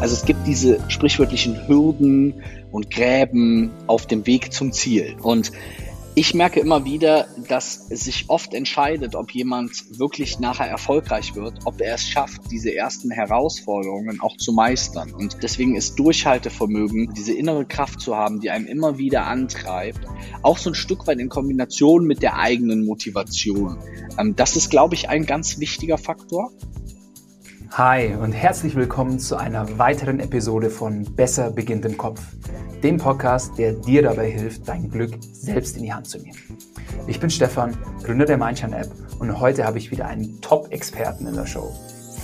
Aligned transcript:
Also 0.00 0.14
es 0.14 0.24
gibt 0.24 0.46
diese 0.46 0.78
sprichwörtlichen 0.88 1.66
Hürden 1.66 2.42
und 2.70 2.90
Gräben 2.90 3.70
auf 3.86 4.06
dem 4.06 4.26
Weg 4.26 4.52
zum 4.52 4.72
Ziel. 4.72 5.16
Und 5.22 5.52
ich 6.18 6.32
merke 6.32 6.60
immer 6.60 6.86
wieder, 6.86 7.26
dass 7.46 7.88
sich 7.88 8.24
oft 8.28 8.54
entscheidet, 8.54 9.14
ob 9.14 9.32
jemand 9.32 9.98
wirklich 9.98 10.38
nachher 10.38 10.66
erfolgreich 10.66 11.34
wird, 11.34 11.60
ob 11.66 11.82
er 11.82 11.94
es 11.94 12.08
schafft, 12.08 12.50
diese 12.50 12.74
ersten 12.74 13.10
Herausforderungen 13.10 14.20
auch 14.20 14.38
zu 14.38 14.52
meistern. 14.52 15.12
Und 15.12 15.42
deswegen 15.42 15.76
ist 15.76 15.98
Durchhaltevermögen, 15.98 17.12
diese 17.14 17.34
innere 17.34 17.66
Kraft 17.66 18.00
zu 18.00 18.16
haben, 18.16 18.40
die 18.40 18.48
einem 18.48 18.66
immer 18.66 18.96
wieder 18.96 19.26
antreibt, 19.26 20.00
auch 20.42 20.56
so 20.56 20.70
ein 20.70 20.74
Stück 20.74 21.06
weit 21.06 21.18
in 21.18 21.28
Kombination 21.28 22.06
mit 22.06 22.22
der 22.22 22.38
eigenen 22.38 22.86
Motivation. 22.86 23.76
Ähm, 24.18 24.34
das 24.36 24.56
ist, 24.56 24.70
glaube 24.70 24.94
ich, 24.94 25.10
ein 25.10 25.26
ganz 25.26 25.58
wichtiger 25.58 25.98
Faktor. 25.98 26.50
Hi 27.76 28.14
und 28.14 28.32
herzlich 28.32 28.74
willkommen 28.74 29.18
zu 29.18 29.36
einer 29.36 29.78
weiteren 29.78 30.18
Episode 30.18 30.70
von 30.70 31.04
Besser 31.14 31.50
beginnt 31.50 31.84
im 31.84 31.98
Kopf, 31.98 32.22
dem 32.82 32.96
Podcast, 32.96 33.58
der 33.58 33.74
dir 33.74 34.00
dabei 34.00 34.30
hilft, 34.30 34.66
dein 34.66 34.90
Glück 34.90 35.12
selbst 35.20 35.76
in 35.76 35.82
die 35.82 35.92
Hand 35.92 36.08
zu 36.08 36.16
nehmen. 36.16 36.38
Ich 37.06 37.20
bin 37.20 37.28
Stefan, 37.28 37.76
Gründer 38.02 38.24
der 38.24 38.38
Mindshine 38.38 38.78
App 38.78 38.88
und 39.18 39.38
heute 39.38 39.66
habe 39.66 39.76
ich 39.76 39.90
wieder 39.90 40.06
einen 40.06 40.40
Top-Experten 40.40 41.26
in 41.26 41.34
der 41.34 41.44
Show, 41.44 41.70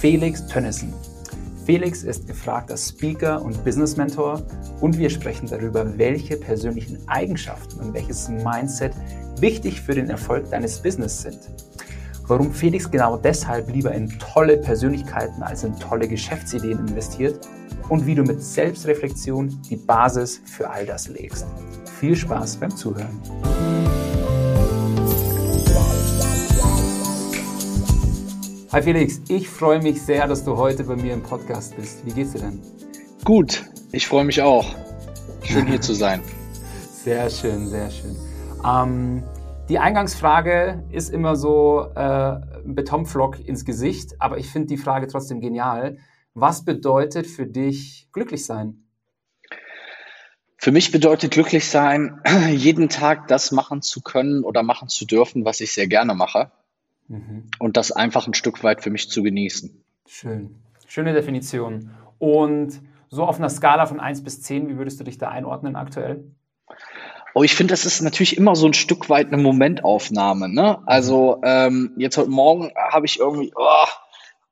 Felix 0.01 0.47
Tönnissen. 0.47 0.95
Felix 1.67 2.03
ist 2.03 2.27
gefragter 2.27 2.79
Speaker 2.79 3.43
und 3.43 3.63
Business 3.63 3.99
Mentor 3.99 4.41
und 4.81 4.97
wir 4.97 5.11
sprechen 5.11 5.51
darüber, 5.51 5.99
welche 5.99 6.39
persönlichen 6.39 7.07
Eigenschaften 7.09 7.79
und 7.79 7.93
welches 7.93 8.27
Mindset 8.31 8.95
wichtig 9.37 9.83
für 9.83 9.95
den 9.95 10.09
Erfolg 10.09 10.49
deines 10.51 10.81
Business 10.81 11.21
sind 11.21 11.41
warum 12.27 12.53
Felix 12.53 12.91
genau 12.91 13.17
deshalb 13.17 13.69
lieber 13.71 13.93
in 13.93 14.09
tolle 14.19 14.57
Persönlichkeiten 14.59 15.43
als 15.43 15.65
in 15.65 15.79
tolle 15.79 16.09
Geschäftsideen 16.09 16.79
investiert 16.79 17.47
und 17.89 18.07
wie 18.07 18.15
du 18.15 18.23
mit 18.23 18.43
Selbstreflexion 18.43 19.61
die 19.69 19.77
Basis 19.77 20.41
für 20.45 20.71
all 20.71 20.87
das 20.87 21.09
legst. 21.09 21.47
Viel 21.99 22.17
Spaß 22.17 22.57
beim 22.57 22.75
Zuhören. 22.75 23.21
Hi 28.73 28.81
Felix, 28.81 29.21
ich 29.29 29.51
freue 29.51 29.83
mich 29.83 30.01
sehr, 30.01 30.27
dass 30.27 30.45
du 30.45 30.57
heute 30.57 30.85
bei 30.85 30.97
mir 30.97 31.13
im 31.13 31.23
Podcast 31.23 31.77
bist. 31.77 32.07
Wie 32.07 32.13
geht's 32.13 32.33
dir 32.33 32.41
denn? 32.41 32.59
Gut, 33.23 33.65
ich 33.93 34.09
freue 34.09 34.25
mich 34.25 34.41
auch. 34.41 34.65
Schön 35.43 35.67
hier 35.67 35.81
zu 35.83 35.93
sein. 35.93 36.23
Sehr 37.05 37.29
schön, 37.29 37.69
sehr 37.69 37.91
schön. 37.91 38.17
Ähm, 38.65 39.23
die 39.73 39.79
Eingangsfrage 39.79 40.85
ist 40.91 41.09
immer 41.09 41.35
so 41.35 41.91
äh, 41.95 41.99
ein 41.99 42.75
Betonpflock 42.75 43.41
ins 43.41 43.65
Gesicht, 43.65 44.21
aber 44.21 44.37
ich 44.37 44.51
finde 44.51 44.69
die 44.69 44.77
Frage 44.77 45.07
trotzdem 45.07 45.41
genial. 45.41 45.97
Was 46.35 46.67
bedeutet 46.67 47.27
für 47.27 47.47
dich 47.47 48.07
glücklich 48.13 48.45
sein? 48.45 48.85
Für 50.59 50.73
mich 50.73 50.93
bedeutet 50.93 51.33
glücklich 51.33 51.71
sein, 51.71 52.21
jeden 52.51 52.91
Tag 52.91 53.29
das 53.29 53.51
machen 53.51 53.81
zu 53.81 54.03
können 54.03 54.45
oder 54.45 54.63
machen 54.63 54.89
zu 54.89 55.07
dürfen, 55.07 55.47
was 55.47 55.63
ich 55.63 55.73
sehr 55.73 55.87
gerne 55.87 56.15
mache. 56.15 56.53
Mhm. 57.09 57.45
Und 57.59 57.79
das 57.79 57.93
einfach 57.93 58.27
ein 58.27 58.35
Stück 58.35 58.63
weit 58.63 58.83
für 58.83 58.91
mich 58.91 59.09
zu 59.09 59.23
genießen. 59.23 59.83
Schön. 60.07 60.61
Schöne 60.87 61.15
Definition. 61.15 61.95
Und 62.19 62.79
so 63.09 63.25
auf 63.25 63.39
einer 63.39 63.49
Skala 63.49 63.87
von 63.87 64.01
1 64.01 64.23
bis 64.23 64.43
10, 64.43 64.69
wie 64.69 64.77
würdest 64.77 65.01
du 65.01 65.05
dich 65.05 65.17
da 65.17 65.31
einordnen 65.31 65.77
aktuell? 65.77 66.31
Oh, 67.35 67.43
ich 67.43 67.55
finde, 67.55 67.73
das 67.73 67.87
ist 67.87 68.03
natürlich 68.03 68.37
immer 68.37 68.55
so 68.55 68.67
ein 68.67 68.75
Stück 68.75 69.09
weit 69.09 69.29
eine 69.29 69.39
Momentaufnahme. 69.39 70.49
Ne? 70.49 70.79
Also 70.87 71.41
ähm, 71.45 71.95
jetzt 71.97 72.19
heute 72.19 72.31
Morgen 72.31 72.71
habe 72.77 73.07
ich 73.07 73.19
irgendwie, 73.19 73.53
oh, 73.55 73.87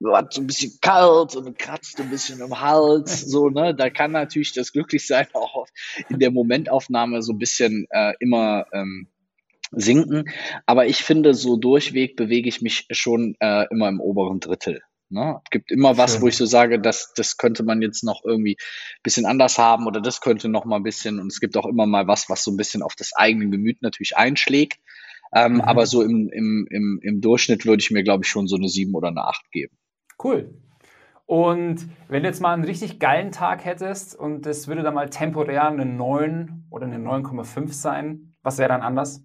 war 0.01 0.27
so 0.31 0.41
ein 0.41 0.47
bisschen 0.47 0.79
kalt 0.81 1.37
und 1.37 1.59
kratzt 1.59 2.01
ein 2.01 2.11
bisschen 2.11 2.41
im 2.41 2.61
Hals. 2.61 3.21
So, 3.31 3.51
ne? 3.51 3.75
Da 3.75 3.91
kann 3.91 4.13
natürlich 4.13 4.55
das 4.55 4.73
Glücklichsein 4.73 5.27
auch 5.35 5.67
in 6.09 6.19
der 6.19 6.31
Momentaufnahme 6.31 7.23
so 7.23 7.33
ein 7.33 7.39
bisschen 7.39 7.87
äh, 7.91 8.15
immer 8.19 8.65
ähm, 8.73 9.09
sinken. 9.73 10.25
Aber 10.67 10.87
ich 10.87 11.05
finde, 11.05 11.35
so 11.35 11.57
durchweg 11.57 12.17
bewege 12.17 12.49
ich 12.49 12.63
mich 12.63 12.87
schon 12.91 13.37
äh, 13.41 13.67
immer 13.71 13.89
im 13.89 14.01
oberen 14.01 14.41
Drittel. 14.41 14.81
Ne? 15.11 15.41
Es 15.45 15.51
gibt 15.51 15.71
immer 15.71 15.97
was, 15.97 16.15
Schön. 16.15 16.23
wo 16.23 16.29
ich 16.29 16.37
so 16.37 16.47
sage, 16.47 16.81
das, 16.81 17.13
das 17.15 17.37
könnte 17.37 17.63
man 17.63 17.83
jetzt 17.83 18.05
noch 18.05 18.25
irgendwie 18.25 18.57
ein 18.59 19.03
bisschen 19.03 19.27
anders 19.27 19.59
haben 19.59 19.87
oder 19.87 20.01
das 20.01 20.21
könnte 20.21 20.49
noch 20.49 20.65
mal 20.65 20.77
ein 20.77 20.83
bisschen. 20.83 21.19
Und 21.19 21.29
es 21.29 21.41
gibt 21.41 21.57
auch 21.57 21.67
immer 21.67 21.87
mal 21.87 22.07
was, 22.07 22.29
was 22.29 22.45
so 22.45 22.51
ein 22.51 22.57
bisschen 22.57 22.83
auf 22.83 22.95
das 22.95 23.13
eigene 23.15 23.51
Gemüt 23.51 23.83
natürlich 23.83 24.17
einschlägt. 24.17 24.81
Ähm, 25.35 25.55
mhm. 25.55 25.61
Aber 25.63 25.87
so 25.87 26.03
im, 26.03 26.29
im, 26.29 26.67
im, 26.71 27.01
im 27.03 27.21
Durchschnitt 27.21 27.67
würde 27.67 27.81
ich 27.81 27.91
mir, 27.91 28.03
glaube 28.03 28.25
ich, 28.25 28.31
schon 28.31 28.47
so 28.47 28.57
eine 28.57 28.69
7 28.69 28.95
oder 28.95 29.09
eine 29.09 29.25
8 29.25 29.51
geben. 29.51 29.77
Cool. 30.23 30.55
Und 31.27 31.89
wenn 32.09 32.25
du 32.25 32.29
jetzt 32.29 32.41
mal 32.41 32.55
einen 32.55 32.65
richtig 32.65 32.99
geilen 32.99 33.31
Tag 33.31 33.65
hättest 33.65 34.17
und 34.17 34.47
das 34.47 34.67
würde 34.67 34.83
dann 34.83 34.95
mal 34.95 35.11
temporär 35.11 35.69
eine 35.69 35.87
9 35.87 36.67
oder 36.71 36.87
eine 36.87 36.99
9,5 36.99 37.73
sein, 37.73 38.35
was 38.43 38.59
wäre 38.59 38.69
dann 38.69 38.83
anders? 38.83 39.23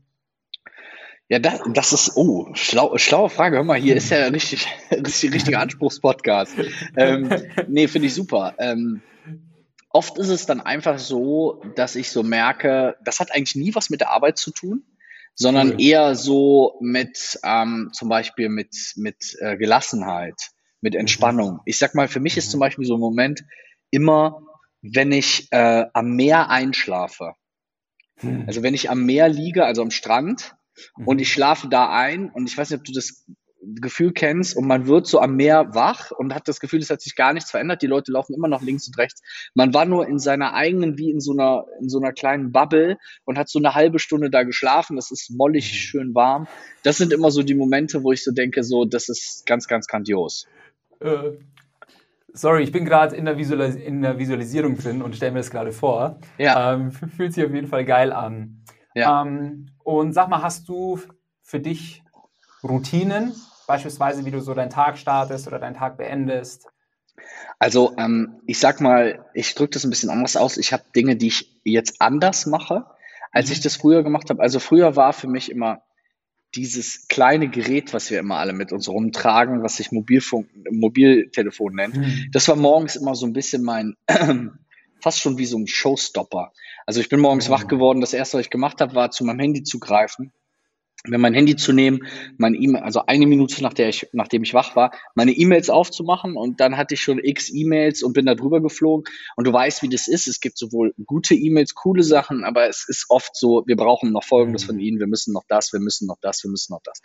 Ja, 1.28 1.40
das, 1.40 1.62
das 1.74 1.94
ist, 1.94 2.12
oh, 2.16 2.50
schlau, 2.54 2.98
schlaue 2.98 3.30
Frage. 3.30 3.58
Hör 3.58 3.64
mal, 3.64 3.80
hier 3.80 3.96
ist 3.96 4.12
ja 4.12 4.26
richtig, 4.28 4.68
richtig 4.92 5.34
richtiger 5.34 5.60
Anspruchspodcast. 5.60 6.56
ähm, 6.96 7.30
nee, 7.68 7.88
finde 7.88 8.08
ich 8.08 8.14
super. 8.14 8.54
Ähm, 8.60 9.02
oft 9.90 10.18
ist 10.20 10.30
es 10.30 10.46
dann 10.46 10.62
einfach 10.62 11.00
so, 11.00 11.64
dass 11.76 11.96
ich 11.96 12.12
so 12.12 12.22
merke, 12.22 12.96
das 13.04 13.20
hat 13.20 13.34
eigentlich 13.34 13.56
nie 13.56 13.74
was 13.74 13.90
mit 13.90 14.02
der 14.02 14.12
Arbeit 14.12 14.38
zu 14.38 14.52
tun, 14.52 14.84
sondern 15.34 15.72
cool. 15.72 15.82
eher 15.82 16.16
so 16.16 16.78
mit, 16.80 17.40
ähm, 17.44 17.90
zum 17.92 18.08
Beispiel 18.08 18.50
mit, 18.50 18.94
mit 18.96 19.36
äh, 19.40 19.58
Gelassenheit, 19.58 20.36
mit 20.82 20.94
mhm. 20.94 21.02
Entspannung. 21.02 21.60
Ich 21.66 21.80
sag 21.80 21.96
mal, 21.96 22.08
für 22.08 22.20
mich 22.20 22.38
ist 22.38 22.48
mhm. 22.48 22.52
zum 22.52 22.60
Beispiel 22.60 22.86
so 22.86 22.98
ein 22.98 23.00
Moment 23.00 23.44
immer, 23.90 24.44
wenn 24.82 25.12
ich 25.12 25.48
äh, 25.52 25.86
am 25.94 26.16
Meer 26.16 26.50
einschlafe. 26.50 27.34
Hm. 28.18 28.44
Also 28.48 28.62
wenn 28.62 28.74
ich 28.74 28.90
am 28.90 29.04
Meer 29.04 29.28
liege, 29.30 29.66
also 29.66 29.82
am 29.82 29.92
Strand, 29.92 30.56
und 31.06 31.20
ich 31.20 31.30
mhm. 31.30 31.34
schlafe 31.34 31.68
da 31.70 31.90
ein 31.90 32.30
und 32.30 32.50
ich 32.50 32.58
weiß 32.58 32.70
nicht, 32.70 32.80
ob 32.80 32.86
du 32.86 32.94
das 32.94 33.26
Gefühl 33.82 34.14
kennst 34.14 34.56
und 34.56 34.68
man 34.68 34.88
wird 34.88 35.08
so 35.08 35.20
am 35.20 35.36
Meer 35.36 35.74
wach 35.74 36.12
und 36.12 36.36
hat 36.36 36.48
das 36.48 36.60
Gefühl, 36.60 36.80
es 36.80 36.90
hat 36.90 37.02
sich 37.02 37.16
gar 37.16 37.34
nichts 37.34 37.52
verändert. 37.52 37.82
Die 37.82 37.88
Leute 37.88 38.12
laufen 38.12 38.34
immer 38.34 38.48
noch 38.48 38.62
links 38.62 38.88
und 38.88 38.98
rechts. 38.98 39.22
Man 39.56 39.74
war 39.74 39.86
nur 39.86 40.08
in 40.08 40.20
seiner 40.20 40.54
eigenen, 40.54 40.98
wie 40.98 41.10
in 41.10 41.20
so 41.20 41.34
einer, 41.34 41.66
in 41.82 41.90
so 41.90 42.00
einer 42.00 42.14
kleinen 42.14 42.52
Bubble 42.52 42.98
und 43.24 43.38
hat 43.38 43.50
so 43.50 43.60
eine 43.60 43.74
halbe 43.74 44.00
Stunde 44.00 44.30
da 44.30 44.44
geschlafen. 44.44 44.96
Das 44.96 45.12
ist 45.12 45.32
mollig, 45.32 45.72
mhm. 45.72 45.76
schön 45.76 46.16
warm. 46.16 46.48
Das 46.84 46.98
sind 46.98 47.12
immer 47.12 47.32
so 47.32 47.42
die 47.42 47.56
Momente, 47.56 48.04
wo 48.04 48.12
ich 48.12 48.24
so 48.24 48.32
denke, 48.32 48.64
so, 48.64 48.86
das 48.86 49.10
ist 49.10 49.46
ganz, 49.46 49.68
ganz 49.68 49.88
grandios. 49.88 50.46
Äh, 51.00 51.32
sorry, 52.34 52.64
ich 52.64 52.72
bin 52.72 52.86
gerade 52.86 53.16
in, 53.16 53.26
in, 53.26 54.02
der 54.02 54.20
Visualisierung 54.20 54.78
drin 54.78 55.02
und 55.02 55.16
stelle 55.16 55.32
mir 55.32 55.40
das 55.40 55.50
gerade 55.50 55.72
vor. 55.72 56.20
Ja. 56.38 56.74
Ähm, 56.74 56.92
fühlt 57.18 57.34
sich 57.34 57.44
auf 57.44 57.54
jeden 57.54 57.68
Fall 57.68 57.86
geil 57.86 58.12
an. 58.12 58.62
Ja. 58.96 59.22
Ähm, 59.22 59.68
und 59.84 60.14
sag 60.14 60.30
mal, 60.30 60.42
hast 60.42 60.68
du 60.68 61.00
für 61.44 61.60
dich 61.60 62.02
Routinen, 62.64 63.36
beispielsweise 63.68 64.26
wie 64.26 64.32
du 64.32 64.42
so 64.42 64.54
deinen 64.54 64.72
Tag 64.72 64.98
startest 64.98 65.48
oder 65.48 65.60
deinen 65.60 65.76
Tag 65.76 65.98
beendest? 65.98 66.68
Also 67.60 67.94
ähm, 67.98 68.42
ich 68.46 68.60
sag 68.60 68.82
mal, 68.82 69.26
ich 69.34 69.54
drücke 69.54 69.72
das 69.72 69.84
ein 69.84 69.90
bisschen 69.90 70.10
anders 70.10 70.36
aus. 70.36 70.58
Ich 70.58 70.74
habe 70.74 70.84
Dinge, 70.96 71.16
die 71.16 71.28
ich 71.28 71.62
jetzt 71.64 72.02
anders 72.02 72.46
mache, 72.46 72.86
als 73.32 73.48
mhm. 73.48 73.54
ich 73.54 73.62
das 73.62 73.76
früher 73.76 74.04
gemacht 74.04 74.30
habe. 74.30 74.42
Also 74.42 74.60
früher 74.60 74.96
war 74.96 75.14
für 75.14 75.28
mich 75.28 75.52
immer 75.52 75.82
dieses 76.56 77.08
kleine 77.08 77.50
Gerät, 77.50 77.94
was 77.94 78.10
wir 78.10 78.20
immer 78.20 78.38
alle 78.38 78.54
mit 78.54 78.72
uns 78.72 78.88
rumtragen, 78.88 79.62
was 79.62 79.78
sich 79.78 79.92
Mobilfunk, 79.92 80.48
Mobiltelefon 80.72 81.76
nennt. 81.76 81.98
Mhm. 81.98 82.30
Das 82.32 82.48
war 82.48 82.56
morgens 82.56 82.96
immer 82.96 83.16
so 83.16 83.26
ein 83.26 83.34
bisschen 83.34 83.64
mein 83.64 83.96
fast 85.06 85.22
schon 85.22 85.38
wie 85.38 85.46
so 85.46 85.60
ein 85.60 85.68
Showstopper. 85.68 86.52
Also 86.88 87.00
ich 87.00 87.10
bin 87.10 87.20
morgens 87.20 87.52
wach 87.52 87.68
geworden, 87.68 88.02
das 88.02 88.12
erste, 88.12 88.40
was 88.40 88.46
ich 88.46 88.50
gemacht 88.50 88.82
habe, 88.82 88.96
war 88.96 89.12
zu 89.12 89.24
meinem 89.24 89.38
Handy 89.38 89.62
zu 89.62 89.80
greifen, 89.80 90.34
mir 91.06 91.20
mein 91.20 91.36
Handy 91.36 91.56
zu 91.56 91.74
nehmen, 91.74 92.08
mein 92.40 92.56
E-Mail, 92.56 92.82
also 92.82 93.06
eine 93.06 93.28
Minute 93.28 93.62
nach 93.62 93.74
der 93.74 93.90
ich, 93.90 94.08
nachdem 94.14 94.42
ich 94.42 94.56
wach 94.56 94.76
war, 94.76 94.90
meine 95.14 95.32
E-Mails 95.32 95.70
aufzumachen 95.70 96.36
und 96.36 96.60
dann 96.60 96.76
hatte 96.76 96.96
ich 96.96 97.02
schon 97.02 97.20
x 97.20 97.52
E-Mails 97.54 98.02
und 98.02 98.14
bin 98.14 98.26
da 98.26 98.34
drüber 98.34 98.62
geflogen. 98.62 99.06
Und 99.36 99.46
du 99.46 99.54
weißt, 99.54 99.84
wie 99.84 99.90
das 99.90 100.08
ist. 100.08 100.28
Es 100.28 100.40
gibt 100.40 100.58
sowohl 100.58 100.96
gute 101.06 101.36
E-Mails, 101.36 101.76
coole 101.76 102.02
Sachen, 102.02 102.44
aber 102.44 102.68
es 102.68 102.90
ist 102.90 103.06
oft 103.10 103.36
so, 103.36 103.62
wir 103.68 103.76
brauchen 103.76 104.12
noch 104.12 104.24
Folgendes 104.24 104.64
mhm. 104.64 104.68
von 104.68 104.80
Ihnen, 104.80 105.00
wir 105.00 105.06
müssen 105.06 105.34
noch 105.34 105.44
das, 105.48 105.72
wir 105.72 105.80
müssen 105.80 106.08
noch 106.08 106.18
das, 106.20 106.44
wir 106.44 106.50
müssen 106.50 106.74
noch 106.74 106.82
das. 106.84 107.00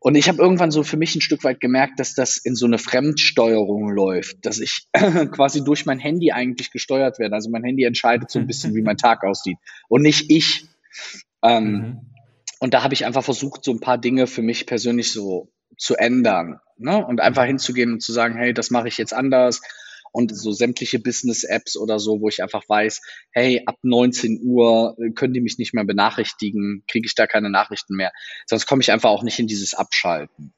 Und 0.00 0.14
ich 0.14 0.28
habe 0.28 0.40
irgendwann 0.40 0.70
so 0.70 0.84
für 0.84 0.96
mich 0.96 1.14
ein 1.16 1.20
Stück 1.20 1.42
weit 1.42 1.60
gemerkt, 1.60 1.98
dass 1.98 2.14
das 2.14 2.36
in 2.36 2.54
so 2.54 2.66
eine 2.66 2.78
Fremdsteuerung 2.78 3.90
läuft, 3.90 4.46
dass 4.46 4.60
ich 4.60 4.86
quasi 5.32 5.64
durch 5.64 5.86
mein 5.86 5.98
Handy 5.98 6.30
eigentlich 6.30 6.70
gesteuert 6.70 7.18
werde. 7.18 7.34
Also 7.34 7.50
mein 7.50 7.64
Handy 7.64 7.84
entscheidet 7.84 8.30
so 8.30 8.38
ein 8.38 8.46
bisschen, 8.46 8.74
wie 8.74 8.82
mein 8.82 8.96
Tag 8.96 9.24
aussieht 9.24 9.58
und 9.88 10.02
nicht 10.02 10.30
ich. 10.30 10.66
Ähm, 11.42 11.64
mhm. 11.64 12.00
Und 12.60 12.74
da 12.74 12.82
habe 12.82 12.94
ich 12.94 13.06
einfach 13.06 13.24
versucht, 13.24 13.64
so 13.64 13.72
ein 13.72 13.80
paar 13.80 13.98
Dinge 13.98 14.26
für 14.26 14.42
mich 14.42 14.66
persönlich 14.66 15.12
so 15.12 15.48
zu 15.76 15.96
ändern 15.96 16.60
ne? 16.76 17.04
und 17.04 17.20
einfach 17.20 17.44
hinzugehen 17.44 17.92
und 17.92 18.02
zu 18.02 18.12
sagen, 18.12 18.36
hey, 18.36 18.52
das 18.52 18.70
mache 18.70 18.88
ich 18.88 18.98
jetzt 18.98 19.14
anders 19.14 19.60
und 20.12 20.36
so 20.36 20.52
sämtliche 20.52 20.98
Business-Apps 20.98 21.76
oder 21.76 21.98
so, 21.98 22.20
wo 22.20 22.28
ich 22.28 22.42
einfach 22.42 22.62
weiß, 22.68 23.00
hey, 23.30 23.62
ab 23.66 23.76
19 23.82 24.40
Uhr 24.42 24.96
können 25.14 25.34
die 25.34 25.40
mich 25.40 25.58
nicht 25.58 25.74
mehr 25.74 25.84
benachrichtigen, 25.84 26.84
kriege 26.88 27.06
ich 27.06 27.14
da 27.14 27.26
keine 27.26 27.50
Nachrichten 27.50 27.96
mehr. 27.96 28.12
Sonst 28.46 28.66
komme 28.66 28.82
ich 28.82 28.92
einfach 28.92 29.10
auch 29.10 29.22
nicht 29.22 29.38
in 29.38 29.46
dieses 29.46 29.74
Abschalten. 29.74 30.52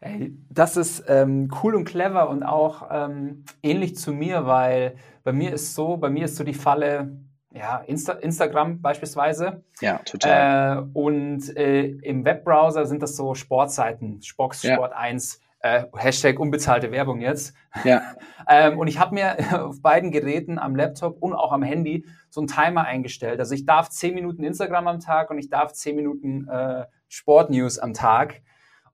Ey, 0.00 0.36
das 0.50 0.76
ist 0.76 1.04
ähm, 1.06 1.48
cool 1.62 1.76
und 1.76 1.84
clever 1.84 2.28
und 2.28 2.42
auch 2.42 2.88
ähm, 2.90 3.44
ähnlich 3.62 3.96
zu 3.96 4.12
mir, 4.12 4.46
weil 4.46 4.96
bei 5.22 5.32
mir 5.32 5.52
ist 5.52 5.76
so, 5.76 5.96
bei 5.96 6.10
mir 6.10 6.24
ist 6.24 6.34
so 6.34 6.42
die 6.42 6.54
Falle, 6.54 7.20
ja, 7.54 7.78
Insta 7.86 8.14
Instagram 8.14 8.82
beispielsweise. 8.82 9.62
Ja, 9.80 9.98
total. 9.98 10.78
Äh, 10.78 10.98
und 10.98 11.56
äh, 11.56 11.84
im 11.84 12.24
Webbrowser 12.24 12.86
sind 12.86 13.00
das 13.00 13.14
so 13.14 13.36
Sportseiten, 13.36 14.20
Spox 14.22 14.64
Ja. 14.64 14.74
Sport 14.74 14.92
1, 14.92 15.40
äh, 15.62 15.84
Hashtag 15.96 16.38
unbezahlte 16.38 16.90
Werbung 16.92 17.20
jetzt. 17.20 17.54
Ja, 17.84 18.02
Ähm, 18.48 18.76
und 18.76 18.88
ich 18.88 18.98
habe 18.98 19.14
mir 19.14 19.36
auf 19.66 19.80
beiden 19.82 20.10
Geräten, 20.10 20.58
am 20.58 20.74
Laptop 20.74 21.22
und 21.22 21.32
auch 21.32 21.52
am 21.52 21.62
Handy, 21.62 22.04
so 22.28 22.40
einen 22.40 22.48
Timer 22.48 22.84
eingestellt. 22.84 23.38
Also 23.38 23.54
ich 23.54 23.66
darf 23.66 23.88
10 23.88 24.14
Minuten 24.14 24.42
Instagram 24.42 24.88
am 24.88 24.98
Tag 24.98 25.30
und 25.30 25.38
ich 25.38 25.48
darf 25.48 25.72
10 25.72 25.94
Minuten 25.94 26.48
äh, 26.48 26.86
Sportnews 27.08 27.78
am 27.78 27.94
Tag. 27.94 28.42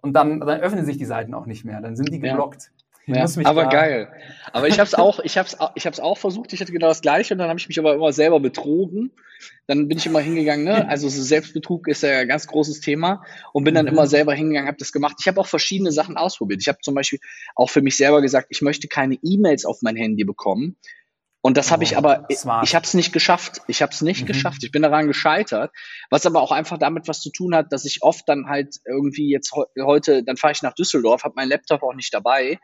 Und 0.02 0.12
dann, 0.12 0.40
dann 0.40 0.60
öffnen 0.60 0.84
sich 0.84 0.98
die 0.98 1.06
Seiten 1.06 1.32
auch 1.32 1.46
nicht 1.46 1.64
mehr. 1.64 1.80
Dann 1.80 1.96
sind 1.96 2.12
die 2.12 2.20
Ja. 2.20 2.32
geblockt. 2.32 2.70
Ich 2.76 2.77
ja. 3.08 3.26
aber 3.44 3.64
da- 3.64 3.68
geil. 3.70 4.12
Aber 4.52 4.68
ich 4.68 4.78
habe 4.78 4.86
es 4.86 4.94
auch, 4.94 5.20
ich 5.20 5.36
habe 5.38 5.48
es, 5.48 5.56
ich 5.74 5.86
habe 5.86 5.94
es 5.94 6.00
auch 6.00 6.16
versucht. 6.18 6.52
Ich 6.52 6.60
hatte 6.60 6.72
genau 6.72 6.88
das 6.88 7.00
Gleiche 7.00 7.34
und 7.34 7.38
dann 7.38 7.48
habe 7.48 7.58
ich 7.58 7.68
mich 7.68 7.78
aber 7.78 7.94
immer 7.94 8.12
selber 8.12 8.40
betrogen. 8.40 9.10
Dann 9.66 9.88
bin 9.88 9.98
ich 9.98 10.06
immer 10.06 10.20
hingegangen. 10.20 10.64
Ne? 10.64 10.86
Also 10.88 11.08
so 11.08 11.22
Selbstbetrug 11.22 11.88
ist 11.88 12.02
ja 12.02 12.18
ein 12.20 12.28
ganz 12.28 12.46
großes 12.46 12.80
Thema 12.80 13.22
und 13.52 13.64
bin 13.64 13.74
dann 13.74 13.86
Mhm. 13.86 13.92
immer 13.92 14.06
selber 14.06 14.34
hingegangen, 14.34 14.68
habe 14.68 14.78
das 14.78 14.92
gemacht. 14.92 15.16
Ich 15.20 15.28
habe 15.28 15.40
auch 15.40 15.46
verschiedene 15.46 15.92
Sachen 15.92 16.16
ausprobiert. 16.16 16.60
Ich 16.62 16.68
habe 16.68 16.78
zum 16.82 16.94
Beispiel 16.94 17.18
auch 17.56 17.70
für 17.70 17.82
mich 17.82 17.96
selber 17.96 18.22
gesagt, 18.22 18.48
ich 18.50 18.62
möchte 18.62 18.88
keine 18.88 19.16
E-Mails 19.22 19.64
auf 19.64 19.78
mein 19.82 19.96
Handy 19.96 20.24
bekommen. 20.24 20.76
Und 21.40 21.56
das 21.56 21.70
habe 21.70 21.82
Oh, 21.82 21.84
ich 21.84 21.96
aber, 21.96 22.26
smart. 22.32 22.66
ich 22.66 22.74
habe 22.74 22.84
es 22.84 22.94
nicht 22.94 23.12
geschafft. 23.12 23.62
Ich 23.68 23.80
habe 23.80 23.92
es 23.92 24.02
nicht 24.02 24.22
Mhm. 24.22 24.26
geschafft. 24.26 24.64
Ich 24.64 24.72
bin 24.72 24.82
daran 24.82 25.06
gescheitert. 25.06 25.70
Was 26.10 26.26
aber 26.26 26.42
auch 26.42 26.50
einfach 26.50 26.78
damit 26.78 27.06
was 27.06 27.20
zu 27.20 27.30
tun 27.30 27.54
hat, 27.54 27.72
dass 27.72 27.84
ich 27.84 28.02
oft 28.02 28.28
dann 28.28 28.48
halt 28.48 28.74
irgendwie 28.84 29.30
jetzt 29.30 29.52
heu- 29.52 29.66
heute, 29.80 30.24
dann 30.24 30.36
fahre 30.36 30.52
ich 30.52 30.62
nach 30.62 30.74
Düsseldorf, 30.74 31.22
habe 31.22 31.34
meinen 31.36 31.48
Laptop 31.50 31.84
auch 31.84 31.94
nicht 31.94 32.12
dabei, 32.12 32.58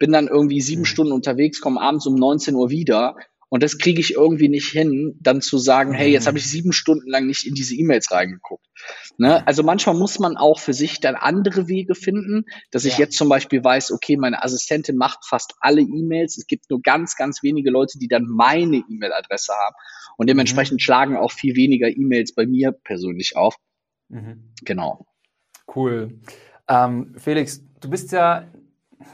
bin 0.00 0.10
dann 0.10 0.26
irgendwie 0.26 0.60
sieben 0.60 0.80
Mhm. 0.82 0.86
Stunden 0.86 1.12
unterwegs, 1.12 1.60
komme 1.60 1.80
abends 1.80 2.06
um 2.06 2.16
19 2.16 2.56
Uhr 2.56 2.70
wieder. 2.70 3.14
Und 3.52 3.64
das 3.64 3.78
kriege 3.78 4.00
ich 4.00 4.14
irgendwie 4.14 4.48
nicht 4.48 4.68
hin, 4.68 5.16
dann 5.20 5.40
zu 5.42 5.58
sagen, 5.58 5.92
hey, 5.92 6.10
jetzt 6.12 6.24
Mhm. 6.24 6.28
habe 6.28 6.38
ich 6.38 6.48
sieben 6.48 6.72
Stunden 6.72 7.10
lang 7.10 7.26
nicht 7.26 7.44
in 7.48 7.54
diese 7.54 7.74
E-Mails 7.74 8.12
reingeguckt. 8.12 8.64
Ne? 9.18 9.44
Also 9.44 9.64
manchmal 9.64 9.96
muss 9.96 10.20
man 10.20 10.36
auch 10.36 10.60
für 10.60 10.72
sich 10.72 11.00
dann 11.00 11.16
andere 11.16 11.66
Wege 11.66 11.96
finden, 11.96 12.44
dass 12.70 12.84
ich 12.84 12.92
Ja. 12.94 13.00
jetzt 13.00 13.16
zum 13.16 13.28
Beispiel 13.28 13.62
weiß, 13.62 13.90
okay, 13.90 14.16
meine 14.16 14.44
Assistentin 14.44 14.96
macht 14.96 15.26
fast 15.26 15.54
alle 15.60 15.80
E-Mails. 15.80 16.38
Es 16.38 16.46
gibt 16.46 16.70
nur 16.70 16.80
ganz, 16.80 17.16
ganz 17.16 17.42
wenige 17.42 17.70
Leute, 17.70 17.98
die 17.98 18.06
dann 18.06 18.24
meine 18.24 18.84
E-Mail-Adresse 18.88 19.52
haben. 19.52 19.74
Und 20.16 20.28
dementsprechend 20.30 20.80
schlagen 20.80 21.16
auch 21.16 21.32
viel 21.32 21.56
weniger 21.56 21.88
E-Mails 21.88 22.32
bei 22.34 22.46
mir 22.46 22.70
persönlich 22.70 23.36
auf. 23.36 23.56
Mhm. 24.10 24.52
Genau. 24.64 25.06
Cool. 25.74 26.20
Ähm, 26.68 27.14
Felix, 27.18 27.62
du 27.80 27.90
bist 27.90 28.12
ja 28.12 28.46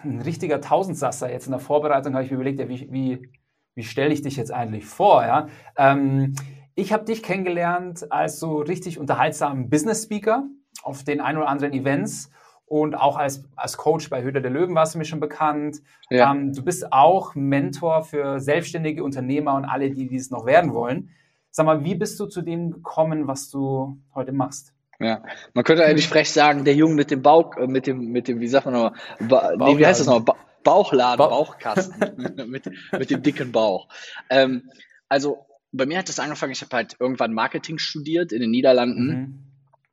ein 0.04 0.20
richtiger 0.20 0.60
Tausendsasser. 0.60 1.30
Jetzt 1.30 1.46
in 1.46 1.52
der 1.52 1.60
Vorbereitung 1.60 2.14
habe 2.14 2.24
ich 2.24 2.30
mir 2.30 2.36
überlegt, 2.36 2.60
ja, 2.60 2.68
wie, 2.68 2.88
wie, 2.90 3.30
wie 3.74 3.82
stelle 3.82 4.12
ich 4.12 4.22
dich 4.22 4.36
jetzt 4.36 4.52
eigentlich 4.52 4.86
vor? 4.86 5.24
Ja? 5.24 5.48
Ähm, 5.76 6.34
ich 6.74 6.92
habe 6.92 7.04
dich 7.04 7.22
kennengelernt 7.22 8.10
als 8.10 8.38
so 8.38 8.58
richtig 8.58 8.98
unterhaltsamen 8.98 9.70
Business-Speaker 9.70 10.44
auf 10.82 11.04
den 11.04 11.20
ein 11.20 11.36
oder 11.36 11.48
anderen 11.48 11.72
Events 11.72 12.30
und 12.66 12.96
auch 12.96 13.16
als, 13.16 13.44
als 13.54 13.76
Coach 13.76 14.10
bei 14.10 14.22
Höhle 14.22 14.42
der 14.42 14.50
Löwen 14.50 14.74
warst 14.74 14.94
du 14.94 14.98
mir 14.98 15.04
schon 15.04 15.20
bekannt. 15.20 15.82
Ja. 16.10 16.32
Ähm, 16.32 16.52
du 16.52 16.64
bist 16.64 16.92
auch 16.92 17.34
Mentor 17.34 18.02
für 18.02 18.40
selbstständige 18.40 19.04
Unternehmer 19.04 19.54
und 19.54 19.64
alle, 19.64 19.90
die 19.90 20.08
dies 20.08 20.30
noch 20.30 20.46
werden 20.46 20.74
wollen. 20.74 21.10
Sag 21.50 21.64
mal, 21.64 21.84
wie 21.84 21.94
bist 21.94 22.18
du 22.20 22.26
zu 22.26 22.42
dem 22.42 22.70
gekommen, 22.70 23.28
was 23.28 23.50
du 23.50 23.98
heute 24.14 24.32
machst? 24.32 24.74
Ja, 24.98 25.22
man 25.54 25.64
könnte 25.64 25.84
eigentlich 25.84 26.08
frech 26.08 26.30
sagen, 26.30 26.64
der 26.64 26.74
Junge 26.74 26.94
mit 26.94 27.10
dem 27.10 27.22
Bauch, 27.22 27.56
äh, 27.56 27.66
mit 27.66 27.86
dem, 27.86 28.08
mit 28.12 28.28
dem, 28.28 28.40
wie 28.40 28.48
sagt 28.48 28.66
man 28.66 28.74
nochmal, 28.74 28.92
ba 29.20 29.52
nee, 29.58 29.78
wie 29.78 29.86
heißt 29.86 30.00
das 30.00 30.06
nochmal? 30.06 30.22
Ba 30.24 30.36
Bauchladen, 30.64 31.18
Ba- 31.18 31.28
Bauchkasten, 31.28 32.34
mit, 32.48 32.64
mit 32.92 33.10
dem 33.10 33.22
dicken 33.22 33.52
Bauch. 33.52 33.88
Ähm, 34.30 34.70
also 35.08 35.46
bei 35.70 35.86
mir 35.86 35.98
hat 35.98 36.08
das 36.08 36.18
angefangen, 36.18 36.52
ich 36.52 36.62
habe 36.62 36.74
halt 36.74 36.96
irgendwann 36.98 37.32
Marketing 37.34 37.78
studiert 37.78 38.32
in 38.32 38.40
den 38.40 38.50
Niederlanden 38.50 39.06
Mhm. 39.06 39.38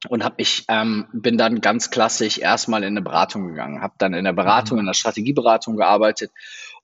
und 0.10 0.24
habe 0.24 0.36
ich 0.38 0.66
ähm, 0.70 1.06
bin 1.14 1.38
dann 1.38 1.62
ganz 1.62 1.92
klassisch 1.92 2.40
erstmal 2.40 2.82
in 2.84 2.94
eine 2.94 3.02
Beratung 3.04 3.48
gegangen, 3.50 3.82
habe 3.82 3.94
dann 4.00 4.14
in 4.16 4.24
der 4.24 4.34
Beratung, 4.34 4.80
in 4.80 4.86
der 4.88 4.94
Strategieberatung 4.94 5.78
gearbeitet 5.78 6.32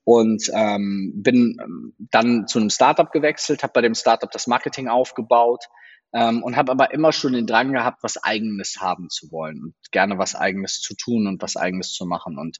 und 0.04 0.50
ähm, 0.54 1.12
bin 1.16 1.58
ähm, 1.60 1.94
dann 2.12 2.46
zu 2.46 2.58
einem 2.60 2.70
Startup 2.70 3.10
gewechselt, 3.10 3.62
habe 3.64 3.72
bei 3.72 3.80
dem 3.80 3.94
Startup 3.94 4.30
das 4.30 4.46
Marketing 4.46 4.86
aufgebaut 4.88 5.64
ähm, 6.12 6.42
und 6.42 6.56
habe 6.56 6.72
aber 6.72 6.92
immer 6.92 7.12
schon 7.12 7.32
den 7.32 7.46
Drang 7.46 7.72
gehabt, 7.72 8.02
was 8.02 8.22
Eigenes 8.22 8.78
haben 8.80 9.08
zu 9.10 9.30
wollen 9.30 9.62
und 9.62 9.74
gerne 9.92 10.18
was 10.18 10.34
Eigenes 10.34 10.80
zu 10.80 10.94
tun 10.94 11.26
und 11.26 11.42
was 11.42 11.56
Eigenes 11.56 11.92
zu 11.92 12.06
machen 12.06 12.38
und 12.38 12.58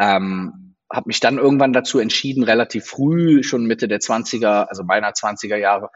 ähm, 0.00 0.76
habe 0.92 1.08
mich 1.08 1.20
dann 1.20 1.38
irgendwann 1.38 1.72
dazu 1.72 1.98
entschieden, 1.98 2.44
relativ 2.44 2.86
früh, 2.86 3.42
schon 3.42 3.66
Mitte 3.66 3.88
der 3.88 3.98
20er, 4.00 4.66
also 4.66 4.84
meiner 4.84 5.10
20er 5.14 5.56
Jahre, 5.56 5.90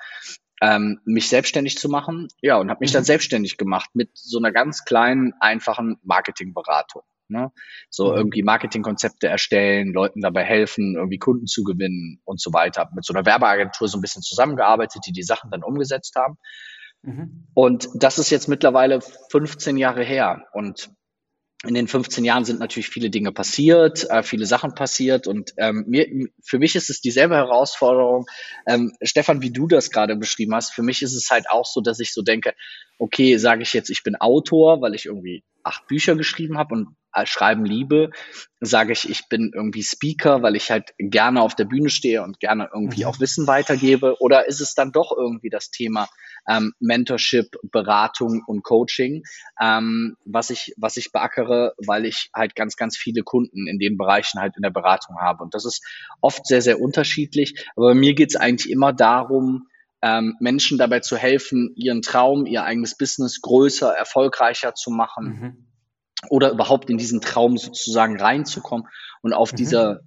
ähm, 0.61 1.01
mich 1.05 1.29
selbstständig 1.29 1.79
zu 1.79 1.89
machen. 1.89 2.29
Ja, 2.43 2.57
und 2.59 2.71
habe 2.71 2.81
mich 2.81 2.93
dann 2.93 3.03
Mhm. 3.03 3.07
selbstständig 3.07 3.57
gemacht 3.57 3.91
mit 3.95 4.11
so 4.15 4.39
einer 4.39 4.53
ganz 4.53 4.85
kleinen, 4.85 5.33
einfachen 5.41 5.99
Marketingberatung. 6.03 7.03
Ne? 7.29 7.53
So 7.89 8.11
Mhm. 8.11 8.17
irgendwie 8.17 8.43
Marketingkonzepte 8.43 9.29
erstellen, 9.29 9.93
Leuten 9.93 10.21
dabei 10.21 10.43
helfen, 10.45 10.97
irgendwie 10.97 11.19
Kunden 11.19 11.47
zu 11.47 11.63
gewinnen 11.63 12.21
und 12.25 12.41
so 12.41 12.53
weiter. 12.53 12.83
Hab 12.83 12.93
Mit 12.95 13.05
so 13.05 13.15
einer 13.15 13.25
Werbeagentur 13.25 13.89
so 13.89 13.97
ein 13.99 14.01
bisschen 14.01 14.23
zusammengearbeitet, 14.23 15.03
die 15.07 15.13
die 15.13 15.23
Sachen 15.23 15.51
dann 15.51 15.63
umgesetzt 15.63 16.17
haben. 16.17 16.37
Mhm. 17.03 17.47
Und 17.55 17.89
das 17.95 18.19
ist 18.19 18.31
jetzt 18.31 18.49
mittlerweile 18.49 19.01
15 19.31 19.77
Jahre 19.77 20.05
her. 20.05 20.47
Und 20.53 20.91
in 21.67 21.75
den 21.75 21.89
15 21.89 22.25
Jahren 22.25 22.47
sind 22.47 22.59
natürlich 22.59 22.89
viele 22.89 23.11
Dinge 23.11 23.33
passiert, 23.33 24.09
äh, 24.09 24.23
viele 24.23 24.47
Sachen 24.47 24.75
passiert. 24.75 25.27
Und 25.27 25.53
ähm, 25.59 25.85
mir, 25.87 26.29
für 26.43 26.59
mich 26.59 26.75
ist 26.75 26.89
es 26.89 27.03
dieselbe 27.03 27.37
Herausforderung, 27.37 28.27
ähm, 28.67 28.93
Stefan, 29.03 29.43
wie 29.43 29.51
du 29.51 29.67
das 29.67 29.91
gerade 29.91 30.17
beschrieben 30.17 30.55
hast. 30.55 30.73
Für 30.73 30.83
mich 30.83 31.03
ist 31.03 31.15
es 31.15 31.29
halt 31.31 31.51
auch 31.51 31.67
so, 31.67 31.83
dass 31.83 32.01
ich 32.01 32.15
so 32.15 32.23
denke, 32.23 32.55
okay, 32.99 33.37
sage 33.37 33.63
ich 33.63 33.75
jetzt, 33.75 33.91
ich 33.91 34.03
bin 34.03 34.17
Autor, 34.17 34.81
weil 34.81 34.95
ich 34.95 35.07
irgendwie 35.07 35.45
acht 35.63 35.87
Bücher 35.87 36.17
geschrieben 36.17 36.57
habe 36.57 36.75
und 36.75 36.97
schreiben 37.25 37.65
liebe, 37.65 38.11
sage 38.61 38.93
ich, 38.93 39.09
ich 39.09 39.29
bin 39.29 39.53
irgendwie 39.55 39.83
Speaker, 39.83 40.43
weil 40.43 40.57
ich 40.57 40.71
halt 40.71 40.93
gerne 40.99 41.43
auf 41.43 41.55
der 41.55 41.65
Bühne 41.65 41.91
stehe 41.91 42.23
und 42.23 42.41
gerne 42.41 42.69
irgendwie 42.73 43.03
Mhm. 43.03 43.07
auch 43.09 43.21
Wissen 43.21 43.47
weitergebe? 43.47 44.17
Oder 44.21 44.47
ist 44.47 44.61
es 44.61 44.75
dann 44.75 44.93
doch 44.93 45.13
irgendwie 45.17 45.51
das 45.51 45.71
Thema 45.71 46.09
ähm, 46.49 46.73
Mentorship, 46.79 47.57
Beratung 47.71 48.43
und 48.47 48.63
Coaching, 48.63 49.23
ähm, 49.61 50.17
was 50.25 50.51
ich, 50.51 50.75
was 50.77 50.97
ich 50.97 51.13
beackere, 51.13 51.75
weil 51.85 52.07
ich 52.07 52.31
halt 52.35 52.55
ganz, 52.55 52.77
ganz 52.77 52.97
viele 52.97 53.23
Kunden 53.23 53.67
in 53.67 53.79
den 53.79 53.97
Bereichen 53.97 54.41
halt 54.41 54.57
in 54.57 54.63
der 54.63 54.71
Beratung 54.71 55.17
habe. 55.21 55.43
Und 55.43 55.55
das 55.55 55.65
ist 55.65 55.85
oft 56.21 56.47
sehr, 56.47 56.63
sehr 56.63 56.81
unterschiedlich. 56.81 57.67
Aber 57.77 57.89
bei 57.89 57.95
mir 57.95 58.15
geht 58.15 58.31
es 58.31 58.37
eigentlich 58.37 58.71
immer 58.71 58.93
darum, 58.93 59.67
ähm, 60.03 60.37
Menschen 60.41 60.79
dabei 60.79 61.01
zu 61.01 61.17
helfen, 61.17 61.73
ihren 61.77 62.01
Traum, 62.03 62.47
ihr 62.47 62.65
eigenes 62.65 62.97
Business 62.97 63.41
größer, 63.43 63.93
erfolgreicher 63.93 64.75
zu 64.75 64.91
machen 64.91 65.27
Mhm. 65.27 65.67
Oder 66.29 66.51
überhaupt 66.51 66.91
in 66.91 66.99
diesen 66.99 67.21
Traum 67.21 67.57
sozusagen 67.57 68.21
reinzukommen 68.21 68.87
und 69.23 69.33
auf 69.33 69.53
Mhm. 69.53 69.57
dieser 69.57 70.01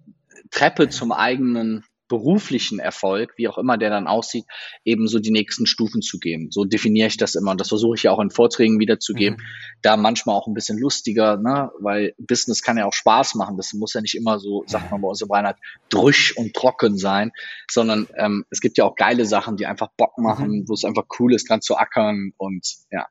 Treppe 0.52 0.90
zum 0.90 1.12
eigenen 1.12 1.84
beruflichen 2.10 2.78
Erfolg, 2.78 3.34
wie 3.38 3.48
auch 3.48 3.58
immer 3.58 3.76
der 3.78 3.90
dann 3.90 4.06
aussieht, 4.08 4.46
eben 4.84 5.08
so 5.08 5.18
die 5.20 5.32
nächsten 5.32 5.66
Stufen 5.66 6.04
zu 6.04 6.20
gehen. 6.20 6.50
So 6.52 6.64
definiere 6.64 7.08
ich 7.08 7.18
das 7.18 7.34
immer 7.34 7.52
und 7.52 7.60
das 7.62 7.70
versuche 7.70 7.96
ich 7.96 8.04
ja 8.04 8.12
auch 8.12 8.20
in 8.20 8.30
Vorträgen 8.30 8.78
wiederzugeben. 8.80 9.40
Mhm. 9.40 9.44
Da 9.82 9.98
manchmal 9.98 10.36
auch 10.36 10.46
ein 10.46 10.54
bisschen 10.54 10.78
lustiger, 10.78 11.38
ne? 11.38 11.72
weil 11.80 12.14
Business 12.20 12.62
kann 12.62 12.78
ja 12.78 12.86
auch 12.86 12.94
Spaß 12.94 13.34
machen. 13.34 13.58
Das 13.58 13.74
muss 13.74 13.94
ja 13.94 14.02
nicht 14.02 14.14
immer 14.16 14.38
so, 14.38 14.64
sagt 14.68 14.92
man 14.92 15.02
bei 15.02 15.08
uns 15.08 15.22
im 15.22 15.32
Rheinland, 15.32 15.58
drüsch 15.90 16.38
und 16.38 16.54
trocken 16.54 16.98
sein, 16.98 17.32
sondern 17.72 18.08
ähm, 18.18 18.46
es 18.52 18.60
gibt 18.60 18.78
ja 18.78 18.86
auch 18.86 18.96
geile 18.96 19.26
Sachen, 19.26 19.58
die 19.58 19.66
einfach 19.66 19.88
Bock 19.98 20.20
machen, 20.20 20.50
Mhm. 20.60 20.66
wo 20.68 20.74
es 20.74 20.86
einfach 20.86 21.06
cool 21.20 21.34
ist, 21.34 21.50
dran 21.50 21.62
zu 21.62 21.78
ackern 21.78 22.34
und 22.38 22.68
ja. 22.92 23.08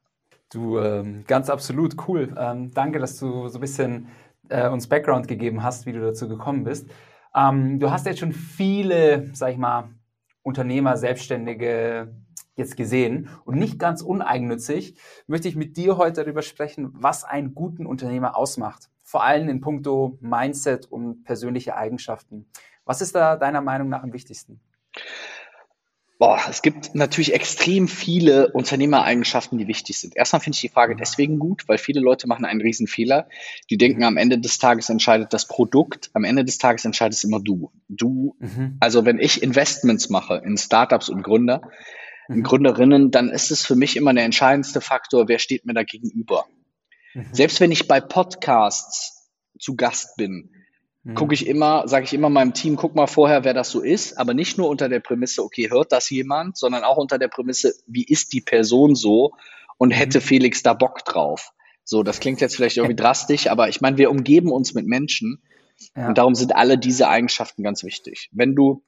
Du, 0.52 0.78
ähm, 0.78 1.24
ganz 1.26 1.48
absolut 1.48 1.96
cool. 2.06 2.34
Ähm, 2.36 2.72
danke, 2.74 2.98
dass 2.98 3.18
du 3.18 3.48
so 3.48 3.58
ein 3.58 3.60
bisschen 3.60 4.08
äh, 4.50 4.68
uns 4.68 4.86
Background 4.86 5.26
gegeben 5.26 5.62
hast, 5.62 5.86
wie 5.86 5.92
du 5.92 6.00
dazu 6.00 6.28
gekommen 6.28 6.64
bist. 6.64 6.90
Ähm, 7.34 7.80
du 7.80 7.90
hast 7.90 8.04
jetzt 8.04 8.20
schon 8.20 8.32
viele, 8.32 9.30
sag 9.32 9.52
ich 9.52 9.56
mal, 9.56 9.88
Unternehmer, 10.42 10.96
Selbstständige 10.98 12.14
jetzt 12.54 12.76
gesehen 12.76 13.30
und 13.46 13.58
nicht 13.58 13.78
ganz 13.78 14.02
uneigennützig 14.02 14.96
möchte 15.26 15.48
ich 15.48 15.56
mit 15.56 15.78
dir 15.78 15.96
heute 15.96 16.22
darüber 16.22 16.42
sprechen, 16.42 16.90
was 16.92 17.24
einen 17.24 17.54
guten 17.54 17.86
Unternehmer 17.86 18.36
ausmacht. 18.36 18.90
Vor 19.02 19.24
allem 19.24 19.48
in 19.48 19.62
puncto 19.62 20.18
Mindset 20.20 20.84
und 20.84 21.24
persönliche 21.24 21.76
Eigenschaften. 21.76 22.46
Was 22.84 23.00
ist 23.00 23.14
da 23.14 23.36
deiner 23.36 23.62
Meinung 23.62 23.88
nach 23.88 24.02
am 24.02 24.12
wichtigsten? 24.12 24.60
Boah, 26.22 26.40
es 26.48 26.62
gibt 26.62 26.94
natürlich 26.94 27.34
extrem 27.34 27.88
viele 27.88 28.52
Unternehmereigenschaften, 28.52 29.58
die 29.58 29.66
wichtig 29.66 29.98
sind. 29.98 30.16
Erstmal 30.16 30.38
finde 30.38 30.54
ich 30.54 30.60
die 30.60 30.68
Frage 30.68 30.94
deswegen 30.94 31.40
gut, 31.40 31.66
weil 31.66 31.78
viele 31.78 31.98
Leute 31.98 32.28
machen 32.28 32.44
einen 32.44 32.60
riesen 32.60 32.86
Fehler. 32.86 33.28
Die 33.70 33.76
denken, 33.76 34.04
am 34.04 34.16
Ende 34.16 34.38
des 34.38 34.58
Tages 34.58 34.88
entscheidet 34.88 35.32
das 35.32 35.48
Produkt, 35.48 36.10
am 36.12 36.22
Ende 36.22 36.44
des 36.44 36.58
Tages 36.58 36.84
entscheidest 36.84 37.24
immer 37.24 37.40
du. 37.40 37.72
Du, 37.88 38.36
Mhm. 38.38 38.76
also 38.78 39.04
wenn 39.04 39.18
ich 39.18 39.42
Investments 39.42 40.10
mache 40.10 40.40
in 40.46 40.56
Startups 40.56 41.08
und 41.08 41.24
Gründer, 41.24 41.62
in 42.28 42.36
Mhm. 42.36 42.42
Gründerinnen, 42.44 43.10
dann 43.10 43.28
ist 43.28 43.50
es 43.50 43.66
für 43.66 43.74
mich 43.74 43.96
immer 43.96 44.14
der 44.14 44.22
entscheidendste 44.22 44.80
Faktor, 44.80 45.26
wer 45.26 45.40
steht 45.40 45.66
mir 45.66 45.74
da 45.74 45.82
gegenüber. 45.82 46.46
Mhm. 47.14 47.26
Selbst 47.32 47.58
wenn 47.58 47.72
ich 47.72 47.88
bei 47.88 48.00
Podcasts 48.00 49.28
zu 49.58 49.74
Gast 49.74 50.16
bin, 50.16 50.50
mhm. 51.04 51.14
gucke 51.14 51.34
ich 51.34 51.46
immer, 51.46 51.86
sage 51.88 52.04
ich 52.04 52.14
immer 52.14 52.30
meinem 52.30 52.54
Team, 52.54 52.76
guck 52.76 52.94
mal 52.94 53.06
vorher, 53.06 53.44
wer 53.44 53.54
das 53.54 53.70
so 53.70 53.80
ist, 53.80 54.18
aber 54.18 54.34
nicht 54.34 54.58
nur 54.58 54.68
unter 54.68 54.88
der 54.88 55.00
Prämisse, 55.00 55.42
okay, 55.42 55.70
hört 55.70 55.92
das 55.92 56.10
jemand, 56.10 56.56
sondern 56.56 56.84
auch 56.84 56.96
unter 56.96 57.18
der 57.18 57.28
Prämisse, 57.28 57.74
wie 57.86 58.04
ist 58.04 58.32
die 58.32 58.40
Person 58.40 58.94
so 58.94 59.32
und 59.78 59.90
mhm. 59.90 59.94
hätte 59.94 60.20
Felix 60.20 60.62
da 60.62 60.74
Bock 60.74 61.04
drauf. 61.04 61.52
So, 61.84 62.02
das 62.02 62.20
klingt 62.20 62.40
jetzt 62.40 62.56
vielleicht 62.56 62.76
irgendwie 62.76 62.96
drastisch, 62.96 63.48
aber 63.48 63.68
ich 63.68 63.80
meine, 63.80 63.98
wir 63.98 64.10
umgeben 64.10 64.52
uns 64.52 64.74
mit 64.74 64.86
Menschen 64.86 65.42
ja. 65.96 66.08
und 66.08 66.18
darum 66.18 66.34
sind 66.34 66.54
alle 66.54 66.78
diese 66.78 67.08
Eigenschaften 67.08 67.62
ganz 67.62 67.82
wichtig. 67.82 68.28
Wenn 68.32 68.54
du, 68.54 68.84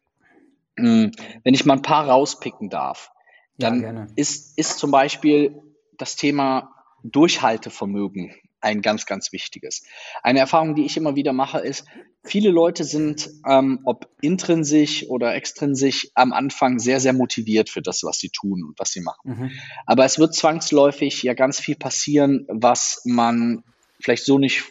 mh, 0.76 0.87
hm, 0.87 1.12
wenn 1.42 1.54
ich 1.54 1.64
mal 1.64 1.75
ein 1.75 1.83
paar 1.83 2.09
rauspicken 2.09 2.71
darf, 2.71 3.11
dann 3.59 3.83
ja, 3.83 4.06
ist, 4.16 4.59
ist 4.59 4.78
zum 4.78 4.90
Beispiel 4.90 5.61
das 5.97 6.16
Thema 6.16 6.71
Durchhaltevermögen 7.02 8.35
ein 8.64 8.83
ganz, 8.83 9.06
ganz 9.06 9.33
wichtiges. 9.33 9.85
Eine 10.23 10.40
Erfahrung, 10.40 10.75
die 10.75 10.85
ich 10.85 10.97
immer 10.97 11.14
wieder 11.14 11.33
mache, 11.33 11.59
ist, 11.59 11.87
viele 12.25 12.50
Leute 12.50 12.85
sind, 12.85 13.30
ähm, 13.47 13.80
ob 13.85 14.09
intrinsisch 14.21 15.06
oder 15.09 15.35
extrinsisch, 15.35 16.09
am 16.14 16.33
Anfang 16.33 16.78
sehr, 16.78 17.00
sehr 17.00 17.12
motiviert 17.12 17.71
für 17.71 17.83
das, 17.83 18.02
was 18.02 18.18
sie 18.18 18.30
tun 18.30 18.64
und 18.64 18.78
was 18.78 18.90
sie 18.90 19.02
machen. 19.02 19.30
Mhm. 19.30 19.50
Aber 19.87 20.04
es 20.04 20.18
wird 20.18 20.35
zwangsläufig 20.35 21.23
ja 21.23 21.35
ganz 21.35 21.61
viel 21.61 21.76
passieren, 21.76 22.47
was 22.49 23.02
man 23.04 23.62
vielleicht 24.00 24.25
so 24.25 24.38
nicht 24.38 24.64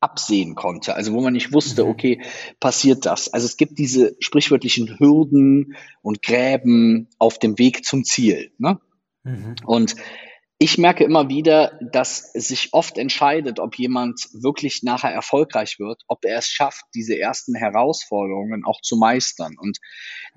absehen 0.00 0.54
konnte, 0.54 0.94
also 0.94 1.14
wo 1.14 1.22
man 1.22 1.32
nicht 1.32 1.52
wusste, 1.52 1.84
mhm. 1.84 1.90
okay, 1.90 2.20
passiert 2.60 3.06
das. 3.06 3.32
Also 3.32 3.46
es 3.46 3.56
gibt 3.56 3.78
diese 3.78 4.14
sprichwörtlichen 4.20 4.98
Hürden 4.98 5.76
und 6.02 6.22
Gräben 6.22 7.08
auf 7.18 7.38
dem 7.38 7.58
Weg 7.58 7.86
zum 7.86 8.04
Ziel. 8.04 8.52
Ne? 8.58 8.78
Mhm. 9.22 9.54
Und 9.64 9.96
ich 10.64 10.78
merke 10.78 11.04
immer 11.04 11.28
wieder, 11.28 11.78
dass 11.92 12.32
sich 12.32 12.70
oft 12.72 12.96
entscheidet, 12.96 13.60
ob 13.60 13.78
jemand 13.78 14.28
wirklich 14.32 14.82
nachher 14.82 15.12
erfolgreich 15.12 15.78
wird, 15.78 16.04
ob 16.08 16.24
er 16.24 16.38
es 16.38 16.48
schafft, 16.48 16.86
diese 16.94 17.18
ersten 17.18 17.54
Herausforderungen 17.54 18.64
auch 18.64 18.80
zu 18.80 18.96
meistern. 18.96 19.56
Und 19.58 19.76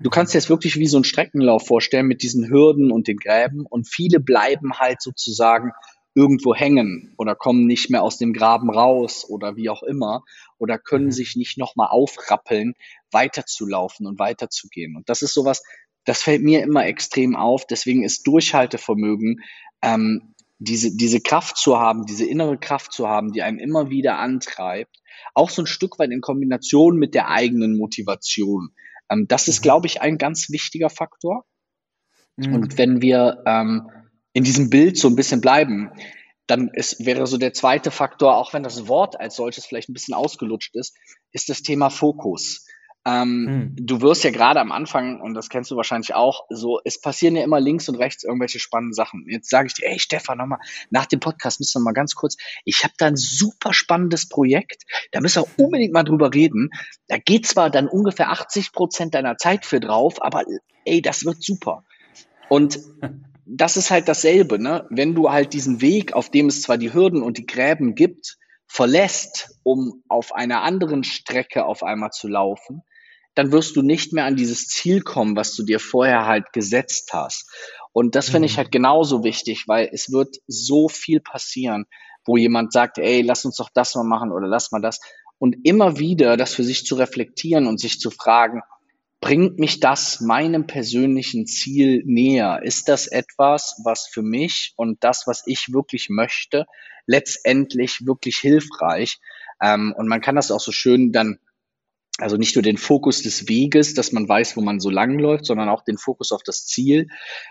du 0.00 0.10
kannst 0.10 0.34
dir 0.34 0.38
das 0.38 0.50
wirklich 0.50 0.76
wie 0.76 0.86
so 0.86 0.98
einen 0.98 1.04
Streckenlauf 1.04 1.66
vorstellen 1.66 2.06
mit 2.06 2.22
diesen 2.22 2.46
Hürden 2.50 2.92
und 2.92 3.08
den 3.08 3.16
Gräben. 3.16 3.64
Und 3.64 3.88
viele 3.88 4.20
bleiben 4.20 4.74
halt 4.74 5.00
sozusagen 5.00 5.72
irgendwo 6.14 6.54
hängen 6.54 7.14
oder 7.16 7.34
kommen 7.34 7.66
nicht 7.66 7.88
mehr 7.88 8.02
aus 8.02 8.18
dem 8.18 8.34
Graben 8.34 8.68
raus 8.68 9.24
oder 9.26 9.56
wie 9.56 9.70
auch 9.70 9.82
immer 9.82 10.24
oder 10.58 10.78
können 10.78 11.06
mhm. 11.06 11.12
sich 11.12 11.36
nicht 11.36 11.56
nochmal 11.56 11.88
aufrappeln, 11.88 12.74
weiterzulaufen 13.10 14.06
und 14.06 14.18
weiterzugehen. 14.18 14.94
Und 14.94 15.08
das 15.08 15.22
ist 15.22 15.32
sowas, 15.32 15.62
das 16.04 16.22
fällt 16.22 16.42
mir 16.42 16.62
immer 16.62 16.86
extrem 16.86 17.36
auf. 17.36 17.66
Deswegen 17.66 18.02
ist 18.02 18.26
Durchhaltevermögen 18.26 19.42
ähm, 19.82 20.34
diese, 20.58 20.96
diese 20.96 21.20
Kraft 21.20 21.56
zu 21.56 21.78
haben, 21.78 22.04
diese 22.04 22.26
innere 22.26 22.58
Kraft 22.58 22.92
zu 22.92 23.08
haben, 23.08 23.32
die 23.32 23.42
einen 23.42 23.58
immer 23.58 23.90
wieder 23.90 24.18
antreibt, 24.18 24.96
auch 25.34 25.50
so 25.50 25.62
ein 25.62 25.66
Stück 25.66 25.98
weit 25.98 26.10
in 26.10 26.20
Kombination 26.20 26.96
mit 26.96 27.14
der 27.14 27.28
eigenen 27.28 27.76
Motivation. 27.76 28.70
Ähm, 29.10 29.26
das 29.28 29.48
ist, 29.48 29.60
mhm. 29.60 29.62
glaube 29.62 29.86
ich, 29.86 30.02
ein 30.02 30.18
ganz 30.18 30.50
wichtiger 30.50 30.90
Faktor. 30.90 31.44
Mhm. 32.36 32.54
Und 32.54 32.78
wenn 32.78 33.02
wir 33.02 33.42
ähm, 33.46 33.88
in 34.32 34.44
diesem 34.44 34.70
Bild 34.70 34.96
so 34.96 35.08
ein 35.08 35.16
bisschen 35.16 35.40
bleiben, 35.40 35.90
dann 36.46 36.68
ist, 36.68 37.04
wäre 37.04 37.26
so 37.26 37.36
der 37.36 37.52
zweite 37.52 37.90
Faktor, 37.90 38.36
auch 38.36 38.54
wenn 38.54 38.62
das 38.62 38.88
Wort 38.88 39.20
als 39.20 39.36
solches 39.36 39.66
vielleicht 39.66 39.90
ein 39.90 39.92
bisschen 39.92 40.14
ausgelutscht 40.14 40.74
ist, 40.74 40.96
ist 41.30 41.48
das 41.48 41.62
Thema 41.62 41.90
Fokus. 41.90 42.66
Ähm, 43.08 43.46
hm. 43.48 43.86
Du 43.86 44.02
wirst 44.02 44.22
ja 44.24 44.30
gerade 44.30 44.60
am 44.60 44.70
Anfang, 44.70 45.20
und 45.20 45.32
das 45.32 45.48
kennst 45.48 45.70
du 45.70 45.76
wahrscheinlich 45.76 46.14
auch, 46.14 46.44
so, 46.50 46.78
es 46.84 47.00
passieren 47.00 47.36
ja 47.36 47.42
immer 47.42 47.58
links 47.58 47.88
und 47.88 47.94
rechts 47.94 48.22
irgendwelche 48.22 48.58
spannenden 48.58 48.92
Sachen. 48.92 49.24
Jetzt 49.28 49.48
sage 49.48 49.68
ich 49.68 49.74
dir, 49.74 49.88
ey 49.88 49.98
Stefan, 49.98 50.36
nochmal, 50.36 50.58
nach 50.90 51.06
dem 51.06 51.18
Podcast 51.18 51.58
müssen 51.60 51.80
wir 51.80 51.84
mal 51.84 51.92
ganz 51.92 52.14
kurz, 52.14 52.36
ich 52.64 52.84
habe 52.84 52.92
da 52.98 53.06
ein 53.06 53.16
super 53.16 53.72
spannendes 53.72 54.28
Projekt, 54.28 54.82
da 55.12 55.20
müssen 55.20 55.42
wir 55.42 55.64
unbedingt 55.64 55.94
mal 55.94 56.02
drüber 56.02 56.34
reden. 56.34 56.70
Da 57.06 57.16
geht 57.16 57.46
zwar 57.46 57.70
dann 57.70 57.88
ungefähr 57.88 58.30
80 58.30 58.72
Prozent 58.72 59.14
deiner 59.14 59.38
Zeit 59.38 59.64
für 59.64 59.80
drauf, 59.80 60.22
aber 60.22 60.44
ey, 60.84 61.00
das 61.00 61.24
wird 61.24 61.42
super. 61.42 61.84
Und 62.50 62.78
das 63.46 63.78
ist 63.78 63.90
halt 63.90 64.08
dasselbe, 64.08 64.58
ne? 64.58 64.86
Wenn 64.90 65.14
du 65.14 65.30
halt 65.30 65.54
diesen 65.54 65.80
Weg, 65.80 66.12
auf 66.12 66.30
dem 66.30 66.48
es 66.48 66.60
zwar 66.60 66.76
die 66.76 66.92
Hürden 66.92 67.22
und 67.22 67.38
die 67.38 67.46
Gräben 67.46 67.94
gibt, 67.94 68.36
verlässt, 68.66 69.58
um 69.62 70.02
auf 70.08 70.34
einer 70.34 70.62
anderen 70.62 71.04
Strecke 71.04 71.64
auf 71.64 71.82
einmal 71.82 72.10
zu 72.10 72.28
laufen, 72.28 72.82
dann 73.38 73.52
wirst 73.52 73.76
du 73.76 73.82
nicht 73.82 74.12
mehr 74.12 74.24
an 74.24 74.34
dieses 74.34 74.66
Ziel 74.66 75.00
kommen, 75.00 75.36
was 75.36 75.54
du 75.54 75.62
dir 75.62 75.78
vorher 75.78 76.26
halt 76.26 76.52
gesetzt 76.52 77.10
hast. 77.12 77.48
Und 77.92 78.16
das 78.16 78.30
finde 78.30 78.46
ich 78.46 78.54
mhm. 78.54 78.58
halt 78.58 78.72
genauso 78.72 79.22
wichtig, 79.22 79.68
weil 79.68 79.88
es 79.92 80.10
wird 80.10 80.38
so 80.48 80.88
viel 80.88 81.20
passieren, 81.20 81.86
wo 82.24 82.36
jemand 82.36 82.72
sagt, 82.72 82.98
ey, 82.98 83.22
lass 83.22 83.44
uns 83.44 83.56
doch 83.56 83.70
das 83.72 83.94
mal 83.94 84.02
machen 84.02 84.32
oder 84.32 84.48
lass 84.48 84.72
mal 84.72 84.80
das. 84.80 84.98
Und 85.38 85.56
immer 85.62 86.00
wieder 86.00 86.36
das 86.36 86.52
für 86.52 86.64
sich 86.64 86.84
zu 86.84 86.96
reflektieren 86.96 87.68
und 87.68 87.78
sich 87.78 88.00
zu 88.00 88.10
fragen, 88.10 88.62
bringt 89.20 89.60
mich 89.60 89.78
das 89.78 90.20
meinem 90.20 90.66
persönlichen 90.66 91.46
Ziel 91.46 92.02
näher? 92.06 92.60
Ist 92.64 92.88
das 92.88 93.06
etwas, 93.06 93.80
was 93.84 94.08
für 94.08 94.22
mich 94.22 94.72
und 94.76 95.04
das, 95.04 95.28
was 95.28 95.44
ich 95.46 95.72
wirklich 95.72 96.08
möchte, 96.08 96.66
letztendlich 97.06 98.04
wirklich 98.04 98.38
hilfreich? 98.38 99.20
Ähm, 99.62 99.94
und 99.96 100.08
man 100.08 100.20
kann 100.20 100.34
das 100.34 100.50
auch 100.50 100.60
so 100.60 100.72
schön 100.72 101.12
dann 101.12 101.38
also 102.18 102.36
nicht 102.36 102.56
nur 102.56 102.62
den 102.62 102.76
Fokus 102.76 103.22
des 103.22 103.48
Weges, 103.48 103.94
dass 103.94 104.12
man 104.12 104.28
weiß, 104.28 104.56
wo 104.56 104.60
man 104.60 104.80
so 104.80 104.90
lang 104.90 105.18
läuft, 105.18 105.46
sondern 105.46 105.68
auch 105.68 105.82
den 105.82 105.98
Fokus 105.98 106.32
auf 106.32 106.42
das 106.42 106.66
Ziel. 106.66 107.08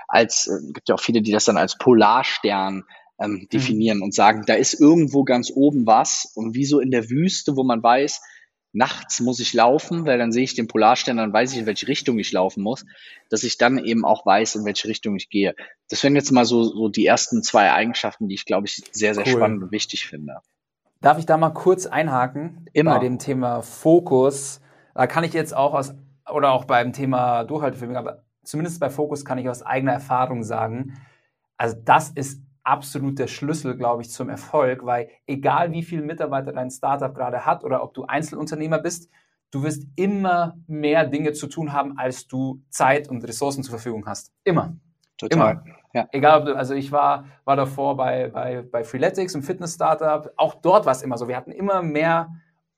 Als 0.08 0.48
äh, 0.48 0.74
gibt 0.74 0.90
ja 0.90 0.96
auch 0.96 1.02
viele, 1.02 1.22
die 1.22 1.32
das 1.32 1.46
dann 1.46 1.58
als 1.58 1.78
Polarstern 1.78 2.84
ähm, 3.20 3.32
mhm. 3.32 3.50
definieren 3.50 3.98
mhm. 4.00 4.04
und 4.04 4.14
sagen, 4.14 4.44
da 4.46 4.54
ist 4.54 4.80
irgendwo 4.80 5.24
ganz 5.24 5.52
oben 5.54 5.86
was 5.88 6.32
und 6.36 6.54
wie 6.54 6.66
so 6.66 6.80
in 6.80 6.92
der 6.92 7.10
Wüste, 7.10 7.56
wo 7.56 7.64
man 7.64 7.82
weiß, 7.82 8.22
nachts 8.74 9.22
muss 9.22 9.40
ich 9.40 9.54
laufen, 9.54 10.06
weil 10.06 10.18
dann 10.18 10.34
sehe 10.34 10.44
ich 10.44 10.54
den 10.54 10.68
Polarstern, 10.68 11.18
dann 11.18 11.34
weiß 11.34 11.54
ich, 11.54 11.60
in 11.60 11.66
welche 11.66 11.88
Richtung 11.88 12.20
ich 12.20 12.32
laufen 12.34 12.62
muss, 12.62 12.86
dass 13.30 13.44
ich 13.44 13.58
dann 13.58 13.84
eben 13.84 14.06
auch 14.06 14.26
weiß, 14.26 14.56
in 14.56 14.66
welche 14.66 14.90
Richtung 14.90 15.16
ich 15.16 15.30
gehe. 15.30 15.56
Das 15.90 16.04
wären 16.04 16.16
jetzt 16.16 16.32
mal 16.32 16.46
so, 16.46 16.64
so 16.64 16.90
die 16.90 17.06
ersten 17.06 17.42
zwei 17.42 17.72
Eigenschaften, 17.72 18.28
die 18.28 18.36
ich, 18.36 18.46
glaube 18.46 18.68
ich, 18.68 18.84
sehr, 18.92 19.16
sehr 19.16 19.26
cool. 19.26 19.34
spannend 19.34 19.64
und 19.64 19.72
wichtig 19.72 20.06
finde. 20.06 20.42
Darf 21.02 21.20
ich 21.20 21.26
da 21.26 21.38
mal 21.38 21.52
kurz 21.52 21.86
einhaken? 21.86 22.66
Immer. 22.74 22.96
Bei 22.96 23.00
dem 23.00 23.20
Thema 23.20 23.62
Fokus. 23.62 24.62
Da 24.96 25.08
kann 25.08 25.24
ich 25.24 25.34
jetzt 25.34 25.56
auch 25.56 25.74
aus, 25.74 25.94
oder 26.32 26.52
auch 26.52 26.66
beim 26.66 26.94
Thema 26.94 27.44
Durchhaltevermögen, 27.44 27.98
aber 27.98 28.24
zumindest 28.44 28.80
bei 28.80 28.90
Fokus 28.90 29.24
kann 29.26 29.38
ich 29.38 29.48
aus 29.48 29.62
eigener 29.62 29.94
Erfahrung 29.94 30.44
sagen, 30.44 30.94
also 31.58 31.76
das 31.84 32.10
ist 32.10 32.42
absolut 32.64 33.18
der 33.20 33.28
Schlüssel, 33.28 33.78
glaube 33.78 34.02
ich, 34.02 34.12
zum 34.12 34.30
Erfolg, 34.30 34.86
weil 34.86 35.10
egal 35.26 35.72
wie 35.72 35.84
viele 35.84 36.02
Mitarbeiter 36.02 36.52
dein 36.52 36.70
Startup 36.70 37.14
gerade 37.14 37.46
hat 37.46 37.64
oder 37.64 37.84
ob 37.84 37.94
du 37.94 38.06
Einzelunternehmer 38.06 38.80
bist, 38.80 39.10
du 39.52 39.64
wirst 39.64 39.88
immer 39.96 40.58
mehr 40.68 41.06
Dinge 41.06 41.34
zu 41.34 41.48
tun 41.48 41.74
haben, 41.74 41.98
als 41.98 42.28
du 42.28 42.62
Zeit 42.70 43.08
und 43.08 43.24
Ressourcen 43.24 43.64
zur 43.64 43.72
Verfügung 43.72 44.06
hast. 44.06 44.34
Immer. 44.44 44.76
Total. 45.18 45.62
Immer. 45.64 45.64
Ja. 45.98 46.08
Egal, 46.12 46.42
ob 46.42 46.46
du, 46.46 46.56
also 46.56 46.76
ich 46.76 46.92
war, 46.92 47.26
war 47.44 47.56
davor 47.56 47.98
bei, 47.98 48.28
bei, 48.28 48.62
bei 48.62 48.84
Freeletics, 48.84 49.34
einem 49.34 49.44
Fitness-Startup. 49.44 50.32
Auch 50.38 50.54
dort 50.54 50.86
war 50.86 50.92
es 50.92 51.02
immer 51.02 51.18
so. 51.18 51.28
Wir 51.28 51.36
hatten 51.36 51.52
immer 51.52 51.82
mehr 51.82 52.36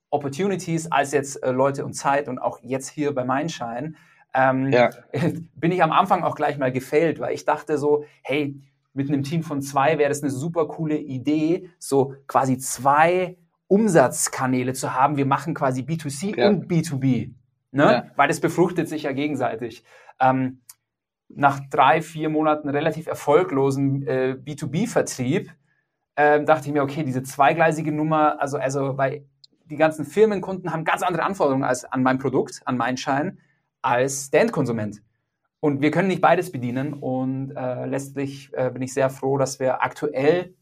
Opportunities 0.09 0.89
als 0.89 1.11
jetzt 1.11 1.43
äh, 1.43 1.51
Leute 1.51 1.83
und 1.83 1.93
Zeit 1.93 2.29
und 2.29 2.39
auch 2.39 2.59
jetzt 2.63 2.87
hier 2.87 3.13
bei 3.13 3.25
Mindshine. 3.25 3.95
Ähm, 4.33 4.71
ja. 4.71 4.89
bin 5.55 5.73
ich 5.73 5.83
am 5.83 5.91
Anfang 5.91 6.23
auch 6.23 6.35
gleich 6.35 6.57
mal 6.57 6.71
gefailt, 6.71 7.19
weil 7.19 7.33
ich 7.33 7.43
dachte 7.43 7.77
so, 7.77 8.05
hey, 8.23 8.57
mit 8.93 9.09
einem 9.09 9.23
Team 9.23 9.43
von 9.43 9.61
zwei 9.61 9.97
wäre 9.97 10.07
das 10.07 10.23
eine 10.23 10.31
super 10.31 10.69
coole 10.69 10.97
Idee, 10.97 11.69
so 11.77 12.15
quasi 12.27 12.57
zwei 12.57 13.37
Umsatzkanäle 13.67 14.71
zu 14.71 14.93
haben. 14.93 15.17
Wir 15.17 15.25
machen 15.25 15.53
quasi 15.53 15.81
B2C 15.81 16.39
ja. 16.39 16.47
und 16.47 16.71
B2B, 16.71 17.33
ne? 17.71 17.83
Ja. 17.83 18.05
weil 18.15 18.29
das 18.29 18.39
befruchtet 18.39 18.87
sich 18.87 19.03
ja 19.03 19.11
gegenseitig. 19.11 19.83
Ähm, 20.21 20.61
nach 21.29 21.59
drei, 21.69 22.01
vier 22.01 22.29
Monaten 22.29 22.69
relativ 22.69 23.07
erfolglosen 23.07 24.05
äh, 24.07 24.35
B2B-Vertrieb 24.43 25.51
äh, 26.15 26.43
dachte 26.43 26.67
ich 26.67 26.73
mir, 26.73 26.83
okay, 26.83 27.03
diese 27.03 27.23
zweigleisige 27.23 27.91
Nummer, 27.91 28.41
also, 28.41 28.57
also, 28.57 28.97
weil 28.97 29.25
die 29.65 29.77
ganzen 29.77 30.05
Firmenkunden 30.05 30.73
haben 30.73 30.83
ganz 30.83 31.03
andere 31.03 31.23
Anforderungen 31.23 31.63
als 31.63 31.85
an 31.85 32.03
mein 32.03 32.17
Produkt, 32.17 32.61
an 32.65 32.77
meinen 32.77 32.97
Schein, 32.97 33.39
als 33.81 34.31
der 34.31 34.41
Endkonsument. 34.41 35.01
Und 35.59 35.81
wir 35.81 35.91
können 35.91 36.07
nicht 36.07 36.21
beides 36.21 36.51
bedienen. 36.51 36.93
Und 36.93 37.51
äh, 37.55 37.85
letztlich 37.85 38.51
äh, 38.53 38.71
bin 38.71 38.81
ich 38.81 38.93
sehr 38.93 39.09
froh, 39.09 39.37
dass 39.37 39.59
wir 39.59 39.83
aktuell 39.83 40.55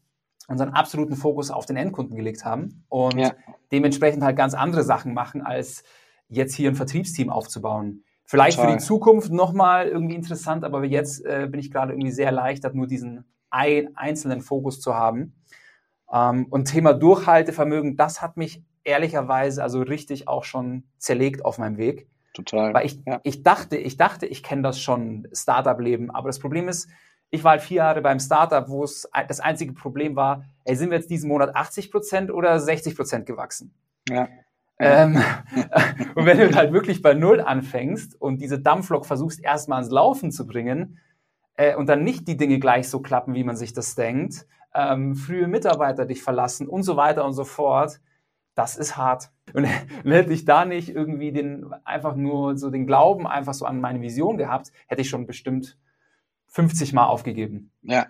unseren 0.48 0.70
absoluten 0.70 1.16
Fokus 1.16 1.50
auf 1.50 1.66
den 1.66 1.76
Endkunden 1.76 2.16
gelegt 2.16 2.44
haben 2.44 2.84
und 2.88 3.18
ja. 3.18 3.32
dementsprechend 3.70 4.22
halt 4.22 4.36
ganz 4.36 4.54
andere 4.54 4.82
Sachen 4.82 5.12
machen, 5.12 5.42
als 5.42 5.84
jetzt 6.28 6.54
hier 6.54 6.70
ein 6.70 6.74
Vertriebsteam 6.74 7.30
aufzubauen. 7.30 8.02
Vielleicht 8.30 8.58
Total. 8.58 8.72
für 8.72 8.76
die 8.76 8.84
Zukunft 8.84 9.32
nochmal 9.32 9.88
irgendwie 9.88 10.14
interessant, 10.14 10.62
aber 10.62 10.84
jetzt 10.84 11.24
äh, 11.24 11.48
bin 11.50 11.58
ich 11.58 11.70
gerade 11.70 11.94
irgendwie 11.94 12.10
sehr 12.10 12.26
erleichtert, 12.26 12.74
nur 12.74 12.86
diesen 12.86 13.24
ein, 13.48 13.96
einzelnen 13.96 14.42
Fokus 14.42 14.82
zu 14.82 14.94
haben. 14.94 15.32
Ähm, 16.12 16.44
und 16.50 16.66
Thema 16.66 16.92
Durchhaltevermögen, 16.92 17.96
das 17.96 18.20
hat 18.20 18.36
mich 18.36 18.62
ehrlicherweise 18.84 19.62
also 19.62 19.80
richtig 19.80 20.28
auch 20.28 20.44
schon 20.44 20.84
zerlegt 20.98 21.42
auf 21.46 21.56
meinem 21.56 21.78
Weg. 21.78 22.06
Total. 22.34 22.74
Weil 22.74 22.84
ich, 22.84 23.00
ja. 23.06 23.18
ich 23.22 23.44
dachte, 23.44 23.78
ich 23.78 23.96
dachte, 23.96 24.26
ich 24.26 24.42
kenne 24.42 24.60
das 24.60 24.78
schon, 24.78 25.26
Startup-Leben. 25.32 26.10
Aber 26.10 26.28
das 26.28 26.38
Problem 26.38 26.68
ist, 26.68 26.90
ich 27.30 27.44
war 27.44 27.52
halt 27.52 27.62
vier 27.62 27.78
Jahre 27.78 28.02
beim 28.02 28.20
Startup, 28.20 28.68
wo 28.68 28.84
es 28.84 29.08
das 29.26 29.40
einzige 29.40 29.72
Problem 29.72 30.16
war, 30.16 30.44
ey, 30.66 30.76
sind 30.76 30.90
wir 30.90 30.98
jetzt 30.98 31.08
diesen 31.08 31.28
Monat 31.28 31.56
80 31.56 31.90
Prozent 31.90 32.30
oder 32.30 32.60
60 32.60 32.94
Prozent 32.94 33.24
gewachsen? 33.24 33.72
Ja. 34.06 34.28
Ähm, 34.78 35.22
und 36.14 36.26
wenn 36.26 36.38
du 36.38 36.54
halt 36.54 36.72
wirklich 36.72 37.02
bei 37.02 37.14
Null 37.14 37.40
anfängst 37.40 38.20
und 38.20 38.40
diese 38.40 38.60
Dampflok 38.60 39.06
versuchst 39.06 39.42
erstmal 39.42 39.78
ans 39.78 39.90
Laufen 39.90 40.30
zu 40.30 40.46
bringen 40.46 40.98
äh, 41.54 41.74
und 41.74 41.88
dann 41.88 42.04
nicht 42.04 42.28
die 42.28 42.36
Dinge 42.36 42.58
gleich 42.58 42.88
so 42.88 43.00
klappen, 43.00 43.34
wie 43.34 43.44
man 43.44 43.56
sich 43.56 43.72
das 43.72 43.94
denkt, 43.94 44.46
ähm, 44.74 45.14
frühe 45.14 45.48
Mitarbeiter 45.48 46.06
dich 46.06 46.22
verlassen 46.22 46.68
und 46.68 46.82
so 46.82 46.96
weiter 46.96 47.24
und 47.24 47.32
so 47.32 47.44
fort, 47.44 48.00
das 48.54 48.76
ist 48.76 48.96
hart. 48.96 49.30
Und, 49.52 49.64
und 50.04 50.12
hätte 50.12 50.32
ich 50.32 50.44
da 50.44 50.64
nicht 50.64 50.90
irgendwie 50.90 51.32
den, 51.32 51.72
einfach 51.84 52.14
nur 52.14 52.56
so 52.56 52.70
den 52.70 52.86
Glauben 52.86 53.26
einfach 53.26 53.54
so 53.54 53.64
an 53.64 53.80
meine 53.80 54.00
Vision 54.00 54.36
gehabt, 54.36 54.72
hätte 54.86 55.02
ich 55.02 55.08
schon 55.08 55.26
bestimmt 55.26 55.76
50 56.46 56.92
Mal 56.92 57.06
aufgegeben. 57.06 57.72
Ja, 57.82 58.06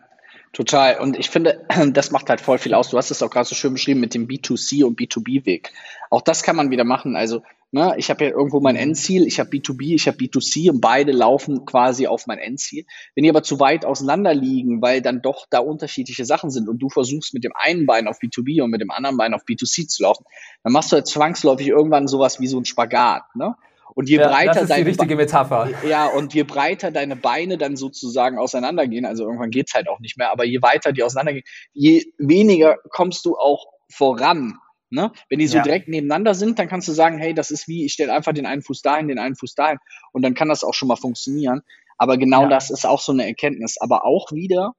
Total. 0.53 0.99
Und 0.99 1.19
ich 1.19 1.31
finde, 1.31 1.67
das 1.93 2.11
macht 2.11 2.29
halt 2.31 2.41
voll 2.41 2.59
viel 2.59 2.75
aus. 2.75 2.91
Du 2.91 2.97
hast 2.97 3.11
es 3.11 3.23
auch 3.23 3.31
gerade 3.31 3.49
so 3.49 3.55
schön 3.55 3.73
beschrieben 3.73 4.01
mit 4.01 4.15
dem 4.15 4.27
B2C 4.27 4.85
und 4.85 4.99
B2B-Weg. 4.99 5.73
Auch 6.11 6.23
das 6.23 6.43
kann 6.43 6.57
man 6.57 6.71
wieder 6.71 6.85
machen. 6.85 7.17
Also, 7.17 7.43
ne, 7.71 7.95
ich 7.99 8.09
habe 8.11 8.25
ja 8.25 8.31
irgendwo 8.31 8.61
mein 8.61 8.77
Endziel, 8.77 9.27
ich 9.27 9.41
habe 9.41 9.51
B2B, 9.51 9.95
ich 9.95 10.07
habe 10.07 10.17
B2C 10.17 10.71
und 10.71 10.81
beide 10.81 11.13
laufen 11.13 11.67
quasi 11.67 12.07
auf 12.07 12.27
mein 12.27 12.39
Endziel. 12.39 12.87
Wenn 13.15 13.25
die 13.25 13.31
aber 13.31 13.43
zu 13.43 13.61
weit 13.61 13.85
auseinander 13.85 14.35
liegen, 14.35 14.81
weil 14.81 15.03
dann 15.03 15.21
doch 15.21 15.47
da 15.51 15.59
unterschiedliche 15.59 16.25
Sachen 16.25 16.51
sind 16.51 16.69
und 16.69 16.79
du 16.79 16.89
versuchst 16.89 17.35
mit 17.35 17.45
dem 17.45 17.53
einen 17.55 17.87
Bein 17.87 18.09
auf 18.09 18.19
B2B 18.21 18.63
und 18.63 18.71
mit 18.71 18.81
dem 18.81 18.91
anderen 18.91 19.17
Bein 19.17 19.35
auf 19.35 19.43
B2C 19.45 19.87
zu 19.87 20.03
laufen, 20.03 20.25
dann 20.63 20.73
machst 20.73 20.93
du 20.93 20.97
halt 20.97 21.07
zwangsläufig 21.07 21.69
irgendwann 21.69 22.09
sowas 22.09 22.41
wie 22.41 22.47
so 22.47 22.59
ein 22.59 22.65
Spagat. 22.65 23.25
Ne? 23.35 23.55
Und 23.99 24.09
je 24.09 24.19
ja, 24.19 24.29
breiter 24.29 24.61
das 24.61 24.71
ist 24.71 24.77
die 24.77 24.83
richtige 24.83 25.17
Metapher. 25.17 25.71
Ja, 25.85 26.07
und 26.07 26.33
je 26.33 26.45
breiter 26.45 26.93
deine 26.93 27.17
Beine 27.17 27.59
dann 27.59 27.75
sozusagen 27.75 28.39
auseinandergehen, 28.39 29.05
also 29.05 29.25
irgendwann 29.25 29.51
geht's 29.51 29.75
halt 29.75 29.89
auch 29.89 29.99
nicht 29.99 30.17
mehr, 30.17 30.31
aber 30.31 30.45
je 30.45 30.63
weiter 30.63 30.93
die 30.93 31.03
auseinandergehen, 31.03 31.45
je 31.73 32.05
weniger 32.17 32.77
kommst 32.91 33.25
du 33.25 33.37
auch 33.37 33.67
voran. 33.91 34.55
Ne? 34.89 35.11
Wenn 35.29 35.41
die 35.41 35.49
so 35.49 35.57
ja. 35.57 35.65
direkt 35.65 35.89
nebeneinander 35.89 36.37
sind, 36.37 36.61
dann 36.61 36.69
kannst 36.69 36.87
du 36.87 36.93
sagen, 36.93 37.19
hey, 37.19 37.35
das 37.35 37.51
ist 37.51 37.67
wie, 37.67 37.87
ich 37.87 37.93
stelle 37.93 38.15
einfach 38.15 38.33
den 38.33 38.47
einen 38.47 38.63
Fuß 38.63 38.83
dahin, 38.83 39.09
den 39.09 39.19
einen 39.19 39.35
Fuß 39.35 39.57
dahin 39.57 39.79
und 40.13 40.23
dann 40.23 40.35
kann 40.35 40.49
das 40.49 40.63
auch 40.63 40.75
schon 40.75 40.87
mal 40.87 40.95
funktionieren. 40.95 41.63
Aber 41.97 42.19
genau 42.19 42.43
ja. 42.43 42.49
das 42.51 42.71
ist 42.71 42.87
auch 42.87 43.01
so 43.01 43.11
eine 43.11 43.27
Erkenntnis. 43.27 43.79
Aber 43.81 44.05
auch 44.05 44.31
wieder 44.31 44.75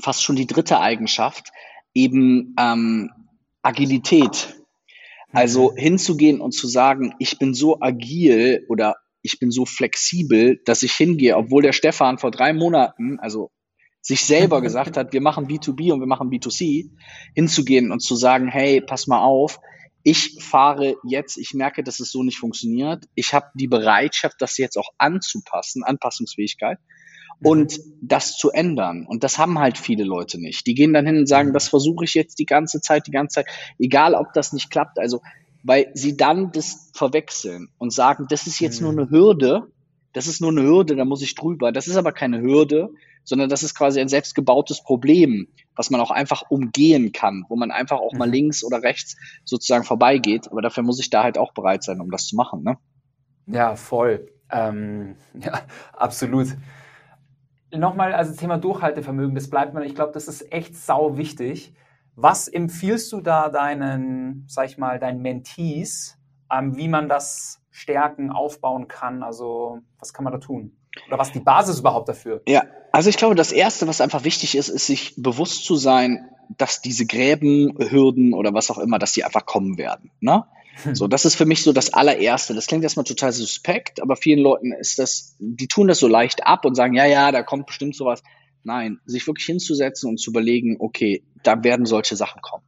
fast 0.00 0.22
schon 0.22 0.36
die 0.36 0.46
dritte 0.46 0.80
Eigenschaft, 0.80 1.50
eben 1.92 2.54
ähm, 2.58 3.10
Agilität. 3.60 4.56
Also 5.36 5.74
hinzugehen 5.76 6.40
und 6.40 6.52
zu 6.52 6.66
sagen, 6.66 7.14
ich 7.18 7.38
bin 7.38 7.52
so 7.52 7.78
agil 7.80 8.64
oder 8.70 8.96
ich 9.20 9.38
bin 9.38 9.50
so 9.50 9.66
flexibel, 9.66 10.60
dass 10.64 10.82
ich 10.82 10.92
hingehe, 10.92 11.36
obwohl 11.36 11.62
der 11.62 11.72
Stefan 11.72 12.16
vor 12.16 12.30
drei 12.30 12.54
Monaten, 12.54 13.18
also 13.20 13.50
sich 14.00 14.24
selber 14.24 14.62
gesagt 14.62 14.96
hat, 14.96 15.12
wir 15.12 15.20
machen 15.20 15.46
B2B 15.46 15.92
und 15.92 16.00
wir 16.00 16.06
machen 16.06 16.30
B2C, 16.30 16.90
hinzugehen 17.34 17.92
und 17.92 18.00
zu 18.00 18.16
sagen, 18.16 18.48
hey, 18.48 18.80
pass 18.80 19.08
mal 19.08 19.20
auf, 19.20 19.58
ich 20.04 20.42
fahre 20.42 20.96
jetzt, 21.04 21.36
ich 21.36 21.52
merke, 21.52 21.82
dass 21.82 22.00
es 22.00 22.12
so 22.12 22.22
nicht 22.22 22.38
funktioniert. 22.38 23.04
Ich 23.14 23.34
habe 23.34 23.46
die 23.54 23.68
Bereitschaft, 23.68 24.36
das 24.38 24.56
jetzt 24.56 24.78
auch 24.78 24.88
anzupassen, 24.96 25.82
Anpassungsfähigkeit. 25.82 26.78
Mhm. 27.40 27.46
und 27.46 27.80
das 28.02 28.36
zu 28.36 28.50
ändern. 28.50 29.06
Und 29.06 29.24
das 29.24 29.38
haben 29.38 29.58
halt 29.58 29.78
viele 29.78 30.04
Leute 30.04 30.40
nicht. 30.40 30.66
Die 30.66 30.74
gehen 30.74 30.92
dann 30.92 31.06
hin 31.06 31.18
und 31.18 31.28
sagen, 31.28 31.50
mhm. 31.50 31.54
das 31.54 31.68
versuche 31.68 32.04
ich 32.04 32.14
jetzt 32.14 32.38
die 32.38 32.46
ganze 32.46 32.80
Zeit, 32.80 33.06
die 33.06 33.12
ganze 33.12 33.36
Zeit, 33.36 33.46
egal 33.78 34.14
ob 34.14 34.32
das 34.32 34.52
nicht 34.52 34.70
klappt. 34.70 34.98
Also, 34.98 35.20
weil 35.62 35.90
sie 35.94 36.16
dann 36.16 36.52
das 36.52 36.90
verwechseln 36.94 37.68
und 37.78 37.92
sagen, 37.92 38.26
das 38.28 38.46
ist 38.46 38.60
jetzt 38.60 38.80
nur 38.80 38.92
mhm. 38.92 38.98
eine 38.98 39.10
Hürde, 39.10 39.66
das 40.12 40.26
ist 40.26 40.40
nur 40.40 40.50
eine 40.50 40.62
Hürde, 40.62 40.96
da 40.96 41.04
muss 41.04 41.22
ich 41.22 41.34
drüber. 41.34 41.72
Das 41.72 41.88
ist 41.88 41.96
aber 41.96 42.12
keine 42.12 42.40
Hürde, 42.40 42.88
sondern 43.22 43.50
das 43.50 43.62
ist 43.62 43.74
quasi 43.74 44.00
ein 44.00 44.08
selbstgebautes 44.08 44.82
Problem, 44.82 45.48
was 45.74 45.90
man 45.90 46.00
auch 46.00 46.10
einfach 46.10 46.44
umgehen 46.48 47.12
kann, 47.12 47.44
wo 47.48 47.56
man 47.56 47.70
einfach 47.70 47.98
auch 47.98 48.14
mal 48.14 48.30
links 48.30 48.64
oder 48.64 48.82
rechts 48.82 49.16
sozusagen 49.44 49.84
vorbeigeht. 49.84 50.50
Aber 50.50 50.62
dafür 50.62 50.84
muss 50.84 51.00
ich 51.00 51.10
da 51.10 51.24
halt 51.24 51.36
auch 51.36 51.52
bereit 51.52 51.82
sein, 51.82 52.00
um 52.00 52.10
das 52.10 52.26
zu 52.26 52.36
machen. 52.36 52.62
Ne? 52.62 52.78
Ja, 53.46 53.76
voll. 53.76 54.30
Ähm, 54.50 55.16
ja, 55.34 55.60
absolut 55.92 56.48
nochmal, 57.70 58.12
also 58.12 58.34
Thema 58.34 58.58
Durchhaltevermögen, 58.58 59.34
das 59.34 59.50
bleibt 59.50 59.74
mir, 59.74 59.84
ich 59.84 59.94
glaube, 59.94 60.12
das 60.12 60.28
ist 60.28 60.52
echt 60.52 60.76
sau 60.76 61.16
wichtig. 61.16 61.74
Was 62.14 62.48
empfiehlst 62.48 63.12
du 63.12 63.20
da 63.20 63.48
deinen, 63.48 64.44
sag 64.48 64.66
ich 64.66 64.78
mal, 64.78 64.98
deinen 64.98 65.20
Mentees, 65.20 66.18
ähm, 66.50 66.76
wie 66.76 66.88
man 66.88 67.08
das 67.08 67.60
stärken, 67.70 68.30
aufbauen 68.30 68.88
kann? 68.88 69.22
Also, 69.22 69.80
was 69.98 70.12
kann 70.12 70.24
man 70.24 70.32
da 70.32 70.38
tun? 70.38 70.76
Oder 71.08 71.18
was 71.18 71.32
die 71.32 71.40
Basis 71.40 71.80
überhaupt 71.80 72.08
dafür? 72.08 72.40
Ja, 72.48 72.64
also 72.90 73.10
ich 73.10 73.18
glaube, 73.18 73.34
das 73.34 73.52
Erste, 73.52 73.86
was 73.86 74.00
einfach 74.00 74.24
wichtig 74.24 74.56
ist, 74.56 74.68
ist 74.68 74.86
sich 74.86 75.14
bewusst 75.16 75.66
zu 75.66 75.76
sein, 75.76 76.30
dass 76.56 76.80
diese 76.80 77.04
Gräben, 77.04 77.76
Hürden 77.78 78.32
oder 78.32 78.54
was 78.54 78.70
auch 78.70 78.78
immer, 78.78 78.98
dass 78.98 79.12
die 79.12 79.24
einfach 79.24 79.44
kommen 79.44 79.76
werden. 79.76 80.10
Ne? 80.20 80.44
So, 80.92 81.06
das 81.06 81.24
ist 81.24 81.36
für 81.36 81.46
mich 81.46 81.62
so 81.62 81.72
das 81.72 81.92
allererste. 81.92 82.54
Das 82.54 82.66
klingt 82.66 82.84
erstmal 82.84 83.04
total 83.04 83.32
suspekt, 83.32 84.02
aber 84.02 84.16
vielen 84.16 84.40
Leuten 84.40 84.72
ist 84.72 84.98
das, 84.98 85.36
die 85.38 85.68
tun 85.68 85.88
das 85.88 85.98
so 85.98 86.08
leicht 86.08 86.46
ab 86.46 86.64
und 86.64 86.74
sagen, 86.74 86.94
ja, 86.94 87.06
ja, 87.06 87.32
da 87.32 87.42
kommt 87.42 87.66
bestimmt 87.66 87.96
sowas. 87.96 88.22
Nein, 88.62 88.98
sich 89.06 89.26
wirklich 89.26 89.46
hinzusetzen 89.46 90.08
und 90.08 90.18
zu 90.18 90.30
überlegen, 90.30 90.76
okay, 90.78 91.24
da 91.42 91.62
werden 91.64 91.86
solche 91.86 92.16
Sachen 92.16 92.42
kommen. 92.42 92.64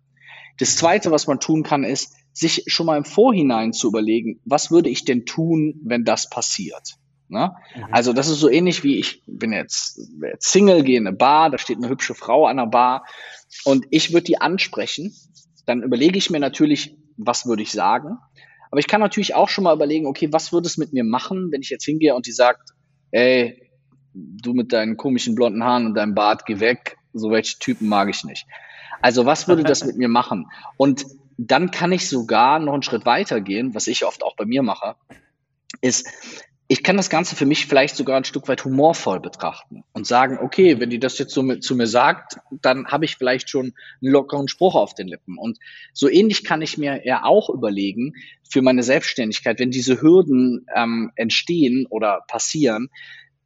Das 0.59 0.77
zweite, 0.77 1.11
was 1.11 1.27
man 1.27 1.41
tun 1.41 1.63
kann, 1.63 1.85
ist, 1.85 2.15
sich 2.33 2.65
schon 2.67 2.87
mal 2.87 2.97
im 2.97 3.05
Vorhinein 3.05 3.73
zu 3.73 3.89
überlegen, 3.89 4.41
was 4.45 4.71
würde 4.71 4.89
ich 4.89 5.05
denn 5.05 5.27
tun, 5.27 5.81
wenn 5.85 6.05
das 6.05 6.31
passiert? 6.31 6.95
Ne? 7.29 7.55
Mhm. 7.75 7.87
Also 7.91 8.13
das 8.13 8.29
ist 8.29 8.39
so 8.39 8.49
ähnlich 8.49 8.85
wie 8.85 8.97
ich 8.97 9.23
bin 9.27 9.53
jetzt, 9.53 10.01
jetzt 10.23 10.51
Single, 10.51 10.83
gehe 10.83 10.99
in 10.99 11.07
eine 11.07 11.17
Bar, 11.17 11.51
da 11.51 11.59
steht 11.59 11.79
eine 11.79 11.89
hübsche 11.89 12.15
Frau 12.15 12.47
an 12.47 12.57
der 12.57 12.67
Bar 12.67 13.05
und 13.65 13.87
ich 13.91 14.13
würde 14.13 14.25
die 14.25 14.41
ansprechen. 14.41 15.15
Dann 15.67 15.83
überlege 15.83 16.17
ich 16.17 16.31
mir 16.31 16.41
natürlich, 16.41 16.97
was 17.19 17.47
würde 17.47 17.63
ich 17.63 17.73
sagen. 17.73 18.19
Aber 18.71 18.81
ich 18.81 18.87
kann 18.87 19.01
natürlich 19.01 19.35
auch 19.35 19.49
schon 19.49 19.65
mal 19.65 19.75
überlegen, 19.75 20.07
okay, 20.07 20.33
was 20.33 20.53
würde 20.53 20.67
es 20.67 20.77
mit 20.77 20.93
mir 20.93 21.05
machen, 21.05 21.51
wenn 21.53 21.63
ich 21.63 21.71
jetzt 21.71 21.85
hingehe 21.85 22.15
und 22.15 22.27
die 22.27 22.33
sagt, 22.33 22.71
ey, 23.11 23.71
du 24.15 24.55
mit 24.55 24.73
deinen 24.73 24.97
komischen 24.97 25.35
blonden 25.35 25.65
Haaren 25.65 25.87
und 25.87 25.95
deinem 25.95 26.15
Bart, 26.15 26.47
geh 26.47 26.61
weg, 26.61 26.97
so 27.13 27.31
welche 27.31 27.59
Typen 27.59 27.89
mag 27.89 28.09
ich 28.09 28.25
nicht. 28.25 28.47
Also 29.01 29.27
was 29.27 29.49
würde 29.49 29.65
das 29.65 29.85
mit 29.85 29.97
mir 29.99 30.09
machen? 30.09 30.47
Und 30.77 31.07
dann 31.37 31.71
kann 31.71 31.93
ich 31.93 32.09
sogar 32.09 32.59
noch 32.59 32.73
einen 32.73 32.83
Schritt 32.83 33.07
weiter 33.07 33.41
gehen, 33.41 33.75
was 33.75 33.87
ich 33.87 34.05
oft 34.05 34.23
auch 34.23 34.37
bei 34.37 34.45
mir 34.45 34.63
mache, 34.63 34.97
ist, 35.81 36.09
ich 36.71 36.83
kann 36.83 36.99
das 36.99 37.09
Ganze 37.09 37.35
für 37.35 37.47
mich 37.47 37.67
vielleicht 37.67 37.97
sogar 37.97 38.19
ein 38.19 38.25
Stück 38.25 38.47
weit 38.47 38.63
humorvoll 38.63 39.21
betrachten 39.21 39.85
und 39.95 40.07
sagen, 40.07 40.39
okay, 40.39 40.79
wenn 40.79 40.91
die 40.91 40.99
das 40.99 41.19
jetzt 41.19 41.33
so 41.33 41.43
mit, 41.43 41.65
zu 41.65 41.75
mir 41.75 41.87
sagt, 41.87 42.39
dann 42.51 42.87
habe 42.89 43.07
ich 43.07 43.17
vielleicht 43.17 43.49
schon 43.49 43.73
einen 44.03 44.13
lockeren 44.13 44.49
Spruch 44.49 44.75
auf 44.75 44.95
den 44.95 45.09
Lippen. 45.09 45.39
Und 45.39 45.59
so 45.95 46.11
ähnlich 46.11 46.45
kann 46.45 46.61
ich 46.61 46.77
mir 46.77 47.07
ja 47.07 47.25
auch 47.25 47.49
überlegen 47.49 48.13
für 48.49 48.61
meine 48.61 48.83
Selbstständigkeit, 48.83 49.59
wenn 49.59 49.71
diese 49.71 50.03
Hürden 50.03 50.67
ähm, 50.77 51.11
entstehen 51.17 51.87
oder 51.89 52.23
passieren, 52.29 52.91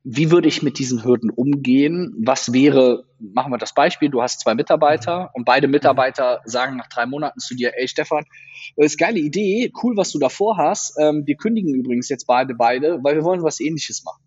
wie 0.04 0.30
würde 0.30 0.48
ich 0.48 0.62
mit 0.62 0.78
diesen 0.78 1.04
Hürden 1.04 1.30
umgehen? 1.30 2.14
Was 2.18 2.52
wäre, 2.52 3.04
machen 3.18 3.52
wir 3.52 3.58
das 3.58 3.74
Beispiel, 3.74 4.08
du 4.08 4.20
hast 4.20 4.40
zwei 4.40 4.54
Mitarbeiter 4.54 5.30
und 5.34 5.44
beide 5.44 5.68
Mitarbeiter 5.68 6.40
sagen 6.44 6.76
nach 6.76 6.88
drei 6.88 7.06
Monaten 7.06 7.38
zu 7.38 7.54
dir, 7.54 7.72
ey 7.76 7.86
Stefan, 7.86 8.24
das 8.76 8.86
ist 8.86 8.98
geile 8.98 9.20
Idee, 9.20 9.72
cool, 9.82 9.96
was 9.96 10.10
du 10.10 10.18
davor 10.18 10.56
hast. 10.56 10.96
Ähm, 10.98 11.22
wir 11.26 11.36
kündigen 11.36 11.74
übrigens 11.74 12.08
jetzt 12.08 12.26
beide 12.26 12.54
beide, 12.54 12.98
weil 13.02 13.14
wir 13.14 13.24
wollen 13.24 13.42
was 13.42 13.60
ähnliches 13.60 14.02
machen. 14.04 14.22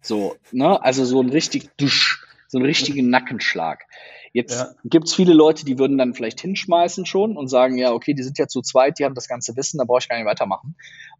So, 0.00 0.36
ne? 0.52 0.82
Also 0.82 1.04
so 1.04 1.20
ein 1.20 1.28
richtig 1.28 1.76
dusch, 1.76 2.24
so 2.48 2.58
einen 2.58 2.66
richtigen 2.66 3.10
Nackenschlag. 3.10 3.84
Jetzt 4.32 4.60
ja. 4.60 4.68
gibt's 4.84 5.14
viele 5.14 5.32
Leute, 5.32 5.64
die 5.64 5.78
würden 5.78 5.96
dann 5.98 6.14
vielleicht 6.14 6.40
hinschmeißen 6.40 7.06
schon 7.06 7.36
und 7.36 7.48
sagen, 7.48 7.78
ja, 7.78 7.92
okay, 7.92 8.12
die 8.12 8.22
sind 8.22 8.38
ja 8.38 8.46
zu 8.46 8.60
zweit, 8.60 8.98
die 8.98 9.04
haben 9.04 9.14
das 9.14 9.28
ganze 9.28 9.56
Wissen, 9.56 9.78
da 9.78 9.84
brauche 9.84 10.00
ich 10.00 10.08
gar 10.08 10.16
nicht 10.16 10.26
weitermachen. 10.26 10.76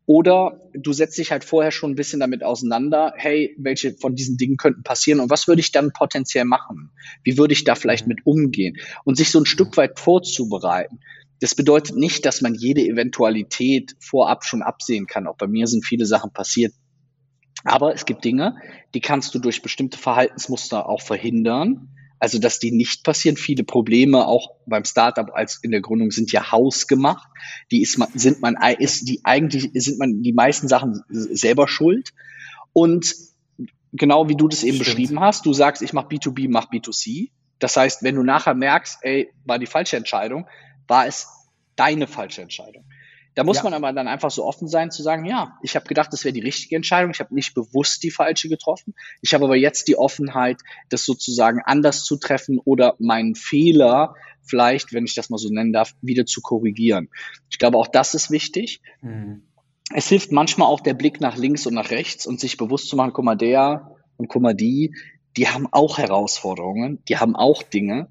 Oder 0.07 0.61
du 0.73 0.93
setzt 0.93 1.19
dich 1.19 1.33
halt 1.33 1.45
vorher 1.45 1.73
schon 1.73 1.91
ein 1.91 1.97
bisschen 1.97 2.21
damit 2.21 2.45
auseinander, 2.45 3.13
hey, 3.17 3.57
welche 3.59 3.93
von 3.95 4.15
diesen 4.15 4.37
Dingen 4.37 4.57
könnten 4.57 4.85
passieren 4.85 5.19
und 5.19 5.31
was 5.31 5.49
würde 5.49 5.61
ich 5.61 5.73
dann 5.73 5.93
potenziell 5.93 6.45
machen? 6.45 6.93
Wie 7.25 7.37
würde 7.37 7.53
ich 7.53 7.65
da 7.65 7.75
vielleicht 7.75 8.07
mit 8.07 8.21
umgehen? 8.25 8.77
Und 9.05 9.17
sich 9.17 9.31
so 9.31 9.41
ein 9.41 9.47
Stück 9.47 9.77
weit 9.77 9.99
vorzubereiten. 9.99 11.01
Das 11.41 11.57
bedeutet 11.57 11.97
nicht, 11.97 12.25
dass 12.25 12.41
man 12.41 12.55
jede 12.55 12.83
Eventualität 12.83 13.97
vorab 13.99 14.45
schon 14.45 14.63
absehen 14.63 15.07
kann. 15.07 15.27
Auch 15.27 15.37
bei 15.37 15.49
mir 15.49 15.67
sind 15.67 15.85
viele 15.85 16.07
Sachen 16.07 16.33
passiert. 16.33 16.73
Aber 17.65 17.93
es 17.93 18.07
gibt 18.07 18.25
Dinge, 18.25 18.57
die 18.95 19.01
kannst 19.01 19.35
du 19.35 19.41
durch 19.41 19.61
bestimmte 19.61 19.99
Verhaltensmuster 19.99 20.89
auch 20.89 21.03
verhindern 21.03 21.96
also, 22.19 22.39
dass 22.39 22.59
die 22.59 22.73
nicht 22.73 23.05
passieren. 23.05 23.37
Viele 23.37 23.65
Probleme 23.65 24.27
auch 24.27 24.53
beim 24.67 24.85
Startup 24.85 25.31
als 25.35 25.59
in 25.63 25.71
der 25.71 25.81
Gründung 25.81 26.11
sind 26.11 26.33
ja 26.33 26.51
hausgemacht. 26.51 27.29
Die 27.71 27.83
ist 27.83 27.99
man, 27.99 28.09
sind 28.15 28.41
man, 28.41 28.57
ist 28.79 29.09
die 29.09 29.21
eigentlich 29.25 29.71
sind 29.75 29.99
man 29.99 30.23
die 30.23 30.33
meisten 30.33 30.69
Sachen 30.69 31.03
selber 31.09 31.69
schuld. 31.69 32.13
Und 32.73 33.15
genau 33.93 34.29
wie 34.29 34.37
du 34.37 34.49
das 34.49 34.63
eben 34.63 34.77
Stimmt. 34.77 34.97
beschrieben 34.97 35.21
hast, 35.21 35.45
du 35.47 35.53
sagst, 35.53 35.83
ich 35.83 35.93
mache 35.93 36.09
B2B, 36.09 36.49
mach 36.51 36.71
B2C. 36.71 37.31
Das 37.59 37.77
heißt, 37.77 38.03
wenn 38.03 38.17
du 38.17 38.23
nachher 38.23 38.55
merkst, 38.55 38.99
ey, 39.03 39.31
war 39.45 39.59
die 39.59 39.67
falsche 39.67 39.97
Entscheidung, 39.97 40.47
war 40.89 41.07
es 41.07 41.29
deine 41.75 42.07
falsche 42.07 42.43
Entscheidung. 42.43 42.85
Da 43.37 43.45
muss 43.45 43.59
ja. 43.59 43.65
man 43.65 43.75
aber 43.75 43.93
dann 43.93 44.09
einfach 44.09 44.31
so 44.31 44.47
offen 44.47 44.67
sein 44.67 44.91
zu 44.91 45.03
sagen, 45.03 45.27
ja, 45.27 45.59
ich 45.63 45.77
habe 45.77 45.87
gedacht, 45.87 46.11
das 46.11 46.25
wäre 46.25 46.33
die 46.33 46.41
richtige 46.41 46.75
Entscheidung. 46.75 47.11
Ich 47.11 47.21
habe 47.21 47.35
nicht 47.35 47.53
bewusst 47.53 48.03
die 48.03 48.11
falsche 48.11 48.49
getroffen. 48.49 48.95
Ich 49.21 49.35
habe 49.35 49.45
aber 49.45 49.57
jetzt 49.57 49.89
die 49.89 49.99
Offenheit, 49.99 50.63
das 50.89 51.05
sozusagen 51.05 51.61
anders 51.63 52.05
zu 52.05 52.17
treffen 52.17 52.59
oder 52.59 52.97
meinen 52.99 53.35
Fehler 53.35 54.15
vielleicht, 54.43 54.95
wenn 54.95 55.05
ich 55.05 55.15
das 55.15 55.29
mal 55.29 55.37
so 55.37 55.51
nennen 55.51 55.75
darf, 55.75 55.93
wieder 56.01 56.25
zu 56.25 56.41
korrigieren. 56.41 57.11
Ich 57.51 57.59
glaube, 57.59 57.77
auch 57.77 57.89
das 57.89 58.15
ist 58.15 58.31
wichtig. 58.31 58.81
Mhm. 59.03 59.43
Es 59.93 60.09
hilft 60.09 60.33
manchmal 60.33 60.69
auch 60.69 60.81
der 60.81 60.95
Blick 60.95 61.21
nach 61.21 61.37
links 61.37 61.67
und 61.67 61.75
nach 61.75 61.91
rechts 61.91 62.27
und 62.27 62.41
sich 62.41 62.57
bewusst 62.57 62.89
zu 62.89 62.97
machen, 62.97 63.13
guck 63.13 63.25
mal, 63.25 63.37
der 63.37 63.95
und 64.17 64.29
guck 64.29 64.41
mal 64.41 64.55
die, 64.55 64.95
die 65.37 65.49
haben 65.49 65.67
auch 65.71 65.99
Herausforderungen, 65.99 67.03
die 67.09 67.19
haben 67.19 67.37
auch 67.37 67.63
Dinge. 67.63 68.09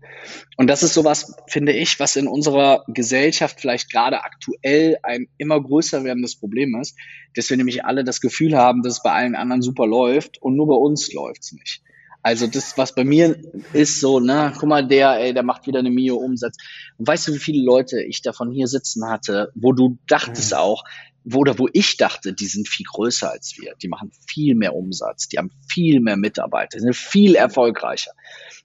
Und 0.57 0.67
das 0.67 0.83
ist 0.83 0.93
sowas, 0.93 1.35
finde 1.47 1.73
ich, 1.73 1.99
was 1.99 2.15
in 2.15 2.27
unserer 2.27 2.83
Gesellschaft 2.87 3.59
vielleicht 3.59 3.91
gerade 3.91 4.23
aktuell 4.23 4.97
ein 5.03 5.27
immer 5.37 5.61
größer 5.61 6.03
werdendes 6.03 6.35
Problem 6.35 6.79
ist, 6.79 6.97
dass 7.35 7.49
wir 7.49 7.57
nämlich 7.57 7.83
alle 7.83 8.03
das 8.03 8.21
Gefühl 8.21 8.55
haben, 8.55 8.83
dass 8.83 8.93
es 8.93 9.03
bei 9.03 9.11
allen 9.11 9.35
anderen 9.35 9.61
super 9.61 9.87
läuft 9.87 10.41
und 10.41 10.55
nur 10.55 10.67
bei 10.67 10.75
uns 10.75 11.11
läuft's 11.13 11.51
nicht. 11.53 11.81
Also 12.25 12.47
das, 12.47 12.75
was 12.75 12.95
bei 12.95 13.03
mir 13.03 13.37
ist, 13.71 13.99
so, 13.99 14.19
ne, 14.19 14.51
guck 14.57 14.67
mal, 14.67 14.87
der, 14.87 15.19
ey, 15.19 15.31
der 15.31 15.43
macht 15.43 15.67
wieder 15.67 15.77
eine 15.77 15.91
Mio 15.91 16.15
Umsatz. 16.15 16.57
Und 16.97 17.07
weißt 17.07 17.27
du, 17.27 17.35
wie 17.35 17.39
viele 17.39 17.63
Leute 17.63 18.01
ich 18.01 18.23
davon 18.23 18.49
hier 18.49 18.65
sitzen 18.65 19.07
hatte, 19.07 19.51
wo 19.53 19.73
du 19.73 19.99
dachtest 20.07 20.53
mhm. 20.53 20.57
auch, 20.57 20.83
wo, 21.23 21.41
oder 21.41 21.59
wo 21.59 21.69
ich 21.71 21.97
dachte, 21.97 22.33
die 22.33 22.47
sind 22.47 22.67
viel 22.67 22.87
größer 22.91 23.31
als 23.31 23.59
wir, 23.59 23.75
die 23.79 23.87
machen 23.89 24.11
viel 24.27 24.55
mehr 24.55 24.73
Umsatz, 24.73 25.27
die 25.27 25.37
haben 25.37 25.51
viel 25.67 25.99
mehr 25.99 26.17
Mitarbeiter, 26.17 26.79
sind 26.79 26.95
viel 26.95 27.35
erfolgreicher. 27.35 28.13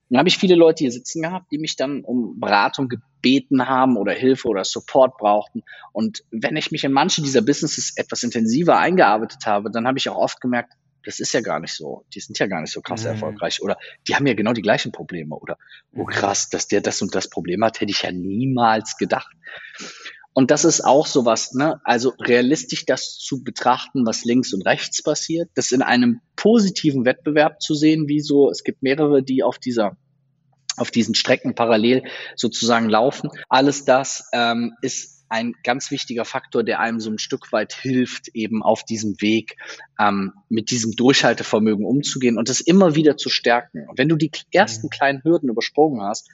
Dann 0.08 0.20
habe 0.20 0.30
ich 0.30 0.38
viele 0.38 0.54
Leute 0.54 0.84
hier 0.84 0.92
sitzen 0.92 1.20
gehabt, 1.20 1.52
die 1.52 1.58
mich 1.58 1.76
dann 1.76 2.00
um 2.00 2.40
Beratung 2.40 2.88
gebeten 2.88 3.68
haben 3.68 3.98
oder 3.98 4.14
Hilfe 4.14 4.48
oder 4.48 4.64
Support 4.64 5.18
brauchten. 5.18 5.64
Und 5.92 6.24
wenn 6.30 6.56
ich 6.56 6.70
mich 6.70 6.84
in 6.84 6.92
manche 6.92 7.20
dieser 7.20 7.42
Businesses 7.42 7.92
etwas 7.94 8.22
intensiver 8.22 8.78
eingearbeitet 8.78 9.44
habe, 9.44 9.70
dann 9.70 9.86
habe 9.86 9.98
ich 9.98 10.08
auch 10.08 10.16
oft 10.16 10.40
gemerkt, 10.40 10.72
das 11.04 11.20
ist 11.20 11.32
ja 11.32 11.40
gar 11.40 11.60
nicht 11.60 11.74
so. 11.74 12.04
Die 12.14 12.20
sind 12.20 12.38
ja 12.38 12.46
gar 12.46 12.60
nicht 12.60 12.72
so 12.72 12.80
krass 12.80 13.02
mhm. 13.02 13.08
erfolgreich. 13.08 13.62
Oder 13.62 13.78
die 14.06 14.14
haben 14.14 14.26
ja 14.26 14.34
genau 14.34 14.52
die 14.52 14.62
gleichen 14.62 14.92
Probleme. 14.92 15.36
Oder, 15.36 15.58
oh 15.94 16.02
mhm. 16.02 16.06
krass, 16.06 16.48
dass 16.48 16.68
der 16.68 16.80
das 16.80 17.02
und 17.02 17.14
das 17.14 17.28
Problem 17.28 17.64
hat, 17.64 17.80
hätte 17.80 17.90
ich 17.90 18.02
ja 18.02 18.12
niemals 18.12 18.96
gedacht. 18.96 19.34
Und 20.32 20.50
das 20.50 20.64
ist 20.64 20.82
auch 20.82 21.06
sowas, 21.06 21.54
ne? 21.54 21.80
Also 21.84 22.14
realistisch 22.20 22.86
das 22.86 23.18
zu 23.18 23.42
betrachten, 23.42 24.06
was 24.06 24.24
links 24.24 24.54
und 24.54 24.62
rechts 24.62 25.02
passiert, 25.02 25.50
das 25.54 25.72
in 25.72 25.82
einem 25.82 26.20
positiven 26.36 27.04
Wettbewerb 27.04 27.60
zu 27.60 27.74
sehen, 27.74 28.06
wie 28.06 28.20
so, 28.20 28.48
es 28.48 28.62
gibt 28.62 28.82
mehrere, 28.82 29.22
die 29.22 29.42
auf 29.42 29.58
dieser 29.58 29.96
auf 30.76 30.90
diesen 30.90 31.14
Strecken 31.14 31.54
parallel 31.54 32.04
sozusagen 32.36 32.88
laufen. 32.88 33.28
Alles 33.48 33.84
das 33.84 34.28
ähm, 34.32 34.72
ist 34.82 35.19
ein 35.30 35.54
ganz 35.62 35.90
wichtiger 35.90 36.24
Faktor, 36.24 36.64
der 36.64 36.80
einem 36.80 37.00
so 37.00 37.10
ein 37.10 37.18
Stück 37.18 37.52
weit 37.52 37.72
hilft, 37.72 38.28
eben 38.34 38.62
auf 38.62 38.84
diesem 38.84 39.20
Weg 39.20 39.56
ähm, 39.98 40.32
mit 40.48 40.70
diesem 40.70 40.92
Durchhaltevermögen 40.92 41.86
umzugehen 41.86 42.36
und 42.36 42.48
es 42.48 42.60
immer 42.60 42.96
wieder 42.96 43.16
zu 43.16 43.30
stärken. 43.30 43.88
Und 43.88 43.96
wenn 43.96 44.08
du 44.08 44.16
die 44.16 44.30
ersten 44.52 44.86
mhm. 44.86 44.90
kleinen 44.90 45.22
Hürden 45.22 45.48
übersprungen 45.48 46.02
hast, 46.02 46.28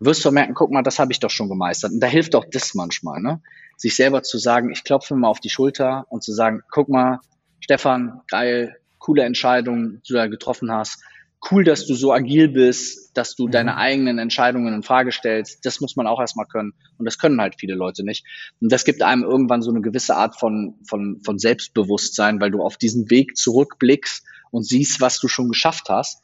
wirst 0.00 0.24
du 0.24 0.32
merken, 0.32 0.54
guck 0.54 0.72
mal, 0.72 0.82
das 0.82 0.98
habe 0.98 1.12
ich 1.12 1.20
doch 1.20 1.30
schon 1.30 1.48
gemeistert. 1.48 1.92
Und 1.92 2.00
da 2.00 2.08
hilft 2.08 2.34
auch 2.34 2.44
das 2.50 2.74
manchmal, 2.74 3.20
ne? 3.20 3.40
Sich 3.76 3.96
selber 3.96 4.22
zu 4.22 4.36
sagen, 4.36 4.70
ich 4.70 4.84
klopfe 4.84 5.14
mir 5.14 5.20
mal 5.20 5.28
auf 5.28 5.40
die 5.40 5.48
Schulter 5.48 6.06
und 6.10 6.22
zu 6.22 6.32
sagen, 6.32 6.62
guck 6.70 6.88
mal, 6.88 7.20
Stefan, 7.60 8.20
geil, 8.28 8.76
coole 8.98 9.22
Entscheidung, 9.22 10.02
die 10.02 10.08
du 10.08 10.14
da 10.14 10.26
getroffen 10.26 10.70
hast 10.72 11.02
cool, 11.50 11.64
dass 11.64 11.86
du 11.86 11.94
so 11.94 12.12
agil 12.12 12.48
bist, 12.48 13.16
dass 13.16 13.34
du 13.34 13.46
mhm. 13.46 13.50
deine 13.52 13.76
eigenen 13.76 14.18
Entscheidungen 14.18 14.74
in 14.74 14.82
Frage 14.82 15.12
stellst. 15.12 15.64
Das 15.64 15.80
muss 15.80 15.96
man 15.96 16.06
auch 16.06 16.20
erstmal 16.20 16.46
können. 16.46 16.74
Und 16.98 17.06
das 17.06 17.18
können 17.18 17.40
halt 17.40 17.56
viele 17.58 17.74
Leute 17.74 18.04
nicht. 18.04 18.24
Und 18.60 18.70
das 18.70 18.84
gibt 18.84 19.02
einem 19.02 19.22
irgendwann 19.22 19.62
so 19.62 19.70
eine 19.70 19.80
gewisse 19.80 20.16
Art 20.16 20.38
von, 20.38 20.74
von, 20.86 21.20
von 21.24 21.38
Selbstbewusstsein, 21.38 22.40
weil 22.40 22.50
du 22.50 22.62
auf 22.62 22.76
diesen 22.76 23.10
Weg 23.10 23.36
zurückblickst 23.36 24.24
und 24.50 24.64
siehst, 24.66 25.00
was 25.00 25.18
du 25.18 25.28
schon 25.28 25.48
geschafft 25.48 25.88
hast. 25.88 26.22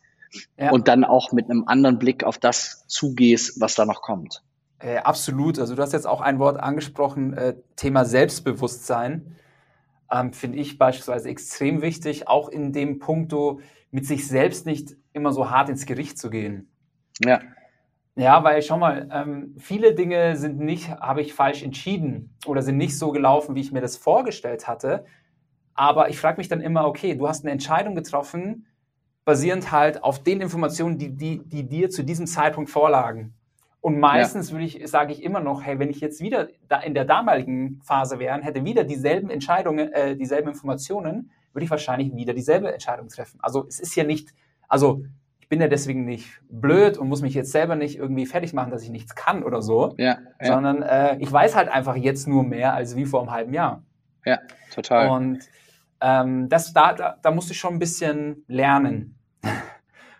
Ja. 0.58 0.70
Und 0.70 0.88
dann 0.88 1.04
auch 1.04 1.32
mit 1.32 1.48
einem 1.48 1.64
anderen 1.66 1.98
Blick 1.98 2.24
auf 2.24 2.36
das 2.36 2.84
zugehst, 2.88 3.60
was 3.60 3.74
da 3.74 3.86
noch 3.86 4.02
kommt. 4.02 4.42
Äh, 4.78 4.98
absolut. 4.98 5.58
Also 5.58 5.74
du 5.74 5.82
hast 5.82 5.92
jetzt 5.92 6.06
auch 6.06 6.20
ein 6.20 6.38
Wort 6.38 6.60
angesprochen, 6.60 7.32
äh, 7.32 7.54
Thema 7.76 8.04
Selbstbewusstsein. 8.04 9.36
Ähm, 10.10 10.32
Finde 10.32 10.58
ich 10.58 10.78
beispielsweise 10.78 11.28
extrem 11.28 11.80
wichtig, 11.80 12.28
auch 12.28 12.48
in 12.48 12.72
dem 12.72 12.98
Punkto, 12.98 13.60
mit 13.90 14.06
sich 14.06 14.26
selbst 14.26 14.66
nicht 14.66 14.96
immer 15.12 15.32
so 15.32 15.50
hart 15.50 15.68
ins 15.68 15.86
Gericht 15.86 16.18
zu 16.18 16.30
gehen. 16.30 16.68
Ja. 17.24 17.40
Ja, 18.18 18.42
weil 18.44 18.62
schau 18.62 18.78
mal, 18.78 19.08
ähm, 19.12 19.54
viele 19.58 19.94
Dinge 19.94 20.36
sind 20.36 20.58
nicht, 20.58 20.88
habe 20.88 21.20
ich 21.20 21.34
falsch 21.34 21.62
entschieden 21.62 22.34
oder 22.46 22.62
sind 22.62 22.78
nicht 22.78 22.98
so 22.98 23.12
gelaufen, 23.12 23.54
wie 23.54 23.60
ich 23.60 23.72
mir 23.72 23.82
das 23.82 23.98
vorgestellt 23.98 24.66
hatte. 24.66 25.04
Aber 25.74 26.08
ich 26.08 26.18
frage 26.18 26.38
mich 26.38 26.48
dann 26.48 26.62
immer, 26.62 26.86
okay, 26.86 27.14
du 27.14 27.28
hast 27.28 27.44
eine 27.44 27.52
Entscheidung 27.52 27.94
getroffen, 27.94 28.66
basierend 29.26 29.70
halt 29.70 30.02
auf 30.02 30.22
den 30.22 30.40
Informationen, 30.40 30.96
die, 30.96 31.14
die, 31.14 31.42
die 31.44 31.68
dir 31.68 31.90
zu 31.90 32.02
diesem 32.02 32.26
Zeitpunkt 32.26 32.70
vorlagen. 32.70 33.34
Und 33.82 34.00
meistens 34.00 34.48
ja. 34.48 34.54
würde 34.54 34.64
ich, 34.64 34.80
sage 34.88 35.12
ich 35.12 35.22
immer 35.22 35.40
noch, 35.40 35.62
hey, 35.62 35.78
wenn 35.78 35.90
ich 35.90 36.00
jetzt 36.00 36.20
wieder 36.20 36.48
da 36.68 36.80
in 36.80 36.94
der 36.94 37.04
damaligen 37.04 37.80
Phase 37.84 38.18
wäre, 38.18 38.40
hätte 38.42 38.64
wieder 38.64 38.84
dieselben 38.84 39.28
Entscheidungen, 39.28 39.92
äh, 39.92 40.16
dieselben 40.16 40.48
Informationen, 40.48 41.30
würde 41.56 41.64
ich 41.64 41.70
wahrscheinlich 41.70 42.14
wieder 42.14 42.34
dieselbe 42.34 42.72
Entscheidung 42.72 43.08
treffen. 43.08 43.38
Also 43.42 43.66
es 43.66 43.80
ist 43.80 43.96
ja 43.96 44.04
nicht, 44.04 44.34
also 44.68 45.04
ich 45.40 45.48
bin 45.48 45.60
ja 45.60 45.68
deswegen 45.68 46.04
nicht 46.04 46.40
blöd 46.50 46.98
und 46.98 47.08
muss 47.08 47.22
mich 47.22 47.34
jetzt 47.34 47.50
selber 47.50 47.76
nicht 47.76 47.96
irgendwie 47.98 48.26
fertig 48.26 48.52
machen, 48.52 48.70
dass 48.70 48.82
ich 48.82 48.90
nichts 48.90 49.14
kann 49.14 49.42
oder 49.42 49.62
so, 49.62 49.94
ja, 49.96 50.18
ja. 50.40 50.46
sondern 50.46 50.82
äh, 50.82 51.16
ich 51.18 51.32
weiß 51.32 51.56
halt 51.56 51.68
einfach 51.68 51.96
jetzt 51.96 52.28
nur 52.28 52.44
mehr 52.44 52.74
als 52.74 52.94
wie 52.94 53.06
vor 53.06 53.20
einem 53.20 53.30
halben 53.30 53.54
Jahr. 53.54 53.82
Ja, 54.24 54.40
total. 54.74 55.08
Und 55.10 55.40
ähm, 56.00 56.48
das, 56.48 56.72
da, 56.72 56.92
da, 56.92 57.16
da 57.22 57.30
musste 57.30 57.52
ich 57.52 57.58
schon 57.58 57.74
ein 57.74 57.78
bisschen 57.78 58.44
lernen. 58.48 59.18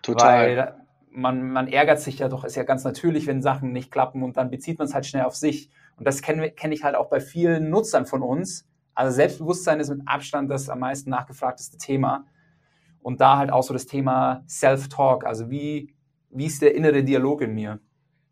Total. 0.01 0.57
Weil 0.57 0.75
man, 1.11 1.51
man 1.51 1.67
ärgert 1.67 1.99
sich 1.99 2.19
ja 2.19 2.29
doch, 2.29 2.45
ist 2.45 2.55
ja 2.55 2.63
ganz 2.63 2.83
natürlich, 2.83 3.27
wenn 3.27 3.41
Sachen 3.41 3.73
nicht 3.73 3.91
klappen 3.91 4.23
und 4.23 4.37
dann 4.37 4.49
bezieht 4.49 4.79
man 4.79 4.87
es 4.87 4.93
halt 4.93 5.05
schnell 5.05 5.25
auf 5.25 5.35
sich. 5.35 5.69
Und 5.97 6.07
das 6.07 6.21
kenne 6.21 6.51
kenn 6.51 6.71
ich 6.71 6.83
halt 6.83 6.95
auch 6.95 7.09
bei 7.09 7.19
vielen 7.19 7.69
Nutzern 7.69 8.05
von 8.05 8.21
uns, 8.21 8.67
also 8.97 9.15
Selbstbewusstsein 9.15 9.79
ist 9.79 9.89
mit 9.89 10.01
Abstand 10.07 10.49
das 10.49 10.69
am 10.69 10.79
meisten 10.79 11.11
nachgefragteste 11.11 11.77
Thema. 11.77 12.25
Und 13.03 13.21
da 13.21 13.37
halt 13.37 13.51
auch 13.51 13.61
so 13.61 13.71
das 13.71 13.85
Thema 13.85 14.43
Self-Talk, 14.47 15.23
also 15.23 15.51
wie, 15.51 15.93
wie 16.31 16.47
ist 16.47 16.63
der 16.63 16.73
innere 16.73 17.03
Dialog 17.03 17.41
in 17.41 17.53
mir? 17.53 17.79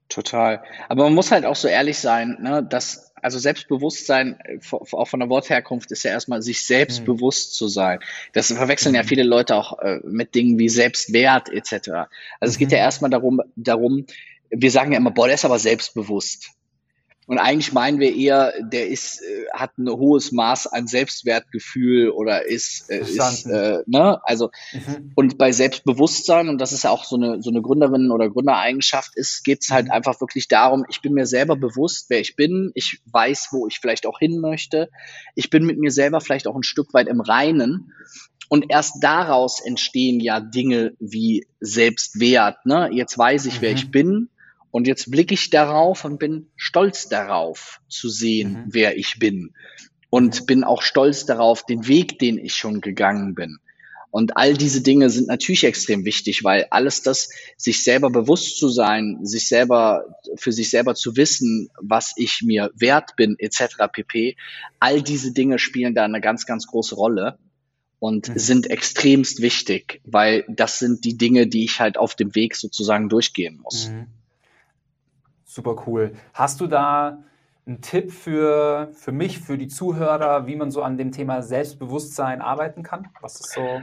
Total. 0.10 0.64
Aber 0.90 1.04
man 1.04 1.14
muss 1.14 1.32
halt 1.32 1.46
auch 1.46 1.56
so 1.56 1.68
ehrlich 1.68 2.00
sein, 2.00 2.38
ne, 2.42 2.64
dass, 2.64 3.14
also 3.22 3.38
Selbstbewusstsein, 3.38 4.40
auch 4.72 5.08
von 5.08 5.20
der 5.20 5.30
Wortherkunft, 5.30 5.92
ist 5.92 6.02
ja 6.02 6.12
erstmal 6.12 6.42
sich 6.42 6.66
selbstbewusst 6.66 7.52
mhm. 7.52 7.56
zu 7.58 7.68
sein. 7.68 8.00
Das 8.34 8.52
verwechseln 8.52 8.94
mhm. 8.94 8.98
ja 8.98 9.04
viele 9.04 9.24
Leute 9.24 9.56
auch 9.56 9.78
äh, 9.80 10.00
mit 10.04 10.34
Dingen 10.34 10.58
wie 10.58 10.70
Selbstwert 10.70 11.50
etc. 11.50 11.74
Also 11.74 11.86
mhm. 11.92 12.08
es 12.42 12.58
geht 12.58 12.72
ja 12.72 12.80
mhm. 12.80 12.86
erstmal 12.86 13.12
darum, 13.12 13.42
darum, 13.56 14.08
wir 14.50 14.72
sagen 14.72 14.94
ja 14.94 14.98
immer, 14.98 15.12
boah, 15.12 15.28
der 15.28 15.36
ist 15.36 15.46
aber 15.46 15.60
selbstbewusst. 15.60 16.56
Und 17.28 17.40
eigentlich 17.40 17.74
meinen 17.74 18.00
wir 18.00 18.16
eher, 18.16 18.54
der 18.62 18.88
ist, 18.88 19.22
äh, 19.22 19.46
hat 19.52 19.78
ein 19.78 19.90
hohes 19.90 20.32
Maß 20.32 20.68
an 20.68 20.86
Selbstwertgefühl 20.86 22.10
oder 22.10 22.48
ist, 22.48 22.90
äh, 22.90 23.00
ist 23.00 23.46
äh, 23.48 23.80
ne, 23.88 24.20
also 24.24 24.52
mhm. 24.74 25.12
und 25.16 25.38
bei 25.38 25.52
Selbstbewusstsein 25.52 26.50
und 26.50 26.60
das 26.60 26.72
ist 26.72 26.84
ja 26.84 26.92
auch 26.92 27.04
so 27.04 27.16
eine 27.16 27.42
so 27.42 27.50
eine 27.50 27.64
Gründerin 27.64 28.12
oder 28.12 28.30
Gründereigenschaft 28.30 29.16
ist, 29.16 29.44
geht's 29.44 29.72
halt 29.72 29.86
mhm. 29.86 29.92
einfach 29.92 30.22
wirklich 30.22 30.48
darum, 30.48 30.86
ich 30.90 31.02
bin 31.02 31.14
mir 31.14 31.26
selber 31.26 31.56
bewusst, 31.56 32.06
wer 32.10 32.20
ich 32.20 32.36
bin, 32.36 32.72
ich 32.76 33.02
weiß, 33.12 33.50
wo 33.52 33.68
ich 33.68 33.80
vielleicht 33.80 34.06
auch 34.06 34.20
hin 34.20 34.40
möchte, 34.40 34.90
ich 35.34 35.50
bin 35.50 35.66
mit 35.66 35.80
mir 35.80 35.92
selber 35.92 36.22
vielleicht 36.22 36.46
auch 36.46 36.56
ein 36.56 36.64
Stück 36.64 36.94
weit 36.94 37.08
im 37.08 37.22
Reinen 37.22 37.92
und 38.50 38.66
erst 38.70 39.04
daraus 39.04 39.60
entstehen 39.66 40.20
ja 40.20 40.40
Dinge 40.40 40.94
wie 41.00 41.48
Selbstwert. 41.60 42.66
Ne? 42.66 42.90
Jetzt 42.92 43.18
weiß 43.18 43.48
ich, 43.48 43.62
wer 43.62 43.72
mhm. 43.72 43.76
ich 43.76 43.92
bin 43.92 44.30
und 44.76 44.88
jetzt 44.88 45.10
blicke 45.10 45.34
ich 45.34 45.50
darauf 45.52 46.04
und 46.04 46.20
bin 46.20 46.52
stolz 46.58 47.08
darauf 47.08 47.80
zu 47.88 48.10
sehen, 48.10 48.52
mhm. 48.52 48.66
wer 48.72 48.98
ich 48.98 49.20
bin. 49.20 49.54
Und 50.10 50.48
bin 50.48 50.66
auch 50.66 50.82
stolz 50.82 51.26
darauf, 51.26 51.66
den 51.66 51.88
Weg, 51.88 52.20
den 52.20 52.38
ich 52.38 52.56
schon 52.56 52.82
gegangen 52.82 53.36
bin. 53.36 53.60
Und 54.12 54.36
all 54.36 54.54
diese 54.54 54.82
Dinge 54.82 55.10
sind 55.10 55.30
natürlich 55.30 55.64
extrem 55.64 56.04
wichtig, 56.04 56.44
weil 56.44 56.68
alles 56.72 57.02
das, 57.02 57.30
sich 57.56 57.86
selber 57.86 58.10
bewusst 58.10 58.58
zu 58.58 58.68
sein, 58.68 59.20
sich 59.24 59.48
selber, 59.48 60.04
für 60.36 60.52
sich 60.52 60.70
selber 60.70 60.94
zu 60.94 61.16
wissen, 61.16 61.70
was 61.82 62.12
ich 62.18 62.42
mir 62.44 62.70
wert 62.76 63.16
bin, 63.16 63.38
etc. 63.40 63.78
pp. 63.94 64.36
All 64.82 65.02
diese 65.02 65.32
Dinge 65.32 65.58
spielen 65.58 65.96
da 65.96 66.04
eine 66.04 66.20
ganz, 66.20 66.46
ganz 66.46 66.68
große 66.68 66.96
Rolle 66.96 67.40
und 68.00 68.28
mhm. 68.28 68.38
sind 68.38 68.70
extremst 68.70 69.42
wichtig, 69.42 70.02
weil 70.04 70.44
das 70.50 70.80
sind 70.80 71.06
die 71.06 71.18
Dinge, 71.18 71.48
die 71.48 71.64
ich 71.64 71.80
halt 71.80 71.98
auf 71.98 72.16
dem 72.16 72.36
Weg 72.36 72.58
sozusagen 72.58 73.08
durchgehen 73.08 73.62
muss. 73.64 73.88
Mhm. 73.88 74.08
Super 75.56 75.84
cool. 75.88 76.12
Hast 76.34 76.60
du 76.60 76.68
da 76.68 77.24
einen 77.66 77.80
Tipp 77.80 78.12
für, 78.12 78.90
für 78.94 79.14
mich, 79.14 79.40
für 79.40 79.58
die 79.58 79.70
Zuhörer, 79.70 80.48
wie 80.48 80.58
man 80.58 80.70
so 80.70 80.84
an 80.84 80.98
dem 80.98 81.14
Thema 81.14 81.42
Selbstbewusstsein 81.42 82.42
arbeiten 82.42 82.84
kann? 82.84 83.08
Was 83.22 83.40
ist 83.40 83.54
so? 83.54 83.82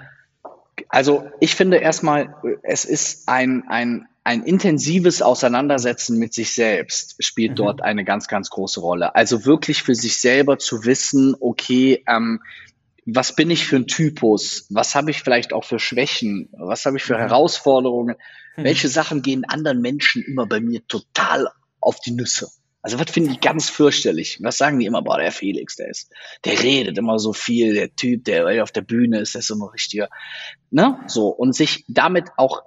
Also 0.90 1.30
ich 1.40 1.54
finde 1.54 1.78
erstmal, 1.78 2.34
es 2.62 2.84
ist 2.84 3.26
ein, 3.26 3.64
ein 3.68 4.06
ein 4.24 4.44
intensives 4.44 5.20
Auseinandersetzen 5.20 6.18
mit 6.18 6.32
sich 6.32 6.52
selbst 6.52 7.16
spielt 7.24 7.52
mhm. 7.52 7.56
dort 7.56 7.82
eine 7.82 8.04
ganz, 8.04 8.28
ganz 8.28 8.50
große 8.50 8.78
Rolle. 8.78 9.14
Also 9.16 9.46
wirklich 9.46 9.82
für 9.82 9.96
sich 9.96 10.20
selber 10.20 10.58
zu 10.58 10.84
wissen, 10.84 11.34
okay, 11.40 12.04
ähm, 12.06 12.40
was 13.04 13.34
bin 13.34 13.50
ich 13.50 13.66
für 13.66 13.76
ein 13.76 13.88
Typus? 13.88 14.66
Was 14.70 14.94
habe 14.94 15.10
ich 15.10 15.22
vielleicht 15.22 15.52
auch 15.52 15.64
für 15.64 15.80
Schwächen? 15.80 16.50
Was 16.52 16.86
habe 16.86 16.98
ich 16.98 17.02
für 17.02 17.14
mhm. 17.14 17.20
Herausforderungen? 17.20 18.14
Mhm. 18.56 18.64
Welche 18.64 18.88
Sachen 18.88 19.22
gehen 19.22 19.44
anderen 19.44 19.80
Menschen 19.80 20.22
immer 20.22 20.46
bei 20.46 20.60
mir 20.60 20.86
total 20.86 21.48
auf 21.82 22.00
die 22.00 22.12
Nüsse? 22.12 22.48
Also 22.80 22.98
was 22.98 23.10
finde 23.10 23.30
ich 23.30 23.40
ganz 23.40 23.70
fürchterlich? 23.70 24.38
Was 24.42 24.58
sagen 24.58 24.80
die 24.80 24.86
immer? 24.86 25.02
Boah, 25.02 25.18
der 25.18 25.30
Felix, 25.30 25.76
der 25.76 25.88
ist, 25.88 26.10
der 26.44 26.60
redet 26.62 26.98
immer 26.98 27.18
so 27.18 27.32
viel, 27.32 27.74
der 27.74 27.94
Typ, 27.94 28.24
der 28.24 28.62
auf 28.62 28.72
der 28.72 28.80
Bühne 28.80 29.20
ist, 29.20 29.34
der 29.34 29.40
ist 29.40 29.50
immer 29.50 29.72
richtiger, 29.72 30.08
ne? 30.70 30.98
So. 31.06 31.28
Und 31.28 31.54
sich 31.54 31.84
damit 31.86 32.30
auch 32.36 32.62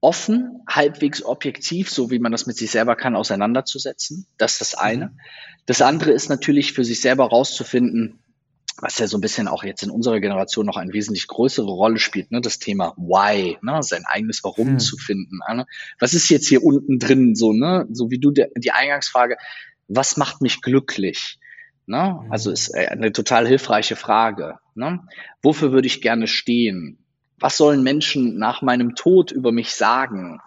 offen, 0.00 0.62
halbwegs 0.68 1.22
objektiv, 1.22 1.90
so 1.90 2.10
wie 2.10 2.18
man 2.18 2.32
das 2.32 2.46
mit 2.46 2.56
sich 2.56 2.70
selber 2.70 2.96
kann, 2.96 3.16
auseinanderzusetzen. 3.16 4.26
Das 4.38 4.52
ist 4.52 4.60
das 4.60 4.74
eine. 4.74 5.06
Mhm. 5.06 5.20
Das 5.66 5.82
andere 5.82 6.12
ist 6.12 6.30
natürlich 6.30 6.72
für 6.72 6.84
sich 6.84 7.00
selber 7.00 7.28
rauszufinden, 7.28 8.20
was 8.80 8.98
ja 8.98 9.06
so 9.06 9.18
ein 9.18 9.20
bisschen 9.20 9.48
auch 9.48 9.64
jetzt 9.64 9.82
in 9.82 9.90
unserer 9.90 10.20
Generation 10.20 10.66
noch 10.66 10.76
eine 10.76 10.92
wesentlich 10.92 11.26
größere 11.26 11.70
Rolle 11.70 11.98
spielt, 11.98 12.30
ne, 12.30 12.40
das 12.40 12.58
Thema 12.58 12.94
Why, 12.96 13.58
ne, 13.62 13.82
sein 13.82 14.04
eigenes 14.06 14.44
Warum 14.44 14.68
hm. 14.68 14.78
zu 14.78 14.96
finden. 14.96 15.38
Ne? 15.52 15.66
Was 15.98 16.14
ist 16.14 16.28
jetzt 16.28 16.48
hier 16.48 16.62
unten 16.62 16.98
drin, 16.98 17.34
so, 17.34 17.52
ne, 17.52 17.86
so 17.90 18.10
wie 18.10 18.18
du 18.18 18.30
de, 18.30 18.48
die 18.56 18.72
Eingangsfrage, 18.72 19.36
was 19.88 20.16
macht 20.16 20.42
mich 20.42 20.60
glücklich? 20.60 21.38
Ne? 21.86 22.20
Hm. 22.22 22.32
Also 22.32 22.50
ist 22.50 22.74
äh, 22.74 22.86
eine 22.86 23.12
total 23.12 23.46
hilfreiche 23.46 23.96
Frage. 23.96 24.58
Ne? 24.74 25.00
Wofür 25.42 25.72
würde 25.72 25.86
ich 25.86 26.00
gerne 26.00 26.26
stehen? 26.26 26.98
Was 27.40 27.56
sollen 27.56 27.82
Menschen 27.82 28.38
nach 28.38 28.62
meinem 28.62 28.94
Tod 28.94 29.32
über 29.32 29.52
mich 29.52 29.72
sagen? 29.74 30.40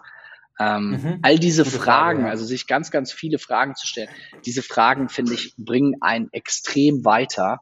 Ähm, 0.60 0.90
mhm. 0.90 1.18
All 1.22 1.38
diese 1.38 1.64
Gute 1.64 1.76
Fragen, 1.76 1.84
Frage, 1.84 2.22
ja. 2.22 2.28
also 2.28 2.44
sich 2.44 2.66
ganz, 2.66 2.90
ganz 2.90 3.10
viele 3.10 3.38
Fragen 3.38 3.74
zu 3.74 3.86
stellen, 3.86 4.10
diese 4.44 4.62
Fragen, 4.62 5.08
finde 5.08 5.32
ich, 5.32 5.54
bringen 5.56 5.96
einen 6.02 6.28
extrem 6.32 7.04
weiter 7.04 7.60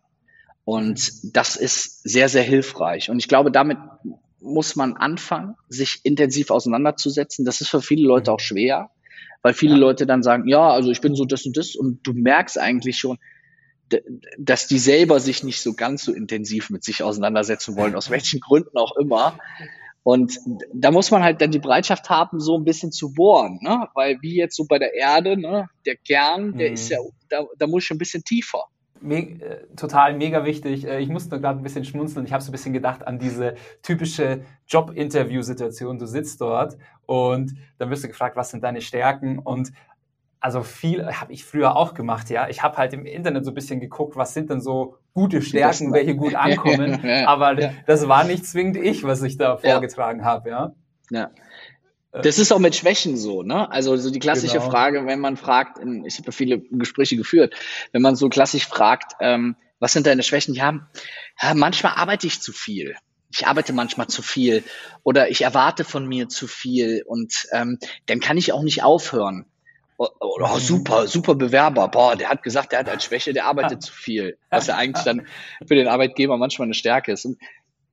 und 0.64 1.34
das 1.34 1.56
ist 1.56 2.02
sehr, 2.02 2.28
sehr 2.28 2.42
hilfreich. 2.42 3.10
Und 3.10 3.18
ich 3.18 3.28
glaube, 3.28 3.50
damit 3.50 3.78
muss 4.40 4.76
man 4.76 4.96
anfangen, 4.96 5.54
sich 5.68 6.00
intensiv 6.02 6.50
auseinanderzusetzen. 6.50 7.44
Das 7.44 7.60
ist 7.60 7.68
für 7.68 7.82
viele 7.82 8.06
Leute 8.06 8.32
auch 8.32 8.40
schwer, 8.40 8.90
weil 9.42 9.54
viele 9.54 9.74
ja. 9.74 9.78
Leute 9.78 10.06
dann 10.06 10.22
sagen, 10.22 10.48
ja, 10.48 10.70
also 10.70 10.90
ich 10.90 11.00
bin 11.00 11.14
so 11.14 11.24
das 11.24 11.44
und 11.44 11.56
das 11.56 11.74
und 11.74 12.06
du 12.06 12.12
merkst 12.12 12.58
eigentlich 12.58 12.98
schon, 12.98 13.18
dass 14.38 14.68
die 14.68 14.78
selber 14.78 15.18
sich 15.20 15.42
nicht 15.42 15.60
so 15.60 15.74
ganz 15.74 16.04
so 16.04 16.12
intensiv 16.12 16.70
mit 16.70 16.84
sich 16.84 17.02
auseinandersetzen 17.02 17.76
wollen, 17.76 17.96
aus 17.96 18.10
welchen 18.10 18.40
Gründen 18.40 18.78
auch 18.78 18.96
immer. 18.96 19.38
Und 20.02 20.38
da 20.72 20.90
muss 20.90 21.10
man 21.10 21.22
halt 21.22 21.40
dann 21.42 21.50
die 21.50 21.58
Bereitschaft 21.58 22.08
haben, 22.08 22.40
so 22.40 22.56
ein 22.56 22.64
bisschen 22.64 22.92
zu 22.92 23.12
bohren, 23.12 23.58
ne? 23.60 23.88
Weil 23.94 24.18
wie 24.22 24.36
jetzt 24.36 24.56
so 24.56 24.64
bei 24.64 24.78
der 24.78 24.94
Erde, 24.94 25.36
ne, 25.36 25.68
der 25.84 25.96
Kern, 25.96 26.56
der 26.56 26.68
mhm. 26.68 26.74
ist 26.74 26.88
ja, 26.88 26.98
da, 27.28 27.44
da 27.58 27.66
muss 27.66 27.84
ich 27.84 27.90
ein 27.90 27.98
bisschen 27.98 28.24
tiefer. 28.24 28.64
Me 29.02 29.18
äh, 29.18 29.66
total 29.76 30.14
mega 30.14 30.44
wichtig. 30.44 30.86
Äh, 30.86 31.00
ich 31.00 31.08
musste 31.08 31.40
gerade 31.40 31.58
ein 31.58 31.62
bisschen 31.62 31.84
schmunzeln. 31.84 32.26
Ich 32.26 32.32
habe 32.32 32.42
so 32.42 32.50
ein 32.50 32.52
bisschen 32.52 32.72
gedacht 32.72 33.06
an 33.06 33.18
diese 33.18 33.54
typische 33.82 34.42
Job-Interview-Situation. 34.68 35.98
Du 35.98 36.06
sitzt 36.06 36.40
dort 36.40 36.76
und 37.06 37.54
dann 37.78 37.90
wirst 37.90 38.04
du 38.04 38.08
gefragt, 38.08 38.36
was 38.36 38.50
sind 38.50 38.62
deine 38.62 38.80
Stärken? 38.80 39.38
Und 39.38 39.72
also 40.40 40.62
viel 40.62 41.06
habe 41.06 41.32
ich 41.32 41.44
früher 41.44 41.76
auch 41.76 41.94
gemacht, 41.94 42.30
ja. 42.30 42.48
Ich 42.48 42.62
habe 42.62 42.76
halt 42.78 42.92
im 42.94 43.04
Internet 43.04 43.44
so 43.44 43.50
ein 43.50 43.54
bisschen 43.54 43.80
geguckt, 43.80 44.16
was 44.16 44.32
sind 44.32 44.48
denn 44.48 44.60
so 44.60 44.96
gute 45.12 45.42
Stärken, 45.42 45.92
welche 45.92 46.16
gut 46.16 46.34
ankommen. 46.36 47.04
Aber 47.26 47.54
das 47.86 48.08
war 48.08 48.24
nicht 48.24 48.46
zwingend 48.46 48.76
ich, 48.76 49.04
was 49.04 49.22
ich 49.22 49.36
da 49.36 49.56
vorgetragen 49.58 50.24
habe, 50.24 50.50
ja. 50.50 50.72
Ja. 51.10 51.30
Das 52.12 52.38
ist 52.38 52.52
auch 52.52 52.58
mit 52.58 52.74
Schwächen 52.74 53.16
so, 53.16 53.42
ne? 53.42 53.70
Also 53.70 53.96
so 53.96 54.10
die 54.10 54.18
klassische 54.18 54.58
genau. 54.58 54.70
Frage, 54.70 55.06
wenn 55.06 55.20
man 55.20 55.36
fragt, 55.36 55.78
ich 56.04 56.18
habe 56.18 56.32
viele 56.32 56.58
Gespräche 56.58 57.16
geführt, 57.16 57.54
wenn 57.92 58.02
man 58.02 58.16
so 58.16 58.28
klassisch 58.28 58.66
fragt, 58.66 59.12
ähm, 59.20 59.56
was 59.78 59.92
sind 59.92 60.06
deine 60.06 60.22
Schwächen? 60.22 60.54
Ja, 60.54 60.88
ja, 61.40 61.54
manchmal 61.54 61.94
arbeite 61.94 62.26
ich 62.26 62.40
zu 62.40 62.52
viel. 62.52 62.96
Ich 63.32 63.46
arbeite 63.46 63.72
manchmal 63.72 64.08
zu 64.08 64.22
viel 64.22 64.64
oder 65.04 65.30
ich 65.30 65.42
erwarte 65.42 65.84
von 65.84 66.06
mir 66.06 66.28
zu 66.28 66.48
viel 66.48 67.04
und 67.06 67.46
ähm, 67.52 67.78
dann 68.06 68.18
kann 68.18 68.36
ich 68.36 68.52
auch 68.52 68.62
nicht 68.62 68.82
aufhören. 68.82 69.46
Oh, 69.96 70.08
oh, 70.18 70.58
super, 70.58 71.06
super 71.06 71.34
Bewerber. 71.34 71.86
Boah, 71.88 72.16
der 72.16 72.30
hat 72.30 72.42
gesagt, 72.42 72.72
der 72.72 72.80
hat 72.80 72.88
als 72.88 73.04
Schwäche, 73.04 73.34
der 73.34 73.44
arbeitet 73.44 73.82
zu 73.84 73.92
viel. 73.92 74.38
Was 74.48 74.66
ja 74.66 74.76
eigentlich 74.76 75.04
dann 75.04 75.26
für 75.66 75.74
den 75.74 75.88
Arbeitgeber 75.88 76.38
manchmal 76.38 76.66
eine 76.66 76.74
Stärke 76.74 77.12
ist. 77.12 77.26
Und 77.26 77.38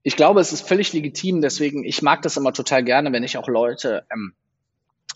ich 0.08 0.16
glaube, 0.16 0.40
es 0.40 0.54
ist 0.54 0.66
völlig 0.66 0.94
legitim. 0.94 1.42
Deswegen, 1.42 1.84
ich 1.84 2.02
mag 2.02 2.22
das 2.22 2.38
immer 2.38 2.54
total 2.54 2.82
gerne, 2.82 3.12
wenn 3.12 3.26
ich 3.26 3.38
auch 3.38 3.50
Leute, 3.50 4.06
ähm, 4.10 4.36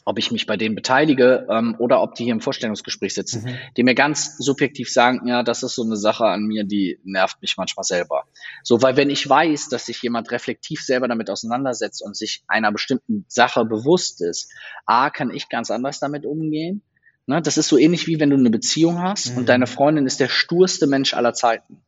ob 0.03 0.19
ich 0.19 0.31
mich 0.31 0.45
bei 0.45 0.57
denen 0.57 0.75
beteilige 0.75 1.47
ähm, 1.49 1.77
oder 1.79 2.01
ob 2.01 2.15
die 2.15 2.25
hier 2.25 2.33
im 2.33 2.41
Vorstellungsgespräch 2.41 3.13
sitzen, 3.13 3.45
mhm. 3.45 3.55
die 3.77 3.83
mir 3.83 3.95
ganz 3.95 4.35
subjektiv 4.37 4.91
sagen, 4.91 5.25
ja, 5.29 5.43
das 5.43 5.63
ist 5.63 5.75
so 5.75 5.83
eine 5.83 5.95
Sache 5.95 6.25
an 6.25 6.43
mir, 6.43 6.65
die 6.65 6.99
nervt 7.05 7.41
mich 7.41 7.55
manchmal 7.55 7.85
selber. 7.85 8.25
So, 8.63 8.81
weil 8.81 8.97
wenn 8.97 9.09
ich 9.09 9.29
weiß, 9.29 9.69
dass 9.69 9.85
sich 9.85 10.01
jemand 10.01 10.29
reflektiv 10.29 10.81
selber 10.81 11.07
damit 11.07 11.29
auseinandersetzt 11.29 12.03
und 12.03 12.17
sich 12.17 12.43
einer 12.49 12.73
bestimmten 12.73 13.23
Sache 13.29 13.63
bewusst 13.63 14.21
ist, 14.21 14.51
a, 14.85 15.09
kann 15.09 15.31
ich 15.31 15.47
ganz 15.47 15.71
anders 15.71 16.01
damit 16.01 16.25
umgehen. 16.25 16.81
Ne? 17.27 17.41
Das 17.41 17.57
ist 17.57 17.69
so 17.69 17.77
ähnlich 17.77 18.07
wie 18.07 18.19
wenn 18.19 18.29
du 18.29 18.35
eine 18.35 18.49
Beziehung 18.49 19.01
hast 19.01 19.31
mhm. 19.31 19.37
und 19.37 19.47
deine 19.47 19.67
Freundin 19.67 20.05
ist 20.05 20.19
der 20.19 20.27
sturste 20.27 20.85
Mensch 20.85 21.13
aller 21.13 21.33
Zeiten. 21.33 21.81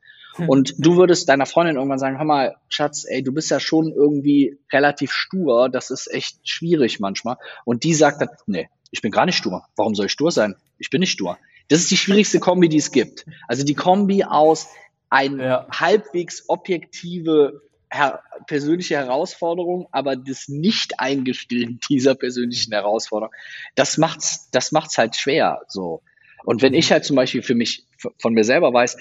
Und 0.48 0.76
du 0.78 0.98
würdest 0.98 1.30
deiner 1.30 1.46
Freundin 1.46 1.76
irgendwann 1.76 2.00
sagen, 2.00 2.18
hör 2.18 2.26
mal, 2.26 2.56
Schatz, 2.70 3.06
ey, 3.08 3.24
du 3.24 3.34
bist 3.34 3.52
ja 3.52 3.60
schon 3.60 3.92
irgendwie 3.92 4.58
relativ 4.72 5.12
stur, 5.12 5.70
das 5.70 5.90
ist 5.90 6.12
echt 6.12 6.48
schwierig 6.48 7.00
manchmal. 7.00 7.38
Und 7.66 7.84
die 7.84 7.94
sagt 7.94 8.22
dann, 8.22 8.30
nee, 8.48 8.70
ich 8.92 9.02
bin 9.02 9.12
gar 9.12 9.26
nicht 9.26 9.38
stur. 9.38 9.66
Warum 9.76 9.96
soll 9.96 10.08
ich 10.08 10.12
stur 10.12 10.32
sein? 10.32 10.56
Ich 10.78 10.90
bin 10.90 11.00
nicht 11.00 11.12
stur. 11.12 11.38
Das 11.68 11.80
ist 11.80 11.92
die 11.92 11.98
schwierigste 11.98 12.40
Kombi, 12.40 12.70
die 12.70 12.78
es 12.78 12.92
gibt. 12.92 13.26
Also 13.48 13.64
die 13.64 13.74
Kombi 13.74 14.24
aus 14.24 14.68
ein 15.10 15.40
ja. 15.40 15.68
halbwegs 15.72 16.46
objektive 16.48 17.62
her 17.94 18.24
persönliche 18.48 18.96
Herausforderung, 18.96 19.88
aber 19.92 20.16
das 20.16 20.48
Nicht-Eingestehen 20.48 21.80
dieser 21.90 22.16
persönlichen 22.16 22.74
Herausforderung, 22.74 23.34
das 23.76 23.98
macht's, 23.98 24.50
das 24.52 24.72
macht's 24.72 24.98
halt 24.98 25.16
schwer, 25.16 25.62
so. 25.68 26.02
Und 26.44 26.62
wenn 26.62 26.74
ich 26.74 26.92
halt 26.92 27.06
zum 27.06 27.16
Beispiel 27.16 27.42
für 27.42 27.56
mich, 27.56 27.86
von 28.20 28.34
mir 28.34 28.44
selber 28.44 28.74
weiß, 28.74 28.98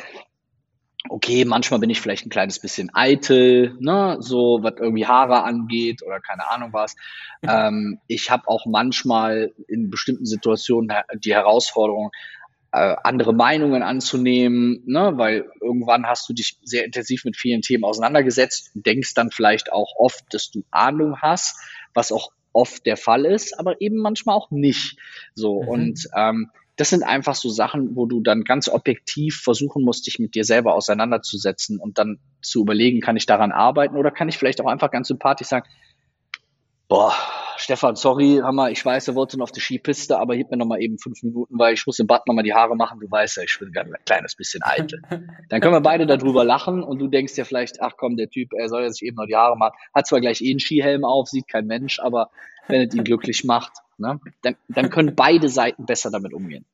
okay, 1.09 1.45
manchmal 1.45 1.81
bin 1.81 1.91
ich 1.91 2.01
vielleicht 2.01 2.27
ein 2.27 2.31
kleines 2.31 2.59
bisschen 2.61 2.91
eitel, 2.95 3.77
ne, 3.81 4.17
so 4.21 4.61
was 4.63 4.75
irgendwie 4.79 5.07
Haare 5.07 5.43
angeht 5.43 6.03
oder 6.03 6.21
keine 6.21 6.49
Ahnung 6.49 6.73
was. 6.73 6.95
Ähm, 7.43 7.99
ich 8.07 8.31
habe 8.31 8.49
auch 8.49 8.67
manchmal 8.67 9.53
in 9.67 9.91
bestimmten 9.91 10.27
Situationen 10.27 10.93
die 11.25 11.35
Herausforderung, 11.35 12.11
äh, 12.73 12.97
andere 13.03 13.35
Meinungen 13.35 13.83
anzunehmen, 13.83 14.83
ne, 14.87 15.13
weil 15.17 15.51
irgendwann 15.61 16.07
hast 16.07 16.29
du 16.29 16.33
dich 16.33 16.59
sehr 16.63 16.85
intensiv 16.85 17.25
mit 17.25 17.37
vielen 17.37 17.61
Themen 17.61 17.85
auseinandergesetzt 17.85 18.71
und 18.75 18.87
denkst 18.87 19.15
dann 19.15 19.31
vielleicht 19.31 19.73
auch 19.73 19.93
oft, 19.99 20.25
dass 20.31 20.51
du 20.51 20.63
Ahnung 20.71 21.19
hast, 21.21 21.59
was 21.95 22.13
auch 22.13 22.31
oft 22.53 22.87
der 22.87 22.97
Fall 22.97 23.25
ist, 23.25 23.59
aber 23.59 23.81
eben 23.81 23.97
manchmal 23.97 24.37
auch 24.37 24.51
nicht. 24.51 24.97
So 25.35 25.63
mhm. 25.63 25.69
und 25.69 26.09
ähm, 26.17 26.51
das 26.77 26.91
sind 26.91 27.03
einfach 27.03 27.35
so 27.35 27.51
Sachen, 27.51 27.97
wo 27.97 28.07
du 28.07 28.21
dann 28.21 28.45
ganz 28.45 28.69
objektiv 28.69 29.41
versuchen 29.43 29.85
musst, 29.85 30.07
dich 30.07 30.19
mit 30.19 30.35
dir 30.35 30.45
selber 30.45 30.75
auseinanderzusetzen 30.75 31.79
und 31.79 31.99
dann 31.99 32.19
zu 32.41 32.63
überlegen, 32.63 33.01
kann 33.01 33.17
ich 33.17 33.27
daran 33.27 33.53
arbeiten 33.53 33.97
oder 33.97 34.11
kann 34.11 34.29
ich 34.29 34.39
vielleicht 34.39 34.61
auch 34.61 34.67
einfach 34.67 34.91
ganz 34.91 35.09
sympathisch 35.09 35.49
sagen, 35.49 35.69
boah, 36.93 37.15
Stefan, 37.57 37.97
sorry, 37.97 38.41
Hammer, 38.43 38.71
ich 38.71 38.85
weiß, 38.85 39.09
er 39.09 39.15
wollte 39.15 39.39
noch 39.39 39.45
auf 39.45 39.53
die 39.53 39.63
Skipiste, 39.63 40.19
aber 40.19 40.37
gib 40.37 40.51
mir 40.51 40.59
noch 40.59 40.67
mal 40.67 40.79
eben 40.79 40.99
fünf 40.99 41.23
Minuten, 41.23 41.59
weil 41.59 41.73
ich 41.73 41.87
muss 41.87 41.99
im 41.99 42.07
Bad 42.07 42.27
noch 42.27 42.35
mal 42.35 42.43
die 42.43 42.53
Haare 42.53 42.77
machen. 42.77 43.01
Du 43.01 43.11
weißt 43.11 43.39
ja, 43.39 43.45
ich 43.45 43.59
bin 43.59 43.73
ein 43.75 43.95
kleines 44.05 44.35
bisschen 44.35 44.63
eitel. 44.63 45.01
Dann 45.49 45.61
können 45.63 45.73
wir 45.73 45.81
beide 45.81 46.05
darüber 46.05 46.45
lachen 46.45 46.83
und 46.83 46.99
du 46.99 47.09
denkst 47.09 47.35
dir 47.35 47.47
vielleicht, 47.47 47.81
ach 47.81 47.93
komm, 47.97 48.19
der 48.19 48.29
Typ, 48.29 48.53
er 48.53 48.69
soll 48.69 48.83
ja 48.83 48.91
sich 48.91 49.07
eben 49.09 49.17
noch 49.17 49.25
die 49.25 49.37
Haare 49.37 49.57
machen. 49.57 49.75
Hat 49.95 50.07
zwar 50.07 50.21
gleich 50.21 50.43
eh 50.43 50.51
einen 50.51 50.61
Skihelm 50.61 51.07
auf, 51.07 51.29
sieht 51.29 51.49
kein 51.49 51.67
Mensch, 51.67 51.99
aber 51.99 52.29
wenn 52.69 52.87
es 52.87 52.95
ihn 52.95 53.05
glücklich 53.05 53.43
macht, 53.45 53.73
ne, 53.97 54.21
dann, 54.43 54.57
dann 54.69 54.91
können 54.91 55.15
beide 55.17 55.49
Seiten 55.49 55.87
besser 55.87 56.11
damit 56.11 56.35
umgehen. 56.35 56.67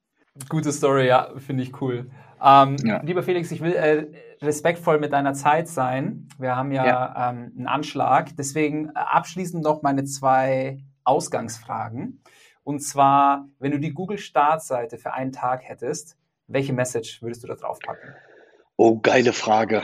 Gute 0.48 0.72
Story, 0.72 1.07
ja, 1.07 1.33
finde 1.37 1.62
ich 1.62 1.81
cool. 1.81 2.11
Ähm, 2.42 2.77
ja. 2.85 3.03
Lieber 3.03 3.22
Felix, 3.22 3.51
ich 3.51 3.61
will 3.61 3.74
äh, 3.74 4.07
respektvoll 4.42 4.98
mit 4.98 5.12
deiner 5.12 5.35
Zeit 5.35 5.68
sein. 5.68 6.29
Wir 6.38 6.57
haben 6.57 6.72
ja, 6.72 6.87
ja. 6.87 7.31
Ähm, 7.31 7.53
einen 7.57 7.66
Anschlag. 7.66 8.37
Deswegen 8.37 8.90
äh, 8.90 8.92
abschließend 8.94 9.62
noch 9.62 9.83
meine 9.83 10.05
zwei 10.05 10.79
Ausgangsfragen. 11.05 12.22
Und 12.64 12.81
zwar, 12.81 13.48
wenn 13.59 13.72
du 13.72 13.81
die 13.81 13.92
Google-Startseite 13.92 14.98
für 14.98 15.14
einen 15.14 15.33
Tag 15.33 15.62
hättest, 15.62 16.16
welche 16.46 16.72
Message 16.72 17.22
würdest 17.22 17.42
du 17.42 17.48
da 17.48 17.55
drauf 17.55 17.79
packen? 17.79 18.14
Oh, 18.77 18.98
geile 18.98 19.33
Frage. 19.33 19.83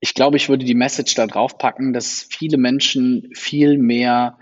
Ich 0.00 0.14
glaube, 0.14 0.36
ich 0.36 0.48
würde 0.48 0.64
die 0.64 0.74
Message 0.74 1.14
da 1.14 1.26
drauf 1.26 1.58
packen, 1.58 1.92
dass 1.92 2.26
viele 2.30 2.56
Menschen 2.56 3.30
viel 3.34 3.78
mehr 3.78 4.38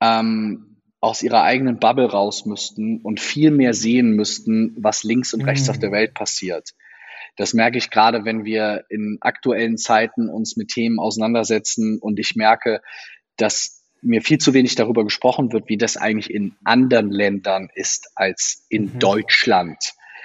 ähm, 0.00 0.73
aus 1.04 1.22
ihrer 1.22 1.42
eigenen 1.42 1.78
Bubble 1.78 2.10
raus 2.10 2.46
müssten 2.46 3.00
und 3.02 3.20
viel 3.20 3.50
mehr 3.50 3.74
sehen 3.74 4.12
müssten, 4.12 4.74
was 4.78 5.04
links 5.04 5.34
und 5.34 5.42
rechts 5.42 5.66
mhm. 5.66 5.70
auf 5.70 5.78
der 5.78 5.92
Welt 5.92 6.14
passiert. 6.14 6.70
Das 7.36 7.52
merke 7.52 7.76
ich 7.76 7.90
gerade, 7.90 8.24
wenn 8.24 8.46
wir 8.46 8.84
in 8.88 9.18
aktuellen 9.20 9.76
Zeiten 9.76 10.30
uns 10.30 10.56
mit 10.56 10.68
Themen 10.68 10.98
auseinandersetzen 10.98 11.98
und 12.00 12.18
ich 12.18 12.36
merke, 12.36 12.80
dass 13.36 13.82
mir 14.00 14.22
viel 14.22 14.38
zu 14.38 14.54
wenig 14.54 14.76
darüber 14.76 15.04
gesprochen 15.04 15.52
wird, 15.52 15.68
wie 15.68 15.76
das 15.76 15.98
eigentlich 15.98 16.32
in 16.32 16.56
anderen 16.64 17.10
Ländern 17.10 17.68
ist 17.74 18.10
als 18.14 18.64
in 18.70 18.94
mhm. 18.94 18.98
Deutschland. 18.98 19.76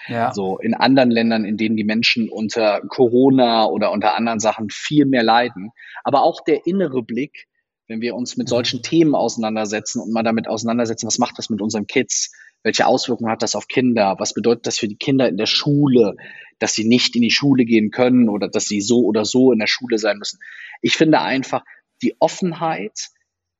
Ja. 0.07 0.33
So 0.33 0.59
in 0.59 0.73
anderen 0.73 1.11
Ländern, 1.11 1.43
in 1.43 1.57
denen 1.57 1.75
die 1.75 1.83
Menschen 1.83 2.29
unter 2.29 2.81
Corona 2.87 3.65
oder 3.65 3.91
unter 3.91 4.15
anderen 4.15 4.39
Sachen 4.39 4.69
viel 4.69 5.05
mehr 5.05 5.23
leiden. 5.23 5.71
Aber 6.05 6.23
auch 6.23 6.41
der 6.41 6.65
innere 6.65 7.03
Blick, 7.03 7.48
wenn 7.89 8.01
wir 8.01 8.15
uns 8.15 8.37
mit 8.37 8.47
mhm. 8.47 8.49
solchen 8.49 8.81
Themen 8.81 9.15
auseinandersetzen 9.15 9.99
und 9.99 10.13
mal 10.13 10.23
damit 10.23 10.47
auseinandersetzen, 10.47 11.07
was 11.07 11.17
macht 11.17 11.37
das 11.37 11.49
mit 11.49 11.59
unseren 11.59 11.87
Kids? 11.87 12.31
Welche 12.61 12.85
Auswirkungen 12.85 13.31
hat 13.31 13.41
das 13.41 13.55
auf 13.55 13.67
Kinder? 13.67 14.15
Was 14.19 14.33
bedeutet 14.33 14.67
das 14.67 14.77
für 14.77 14.87
die 14.87 14.97
Kinder 14.97 15.27
in 15.27 15.37
der 15.37 15.47
Schule, 15.47 16.15
dass 16.59 16.73
sie 16.73 16.87
nicht 16.87 17.15
in 17.15 17.23
die 17.23 17.31
Schule 17.31 17.65
gehen 17.65 17.89
können 17.89 18.29
oder 18.29 18.47
dass 18.47 18.65
sie 18.65 18.79
so 18.79 19.03
oder 19.05 19.25
so 19.25 19.51
in 19.51 19.59
der 19.59 19.67
Schule 19.67 19.97
sein 19.97 20.19
müssen? 20.19 20.39
Ich 20.81 20.95
finde 20.95 21.21
einfach 21.21 21.63
die 22.01 22.15
Offenheit, 22.19 23.09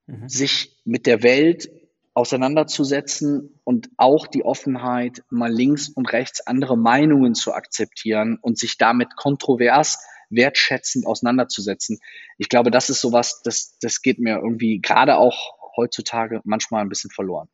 mhm. 0.06 0.30
sich 0.30 0.78
mit 0.86 1.08
der 1.08 1.24
Welt 1.24 1.70
auseinanderzusetzen 2.14 3.60
und 3.64 3.90
auch 3.98 4.28
die 4.28 4.44
Offenheit, 4.44 5.24
mal 5.30 5.52
links 5.52 5.90
und 5.90 6.12
rechts 6.12 6.46
andere 6.46 6.78
Meinungen 6.78 7.34
zu 7.34 7.54
akzeptieren 7.54 8.38
und 8.42 8.60
sich 8.60 8.78
damit 8.78 9.16
kontrovers 9.16 10.00
wertschätzend 10.30 11.06
auseinanderzusetzen. 11.06 12.00
Ich 12.38 12.50
glaube, 12.50 12.72
das 12.72 12.90
ist 12.90 13.02
sowas, 13.02 13.42
das, 13.44 13.78
das 13.82 14.02
geht 14.02 14.20
mir 14.20 14.38
irgendwie 14.38 14.80
gerade 14.80 15.18
auch 15.18 15.58
heutzutage 15.76 16.42
manchmal 16.44 16.82
ein 16.82 16.90
bisschen 16.90 17.12
verloren. 17.12 17.50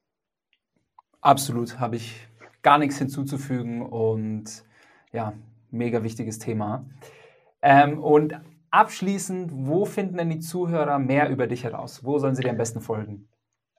Absolut, 1.22 1.80
habe 1.80 1.96
ich 1.96 2.28
gar 2.62 2.78
nichts 2.78 2.98
hinzuzufügen 2.98 3.82
und 3.82 4.64
ja, 5.12 5.34
mega 5.72 6.04
wichtiges 6.04 6.40
Thema. 6.40 6.86
Ähm, 7.62 8.00
und 8.00 8.40
abschließend, 8.72 9.52
wo 9.54 9.86
finden 9.86 10.18
denn 10.18 10.30
die 10.30 10.40
Zuhörer 10.40 11.00
mehr 11.00 11.30
über 11.30 11.48
dich 11.48 11.64
heraus? 11.64 12.04
Wo 12.04 12.20
sollen 12.20 12.36
sie 12.36 12.44
dir 12.44 12.52
am 12.52 12.58
besten 12.58 12.82
folgen? 12.82 13.28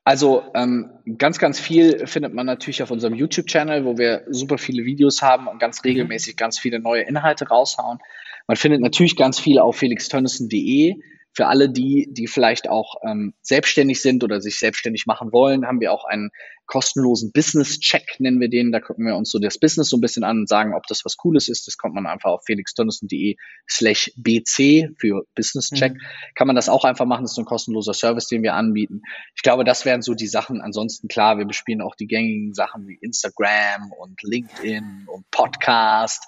Also 0.06 0.44
ähm, 0.54 0.92
ganz, 1.18 1.40
ganz 1.40 1.58
viel 1.58 2.06
findet 2.06 2.32
man 2.32 2.46
natürlich 2.46 2.80
auf 2.80 2.92
unserem 2.92 3.16
YouTube-Channel, 3.16 3.84
wo 3.84 3.98
wir 3.98 4.22
super 4.28 4.56
viele 4.56 4.84
Videos 4.84 5.20
haben 5.20 5.48
und 5.48 5.58
ganz 5.58 5.82
mhm. 5.82 5.88
regelmäßig 5.88 6.36
ganz 6.36 6.60
viele 6.60 6.78
neue 6.78 7.02
Inhalte 7.02 7.48
raushauen. 7.48 7.98
Man 8.46 8.56
findet 8.56 8.80
natürlich 8.82 9.16
ganz 9.16 9.40
viel 9.40 9.58
auf 9.58 9.76
felixtönnissen.de 9.78 10.94
für 11.32 11.48
alle 11.48 11.68
die, 11.68 12.08
die 12.12 12.28
vielleicht 12.28 12.70
auch 12.70 12.94
ähm, 13.04 13.34
selbstständig 13.42 14.00
sind 14.00 14.22
oder 14.22 14.40
sich 14.40 14.60
selbstständig 14.60 15.06
machen 15.06 15.32
wollen, 15.32 15.66
haben 15.66 15.80
wir 15.80 15.92
auch 15.92 16.04
einen 16.04 16.30
kostenlosen 16.66 17.32
Business-Check, 17.32 18.16
nennen 18.18 18.40
wir 18.40 18.48
den. 18.48 18.72
Da 18.72 18.80
gucken 18.80 19.06
wir 19.06 19.16
uns 19.16 19.30
so 19.30 19.38
das 19.38 19.58
Business 19.58 19.88
so 19.88 19.96
ein 19.96 20.00
bisschen 20.00 20.24
an 20.24 20.40
und 20.40 20.48
sagen, 20.48 20.74
ob 20.74 20.86
das 20.86 21.04
was 21.04 21.16
Cooles 21.16 21.48
ist. 21.48 21.66
Das 21.66 21.78
kommt 21.78 21.94
man 21.94 22.06
einfach 22.06 22.30
auf 22.30 22.44
felixdonnissen.de 22.44 23.36
slash 23.68 24.12
bc 24.16 24.90
für 24.98 25.26
Business-Check. 25.34 25.94
Mhm. 25.94 26.00
Kann 26.34 26.46
man 26.46 26.56
das 26.56 26.68
auch 26.68 26.84
einfach 26.84 27.06
machen. 27.06 27.22
Das 27.22 27.32
ist 27.32 27.36
so 27.36 27.42
ein 27.42 27.46
kostenloser 27.46 27.94
Service, 27.94 28.26
den 28.26 28.42
wir 28.42 28.54
anbieten. 28.54 29.02
Ich 29.34 29.42
glaube, 29.42 29.64
das 29.64 29.84
wären 29.84 30.02
so 30.02 30.14
die 30.14 30.26
Sachen. 30.26 30.60
Ansonsten, 30.60 31.08
klar, 31.08 31.38
wir 31.38 31.44
bespielen 31.44 31.80
auch 31.80 31.94
die 31.94 32.06
gängigen 32.06 32.54
Sachen 32.54 32.86
wie 32.86 32.98
Instagram 33.00 33.92
und 33.98 34.22
LinkedIn 34.22 35.06
und 35.06 35.30
Podcast. 35.30 36.24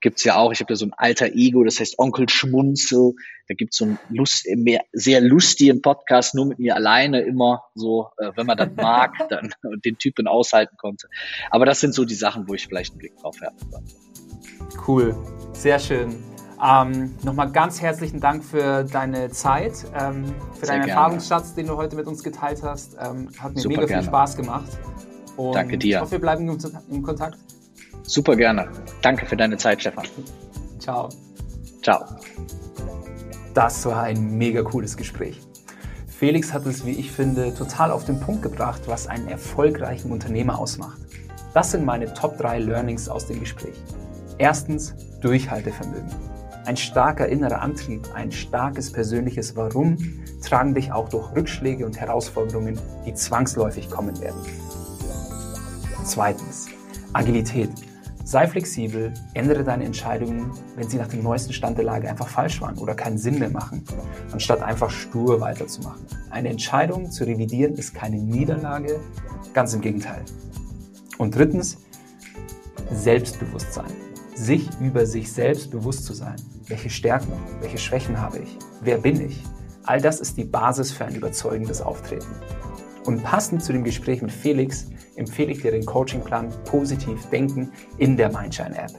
Gibt's 0.00 0.24
ja 0.24 0.36
auch. 0.36 0.52
Ich 0.52 0.60
habe 0.60 0.72
da 0.72 0.76
so 0.76 0.86
ein 0.86 0.94
alter 0.94 1.32
Ego, 1.34 1.64
das 1.64 1.80
heißt 1.80 1.98
Onkel 1.98 2.28
Schmunzel. 2.28 3.14
Da 3.48 3.54
gibt's 3.54 3.78
so 3.78 3.84
einen 3.84 3.98
Lust, 4.10 4.46
mehr, 4.56 4.84
sehr 4.92 5.20
lustigen 5.20 5.82
Podcast, 5.82 6.36
nur 6.36 6.46
mit 6.46 6.60
mir 6.60 6.76
alleine 6.76 7.20
immer 7.22 7.64
so, 7.74 8.08
äh, 8.18 8.30
wenn 8.36 8.46
man 8.46 8.56
das 8.56 8.70
mag, 8.76 9.12
dann 9.28 9.52
den 9.84 9.98
Typen 9.98 10.26
aushalten 10.26 10.76
konnte. 10.76 11.08
Aber 11.50 11.66
das 11.66 11.80
sind 11.80 11.94
so 11.94 12.04
die 12.04 12.14
Sachen, 12.14 12.48
wo 12.48 12.54
ich 12.54 12.66
vielleicht 12.66 12.92
einen 12.92 12.98
Blick 12.98 13.16
drauf 13.18 13.36
habe. 13.40 13.56
Cool, 14.86 15.16
sehr 15.52 15.78
schön. 15.78 16.22
Ähm, 16.62 17.14
Nochmal 17.22 17.50
ganz 17.50 17.80
herzlichen 17.80 18.20
Dank 18.20 18.44
für 18.44 18.84
deine 18.84 19.30
Zeit, 19.30 19.72
ähm, 19.98 20.26
für 20.52 20.66
Sehr 20.66 20.74
deinen 20.74 20.86
gerne. 20.86 20.90
Erfahrungsschatz, 20.90 21.54
den 21.54 21.66
du 21.66 21.76
heute 21.76 21.96
mit 21.96 22.06
uns 22.06 22.22
geteilt 22.22 22.62
hast. 22.62 22.96
Ähm, 23.00 23.30
hat 23.38 23.54
mir 23.54 23.60
Super 23.60 23.76
mega 23.76 23.86
gerne. 23.86 24.02
viel 24.02 24.08
Spaß 24.08 24.36
gemacht. 24.36 24.68
Und 25.36 25.54
Danke 25.54 25.78
dir. 25.78 25.96
Ich 25.96 26.00
hoffe, 26.02 26.12
wir 26.12 26.20
bleiben 26.20 26.46
im 26.90 27.02
Kontakt. 27.02 27.38
Super 28.02 28.36
gerne. 28.36 28.68
Danke 29.00 29.24
für 29.24 29.36
deine 29.36 29.56
Zeit, 29.56 29.80
Stefan. 29.80 30.04
Ciao. 30.78 31.08
Ciao. 31.82 32.04
Das 33.54 33.86
war 33.86 34.02
ein 34.02 34.36
mega 34.36 34.62
cooles 34.62 34.96
Gespräch. 34.96 35.40
Felix 36.20 36.52
hat 36.52 36.66
es, 36.66 36.84
wie 36.84 36.90
ich 36.90 37.10
finde, 37.12 37.54
total 37.54 37.90
auf 37.90 38.04
den 38.04 38.20
Punkt 38.20 38.42
gebracht, 38.42 38.82
was 38.84 39.06
einen 39.06 39.26
erfolgreichen 39.26 40.12
Unternehmer 40.12 40.58
ausmacht. 40.58 41.00
Das 41.54 41.70
sind 41.70 41.86
meine 41.86 42.12
Top 42.12 42.36
3 42.36 42.58
Learnings 42.58 43.08
aus 43.08 43.26
dem 43.26 43.40
Gespräch. 43.40 43.82
Erstens 44.36 44.94
Durchhaltevermögen. 45.22 46.10
Ein 46.66 46.76
starker 46.76 47.26
innerer 47.26 47.62
Antrieb, 47.62 48.06
ein 48.14 48.30
starkes 48.30 48.92
persönliches 48.92 49.56
Warum 49.56 49.96
tragen 50.46 50.74
dich 50.74 50.92
auch 50.92 51.08
durch 51.08 51.34
Rückschläge 51.34 51.86
und 51.86 51.98
Herausforderungen, 51.98 52.78
die 53.06 53.14
zwangsläufig 53.14 53.88
kommen 53.88 54.20
werden. 54.20 54.42
Zweitens 56.04 56.66
Agilität. 57.14 57.70
Sei 58.24 58.46
flexibel, 58.46 59.12
ändere 59.34 59.64
deine 59.64 59.84
Entscheidungen, 59.84 60.50
wenn 60.76 60.88
sie 60.88 60.98
nach 60.98 61.08
dem 61.08 61.22
neuesten 61.22 61.52
Stand 61.52 61.78
der 61.78 61.84
Lage 61.84 62.08
einfach 62.08 62.28
falsch 62.28 62.60
waren 62.60 62.78
oder 62.78 62.94
keinen 62.94 63.18
Sinn 63.18 63.38
mehr 63.38 63.50
machen, 63.50 63.84
anstatt 64.30 64.62
einfach 64.62 64.90
stur 64.90 65.40
weiterzumachen. 65.40 66.04
Eine 66.30 66.50
Entscheidung 66.50 67.10
zu 67.10 67.24
revidieren 67.24 67.74
ist 67.74 67.94
keine 67.94 68.16
Niederlage, 68.16 69.00
ganz 69.52 69.74
im 69.74 69.80
Gegenteil. 69.80 70.22
Und 71.18 71.34
drittens, 71.34 71.78
Selbstbewusstsein. 72.92 73.90
Sich 74.34 74.68
über 74.80 75.06
sich 75.06 75.32
selbst 75.32 75.70
bewusst 75.70 76.04
zu 76.04 76.12
sein. 76.12 76.36
Welche 76.66 76.90
Stärken, 76.90 77.32
welche 77.60 77.78
Schwächen 77.78 78.20
habe 78.20 78.38
ich? 78.38 78.56
Wer 78.80 78.98
bin 78.98 79.20
ich? 79.20 79.44
All 79.84 80.00
das 80.00 80.20
ist 80.20 80.36
die 80.36 80.44
Basis 80.44 80.90
für 80.92 81.04
ein 81.04 81.14
überzeugendes 81.14 81.80
Auftreten. 81.80 82.34
Und 83.04 83.22
passend 83.22 83.62
zu 83.62 83.72
dem 83.72 83.84
Gespräch 83.84 84.22
mit 84.22 84.30
Felix 84.30 84.88
empfehle 85.16 85.52
ich 85.52 85.62
dir 85.62 85.70
den 85.70 85.84
Coachingplan 85.84 86.52
Positiv 86.64 87.24
Denken 87.26 87.70
in 87.98 88.16
der 88.16 88.30
Mindshine 88.30 88.76
App. 88.78 88.92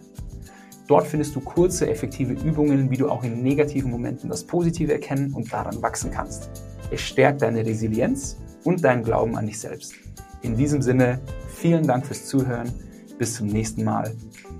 Dort 0.88 1.08
findest 1.08 1.36
du 1.36 1.40
kurze, 1.40 1.90
effektive 1.90 2.34
Übungen, 2.34 2.90
wie 2.90 2.98
du 2.98 3.10
auch 3.10 3.24
in 3.24 3.42
negativen 3.42 3.92
Momenten 3.92 4.30
das 4.30 4.44
Positive 4.44 4.92
erkennen 4.92 5.34
und 5.34 5.52
daran 5.54 5.82
wachsen 5.82 6.12
kannst. 6.12 6.50
Es 6.92 7.02
stärkt 7.02 7.42
deine 7.42 7.66
Resilienz 7.66 8.38
und 8.66 8.84
deinen 8.84 9.04
Glauben 9.04 9.38
an 9.38 9.46
dich 9.46 9.60
selbst. 9.60 9.94
In 10.42 10.58
diesem 10.58 10.82
Sinne, 10.82 11.22
vielen 11.48 11.88
Dank 11.88 12.06
fürs 12.06 12.26
Zuhören, 12.26 12.72
bis 13.18 13.36
zum 13.36 13.48
nächsten 13.48 13.84
Mal 13.84 14.14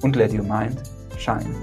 und 0.04 0.16
let 0.16 0.34
your 0.34 0.44
mind 0.44 0.82
shine. 1.18 1.56